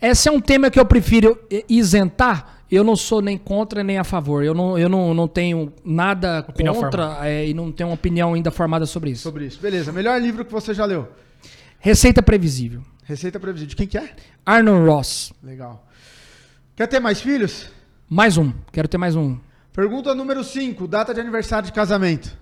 [0.00, 1.38] Esse é um tema que eu prefiro
[1.68, 2.55] isentar.
[2.70, 4.44] Eu não sou nem contra nem a favor.
[4.44, 8.34] Eu não, eu não, não tenho nada opinião contra é, e não tenho uma opinião
[8.34, 9.22] ainda formada sobre isso.
[9.22, 9.60] Sobre isso.
[9.60, 9.92] Beleza.
[9.92, 11.08] Melhor livro que você já leu?
[11.78, 12.82] Receita Previsível.
[13.04, 13.70] Receita Previsível.
[13.70, 14.10] De quem que é?
[14.44, 15.32] Arnold Ross.
[15.42, 15.86] Legal.
[16.74, 17.70] Quer ter mais filhos?
[18.08, 18.52] Mais um.
[18.72, 19.38] Quero ter mais um.
[19.72, 20.88] Pergunta número 5.
[20.88, 22.36] Data de aniversário de casamento.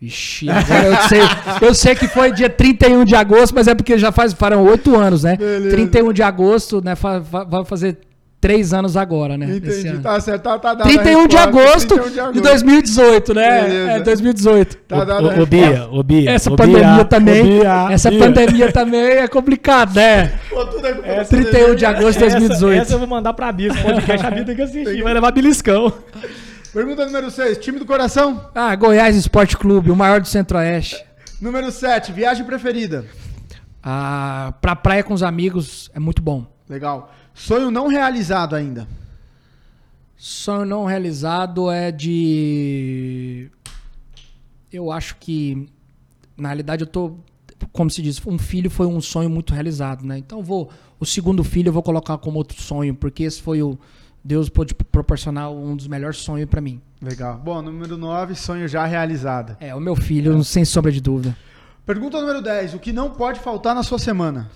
[0.00, 1.20] Ixi, agora eu sei,
[1.60, 4.96] eu sei que foi dia 31 de agosto, mas é porque já faz, farão oito
[4.96, 5.36] anos, né?
[5.36, 5.76] Beleza.
[5.76, 6.94] 31 de agosto, né?
[6.94, 7.98] Vai fazer
[8.40, 9.56] três anos agora, né?
[9.56, 13.62] Entendi, tá certo, tá, tá dado 31 de, agosto 31 de agosto de 2018, né?
[13.62, 13.90] Beleza.
[13.90, 14.76] É, 2018.
[14.76, 18.18] Tá dado o, o, Bia, o Bia, essa o pandemia Bia, também, Bia, essa Bia.
[18.18, 20.38] pandemia também é complicado, né?
[20.48, 20.62] Pô,
[21.04, 22.72] é 31 de agosto de 2018.
[22.72, 25.12] Essa, essa eu vou mandar pra Bia, esse podcast a Bia tem que assistir, vai
[25.12, 25.92] levar beliscão.
[26.72, 28.48] Pergunta número 6, time do coração?
[28.54, 31.04] Ah, Goiás Esporte Clube, o maior do Centro-Oeste.
[31.40, 33.04] Número 7, viagem preferida?
[33.82, 36.46] Ah, pra praia com os amigos é muito bom.
[36.68, 37.12] Legal.
[37.40, 38.86] Sonho não realizado ainda?
[40.14, 43.50] Sonho não realizado é de.
[44.70, 45.66] Eu acho que.
[46.36, 47.14] Na realidade, eu tô.
[47.72, 50.18] Como se diz, um filho foi um sonho muito realizado, né?
[50.18, 50.70] Então, vou.
[51.00, 53.78] O segundo filho eu vou colocar como outro sonho, porque esse foi o.
[54.22, 56.78] Deus pôde proporcionar um dos melhores sonhos para mim.
[57.00, 57.38] Legal.
[57.38, 59.56] Bom, número 9, sonho já realizado.
[59.58, 60.44] É, o meu filho, é.
[60.44, 61.34] sem sombra de dúvida.
[61.86, 64.50] Pergunta número 10, o que não pode faltar na sua semana?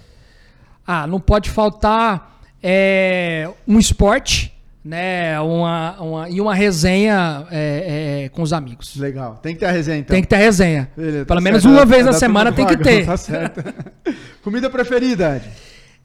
[0.87, 2.34] Ah, não pode faltar
[2.67, 4.51] é, um esporte,
[4.83, 5.39] né?
[5.39, 8.97] Uma, uma, e uma resenha é, é, com os amigos.
[8.97, 9.37] Legal.
[9.43, 10.15] Tem que ter a resenha, então.
[10.15, 10.91] Tem que ter a resenha.
[10.97, 11.75] Beleza, Pelo tá menos certo.
[11.75, 13.05] uma vez na semana tem que ter.
[13.05, 13.63] Tá certo.
[14.43, 15.45] Comida preferida, Ed?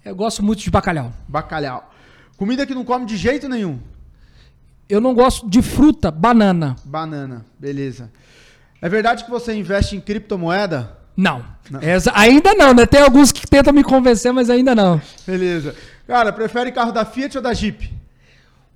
[0.04, 1.14] Eu gosto muito de bacalhau.
[1.30, 1.94] Bacalhau.
[2.36, 3.80] Comida que não come de jeito nenhum.
[4.90, 6.76] Eu não gosto de fruta, banana.
[6.84, 8.12] Banana, beleza.
[8.82, 10.98] É verdade que você investe em criptomoeda?
[11.16, 11.46] Não.
[11.70, 11.82] não.
[11.82, 12.86] Essa, ainda não, né?
[12.86, 15.02] Tem alguns que tentam me convencer, mas ainda não.
[15.28, 15.76] Beleza.
[16.10, 17.94] Cara, prefere carro da Fiat ou da Jeep?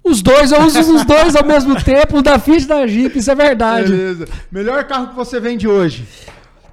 [0.04, 3.18] Os dois, eu uso os dois ao mesmo tempo, o da Fiat e da Jeep,
[3.18, 3.90] isso é verdade.
[3.90, 4.28] Beleza.
[4.52, 6.08] Melhor carro que você vende hoje?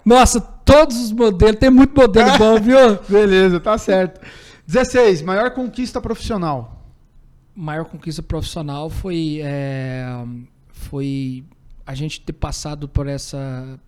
[0.05, 2.99] Nossa, todos os modelos, tem muito modelo bom, viu?
[3.09, 4.21] Beleza, tá certo.
[4.67, 6.77] 16, maior conquista profissional
[7.61, 10.05] maior conquista profissional foi, é,
[10.69, 11.45] foi
[11.87, 13.79] a gente ter passado por essa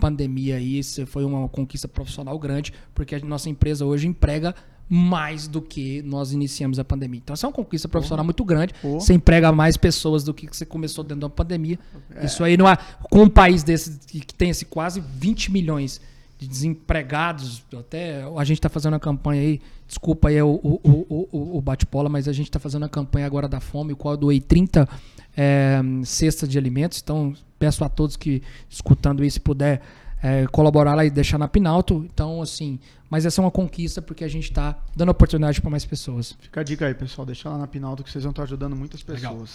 [0.00, 0.78] pandemia aí.
[0.78, 4.54] Isso foi uma conquista profissional grande, porque a nossa empresa hoje emprega
[4.94, 7.18] mais do que nós iniciamos a pandemia.
[7.24, 8.74] Então, essa é uma conquista profissional muito grande.
[8.82, 11.78] Você emprega mais pessoas do que você começou dentro da pandemia.
[12.14, 12.26] É.
[12.26, 15.98] Isso aí, não há, com um país desse que tem esse quase 20 milhões
[16.38, 17.64] de desempregados.
[17.74, 22.10] Até a gente está fazendo uma campanha aí, desculpa aí o, o, o, o bate-bola,
[22.10, 24.86] mas a gente está fazendo a campanha agora da fome, o qual eu doei 30
[25.34, 27.00] é, cestas de alimentos.
[27.02, 29.80] Então, peço a todos que, escutando isso, puder
[30.22, 32.06] é, colaborar lá e deixar na Pinalto.
[32.12, 32.78] Então, assim,
[33.10, 36.36] mas essa é uma conquista porque a gente está dando oportunidade para mais pessoas.
[36.40, 37.26] Fica a dica aí, pessoal.
[37.26, 39.22] Deixa lá na Pinalto que vocês vão estar ajudando muitas pessoas.
[39.22, 39.46] Legal.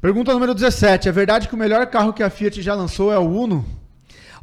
[0.00, 1.08] Pergunta número 17.
[1.08, 3.64] É verdade que o melhor carro que a Fiat já lançou é o Uno?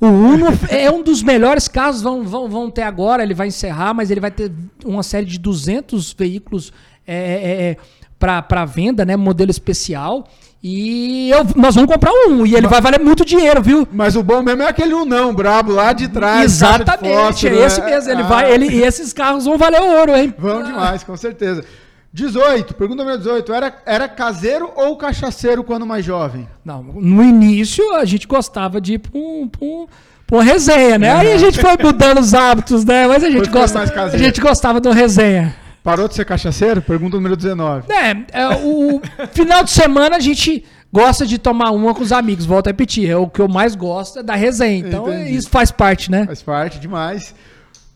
[0.01, 3.93] O Uno é um dos melhores carros, vão, vão, vão ter agora, ele vai encerrar,
[3.93, 4.51] mas ele vai ter
[4.83, 6.73] uma série de 200 veículos
[7.07, 7.77] é, é, é
[8.19, 9.15] para venda, né?
[9.15, 10.27] Modelo especial.
[10.63, 12.45] E eu, nós vamos comprar um.
[12.45, 13.85] E ele mas, vai valer muito dinheiro, viu?
[13.91, 16.45] Mas o bom mesmo é aquele um não, brabo, lá de trás.
[16.45, 17.85] Exatamente, de fósforo, é esse né?
[17.87, 18.11] mesmo.
[18.11, 18.25] Ele ah.
[18.25, 20.33] vai, ele, e esses carros vão valer ouro, hein?
[20.37, 21.65] Vão demais, com certeza.
[22.13, 23.51] 18, pergunta número 18.
[23.51, 26.47] Era, era caseiro ou cachaceiro quando mais jovem?
[26.63, 29.85] Não, no início a gente gostava de ir pra, um, pra, um,
[30.25, 31.11] pra uma resenha, né?
[31.11, 33.05] Aí a gente foi mudando os hábitos, né?
[33.05, 35.53] Mas a gente, gosta, a gente gostava de uma resenha.
[35.83, 36.81] Parou de ser cachaceiro?
[36.81, 37.91] Pergunta número 19.
[37.91, 39.01] É, é o
[39.33, 43.09] final de semana a gente gosta de tomar uma com os amigos, volto a repetir.
[43.09, 44.87] É o que eu mais gosto é da resenha.
[44.87, 45.35] Então Entendi.
[45.35, 46.25] isso faz parte, né?
[46.25, 47.35] Faz parte demais.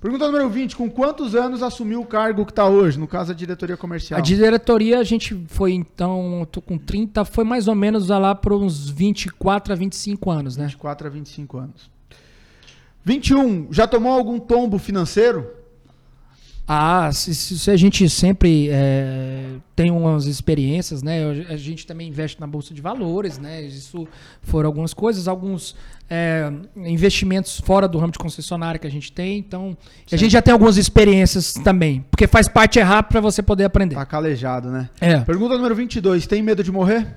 [0.02, 0.76] Pergunta número 20.
[0.76, 4.20] Com quantos anos assumiu o cargo que está hoje, no caso da diretoria comercial?
[4.20, 8.54] A diretoria, a gente foi então, estou com 30, foi mais ou menos lá para
[8.54, 10.66] uns 24 a 25 anos, né?
[10.66, 11.90] 24 a 25 anos.
[13.06, 13.70] 21.
[13.72, 15.50] Já tomou algum tombo financeiro?
[16.70, 21.24] Ah, se, se a gente sempre é, tem umas experiências, né?
[21.48, 23.62] A gente também investe na bolsa de valores, né?
[23.62, 24.06] Isso
[24.42, 25.78] foram algumas coisas, alguns
[26.10, 29.38] é, investimentos fora do ramo de concessionária que a gente tem.
[29.38, 30.16] Então, Sim.
[30.16, 33.96] a gente já tem algumas experiências também, porque faz parte errar para você poder aprender.
[33.96, 34.90] Tá calejado, né?
[35.00, 35.20] É.
[35.22, 36.28] Pergunta número 22.
[36.28, 37.08] Tem medo de morrer?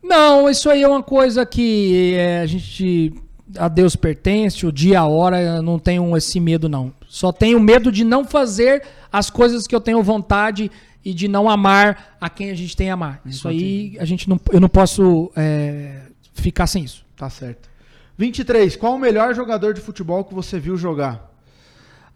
[0.00, 3.12] Não, isso aí é uma coisa que é, a gente
[3.58, 6.92] a Deus pertence, o dia, a hora, não tenho esse medo, não.
[7.14, 8.82] Só tenho medo de não fazer
[9.12, 10.68] as coisas que eu tenho vontade
[11.04, 13.20] e de não amar a quem a gente tem a amar.
[13.24, 16.00] Isso aí a gente não, eu não posso é,
[16.34, 17.06] ficar sem isso.
[17.16, 17.70] Tá certo.
[18.18, 18.74] 23.
[18.74, 21.30] Qual o melhor jogador de futebol que você viu jogar?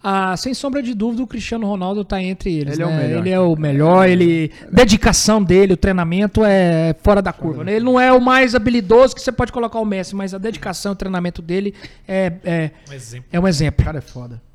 [0.02, 2.74] Ah, sem sombra de dúvida, o Cristiano Ronaldo está entre eles.
[2.74, 2.92] Ele é né?
[2.92, 3.18] o melhor.
[3.20, 4.50] Ele é o melhor, ele.
[4.72, 7.62] Dedicação dele, o treinamento é fora da curva.
[7.62, 7.74] né?
[7.74, 10.90] Ele não é o mais habilidoso que você pode colocar o Messi, mas a dedicação
[10.90, 11.72] e o treinamento dele
[12.06, 13.28] é, é, Um exemplo.
[13.30, 13.82] é um exemplo.
[13.82, 14.47] O cara é foda.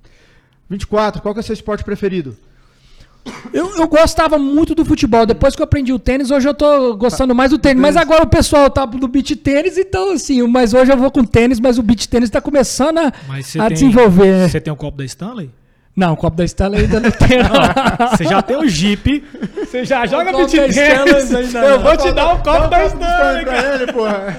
[0.69, 2.35] 24, qual que é o seu esporte preferido?
[3.53, 5.25] Eu, eu gostava muito do futebol.
[5.25, 7.81] Depois que eu aprendi o tênis, hoje eu tô gostando mais do tênis.
[7.81, 11.23] Mas agora o pessoal tá do beach tênis, então assim, mas hoje eu vou com
[11.23, 14.39] tênis, mas o beach tênis tá começando a, a tem, desenvolver.
[14.39, 14.49] né?
[14.49, 15.49] Você tem um copo da Stanley?
[15.95, 17.37] Não, o copo da Stella ainda não tem.
[17.37, 18.09] não.
[18.17, 19.23] Você já tem o Jeep.
[19.59, 20.75] Você já joga beat tênis.
[20.75, 21.83] Stanley ainda Eu não.
[21.83, 23.75] vou te dar o copo da Stanley, pra cara.
[23.75, 24.37] ele, porra.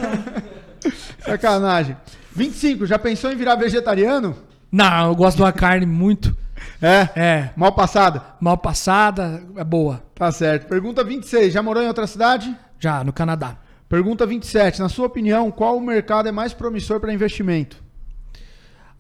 [1.25, 1.97] Sacanagem.
[2.35, 4.37] 25, já pensou em virar vegetariano?
[4.75, 6.37] Não, eu gosto de uma carne muito.
[6.83, 7.09] É.
[7.15, 8.25] É, Mal passada?
[8.41, 10.03] mal passada, é boa.
[10.17, 10.67] Tá certo.
[10.67, 12.53] Pergunta 26, já morou em outra cidade?
[12.81, 13.57] Já, no Canadá.
[13.89, 17.81] Pergunta 27, na sua opinião, qual o mercado é mais promissor para investimento?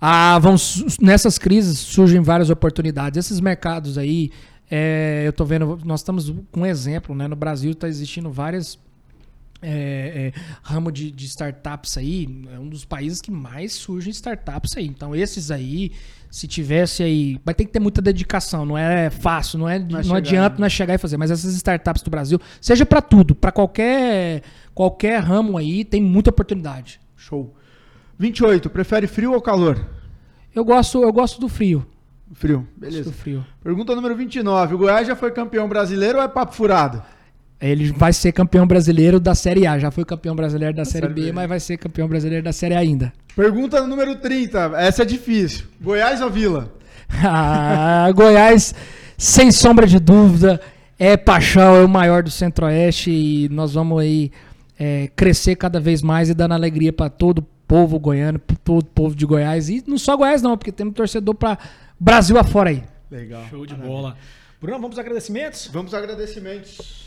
[0.00, 0.54] Ah, vão,
[1.00, 3.18] nessas crises surgem várias oportunidades.
[3.18, 4.30] Esses mercados aí,
[4.70, 7.26] é, eu tô vendo, nós estamos com um exemplo, né?
[7.26, 8.78] No Brasil está existindo várias
[9.64, 10.32] é, é,
[10.62, 14.86] ramo de, de startups aí, é um dos países que mais surgem startups aí.
[14.86, 15.92] Então, esses aí,
[16.30, 17.40] se tivesse aí.
[17.44, 20.60] Vai ter que ter muita dedicação, não é fácil, não, é, não, chegar, adianta né?
[20.60, 21.16] não é chegar e fazer.
[21.16, 24.42] Mas essas startups do Brasil, seja para tudo, para qualquer,
[24.74, 27.00] qualquer ramo aí, tem muita oportunidade.
[27.16, 27.54] Show.
[28.18, 29.88] 28, prefere frio ou calor?
[30.54, 31.86] Eu gosto, eu gosto do frio.
[32.32, 33.10] Frio, Gosto beleza.
[33.10, 33.46] do frio.
[33.62, 37.02] Pergunta número 29, o Goiás já foi campeão brasileiro ou é papo furado?
[37.60, 39.78] Ele vai ser campeão brasileiro da Série A.
[39.78, 41.32] Já foi campeão brasileiro da, Série Série B, B.
[41.32, 43.12] mas vai ser campeão brasileiro da Série A ainda.
[43.34, 45.66] Pergunta número 30, essa é difícil.
[45.80, 46.72] Goiás ou Vila?
[47.22, 48.74] Ah, Goiás,
[49.16, 50.60] sem sombra de dúvida,
[50.98, 54.32] é paixão, é o maior do Centro-Oeste e nós vamos aí
[54.78, 58.82] é, crescer cada vez mais e dando alegria para todo o povo goiano, para todo
[58.82, 59.68] o povo de Goiás.
[59.68, 61.58] E não só Goiás, não, porque temos torcedor para
[62.00, 62.82] Brasil afora aí.
[63.10, 63.44] Legal.
[63.48, 64.16] Show de bola.
[64.60, 65.68] Bruno, vamos aos agradecimentos?
[65.72, 67.03] Vamos aos agradecimentos.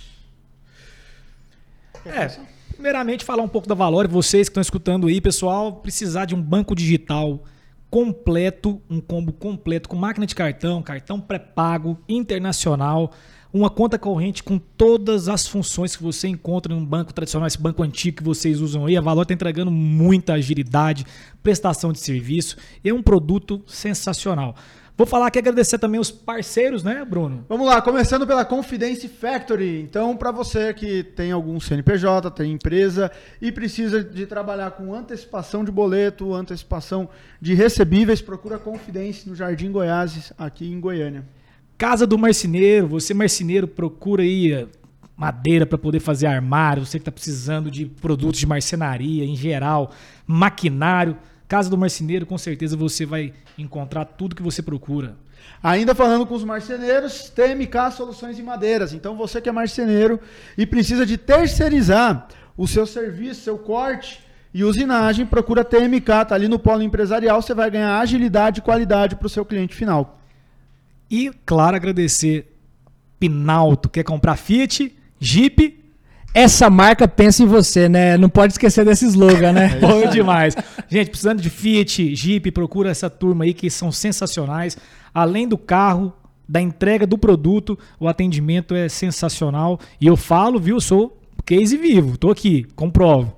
[2.08, 2.32] É,
[2.74, 6.42] primeiramente falar um pouco da Valore, vocês que estão escutando aí, pessoal, precisar de um
[6.42, 7.44] banco digital
[7.90, 13.14] completo, um combo completo com máquina de cartão, cartão pré-pago, internacional,
[13.52, 17.82] uma conta corrente com todas as funções que você encontra num banco tradicional, esse banco
[17.82, 18.98] antigo que vocês usam aí.
[18.98, 21.06] A Valor está entregando muita agilidade,
[21.42, 24.56] prestação de serviço é um produto sensacional.
[24.98, 27.46] Vou falar aqui agradecer também os parceiros, né, Bruno?
[27.48, 29.80] Vamos lá, começando pela Confidence Factory.
[29.80, 35.64] Então, para você que tem algum CNPJ, tem empresa e precisa de trabalhar com antecipação
[35.64, 37.08] de boleto, antecipação
[37.40, 41.24] de recebíveis, procura Confidence no Jardim Goiás, aqui em Goiânia.
[41.78, 44.66] Casa do Marceneiro, você marceneiro procura aí eh,
[45.16, 49.92] madeira para poder fazer armário, você que está precisando de produtos de marcenaria em geral,
[50.26, 51.16] maquinário.
[51.48, 55.16] Casa do Marceneiro, com certeza você vai encontrar tudo que você procura.
[55.64, 58.94] Ainda falando com os marceneiros, TMK Soluções em Madeiras.
[58.94, 60.20] Então, você que é marceneiro
[60.58, 64.20] e precisa de terceirizar o seu serviço, seu corte
[64.54, 69.16] e usinagem, procura TMK, tá ali no polo empresarial, você vai ganhar agilidade e qualidade
[69.16, 70.20] para o seu cliente final.
[71.10, 72.54] E, claro, agradecer
[73.20, 75.77] Pinalto, quer comprar Fiat, Jeep,
[76.38, 78.16] Essa marca pensa em você, né?
[78.16, 79.70] Não pode esquecer desse slogan, né?
[79.82, 80.56] Bom demais.
[80.88, 84.78] Gente, precisando de Fiat, Jeep, procura essa turma aí que são sensacionais.
[85.12, 86.14] Além do carro,
[86.48, 89.80] da entrega do produto, o atendimento é sensacional.
[90.00, 93.36] E eu falo, viu, sou case vivo, tô aqui, comprovo.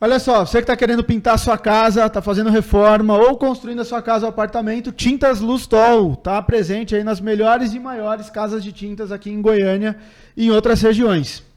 [0.00, 3.80] Olha só, você que está querendo pintar a sua casa, está fazendo reforma ou construindo
[3.80, 8.62] a sua casa ou apartamento, Tintas Lustol tá presente aí nas melhores e maiores casas
[8.62, 9.96] de tintas aqui em Goiânia
[10.36, 11.49] e em outras regiões.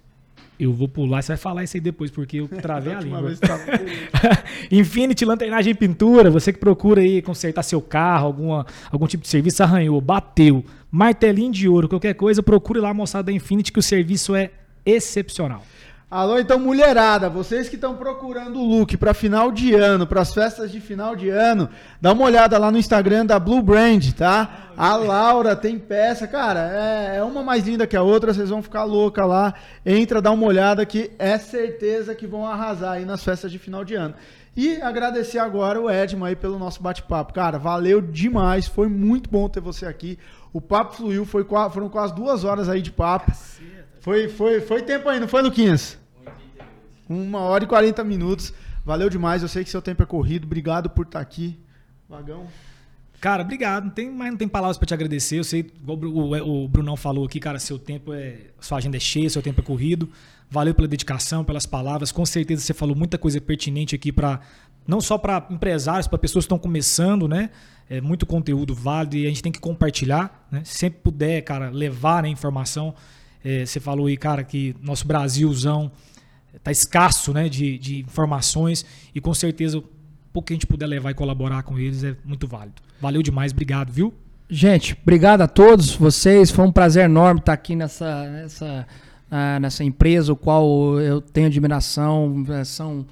[0.59, 3.35] Eu vou pular, você vai falar isso aí depois, porque eu travei a língua.
[3.37, 3.63] tava-
[4.71, 9.29] Infinity Lanternagem e Pintura, você que procura aí consertar seu carro, alguma, algum tipo de
[9.29, 13.79] serviço, arranhou, bateu, martelinho de ouro, qualquer coisa, procure lá a moçada da Infinity que
[13.79, 14.51] o serviço é
[14.85, 15.63] excepcional.
[16.15, 20.31] Alô, então, mulherada, vocês que estão procurando o look para final de ano, para as
[20.31, 21.67] festas de final de ano,
[21.99, 24.69] dá uma olhada lá no Instagram da Blue Brand, tá?
[24.77, 28.61] A Laura tem peça, cara, é, é uma mais linda que a outra, vocês vão
[28.61, 29.55] ficar louca lá.
[29.83, 33.83] Entra, dá uma olhada que é certeza que vão arrasar aí nas festas de final
[33.83, 34.13] de ano.
[34.55, 37.33] E agradecer agora o Edmo aí pelo nosso bate-papo.
[37.33, 40.19] Cara, valeu demais, foi muito bom ter você aqui.
[40.53, 43.31] O papo fluiu, foi, foram quase duas horas aí de papo.
[43.99, 46.02] Foi, foi, foi tempo aí, não foi, Luquinhas?
[47.13, 48.53] Uma hora e 40 minutos.
[48.85, 49.41] Valeu demais.
[49.41, 50.45] Eu sei que seu tempo é corrido.
[50.45, 51.57] Obrigado por estar aqui.
[52.09, 52.47] Vagão.
[53.21, 53.85] Cara, obrigado.
[53.85, 55.39] Não tem, mas não tem palavras pra te agradecer.
[55.39, 58.37] Eu sei, igual o o, Brunão falou aqui, cara, seu tempo é.
[58.59, 60.09] Sua agenda é cheia, seu tempo é corrido.
[60.49, 62.11] Valeu pela dedicação, pelas palavras.
[62.11, 64.41] Com certeza você falou muita coisa pertinente aqui pra
[64.85, 67.49] não só para empresários, para pessoas que estão começando, né?
[67.89, 70.61] É muito conteúdo válido e a gente tem que compartilhar, né?
[70.65, 72.93] Se sempre puder, cara, levar né, informação.
[73.43, 75.91] É, você falou aí, cara, que nosso Brasilzão
[76.61, 79.81] tá escasso, né, de, de informações e com certeza
[80.33, 82.81] o que a gente puder levar e colaborar com eles é muito válido.
[82.99, 84.13] Valeu demais, obrigado, viu?
[84.49, 86.51] Gente, obrigado a todos vocês.
[86.51, 88.87] Foi um prazer enorme estar aqui nessa, nessa,
[89.31, 92.43] uh, nessa empresa, o qual eu tenho admiração.
[92.49, 93.05] É, são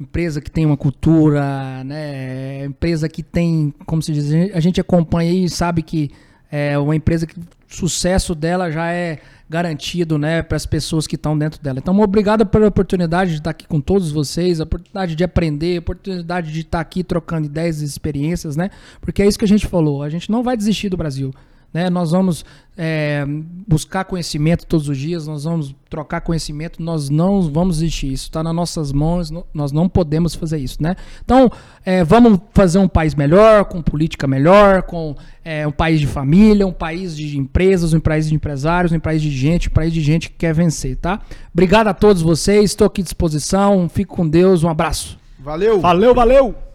[0.00, 2.64] empresa que tem uma cultura, né?
[2.64, 6.10] Empresa que tem, como se diz, a gente acompanha e sabe que
[6.50, 9.18] é uma empresa que o sucesso dela já é
[9.48, 11.78] garantido, né, para as pessoas que estão dentro dela.
[11.78, 15.80] Então, obrigado pela oportunidade de estar aqui com todos vocês, a oportunidade de aprender, a
[15.80, 18.70] oportunidade de estar aqui trocando ideias e experiências, né?
[19.00, 20.02] Porque é isso que a gente falou.
[20.02, 21.32] A gente não vai desistir do Brasil.
[21.76, 21.90] Né?
[21.90, 22.42] Nós vamos
[22.74, 23.22] é,
[23.68, 28.10] buscar conhecimento todos os dias, nós vamos trocar conhecimento, nós não vamos existir.
[28.10, 30.82] Isso está nas nossas mãos, nós não podemos fazer isso.
[30.82, 30.96] Né?
[31.22, 31.52] Então,
[31.84, 36.66] é, vamos fazer um país melhor, com política melhor, com é, um país de família,
[36.66, 40.00] um país de empresas, um país de empresários, um país de gente, um país de
[40.00, 40.96] gente que quer vencer.
[40.96, 41.20] Tá?
[41.52, 45.18] Obrigado a todos vocês, estou aqui à disposição, fico com Deus, um abraço.
[45.38, 45.78] Valeu!
[45.78, 46.65] Valeu, valeu!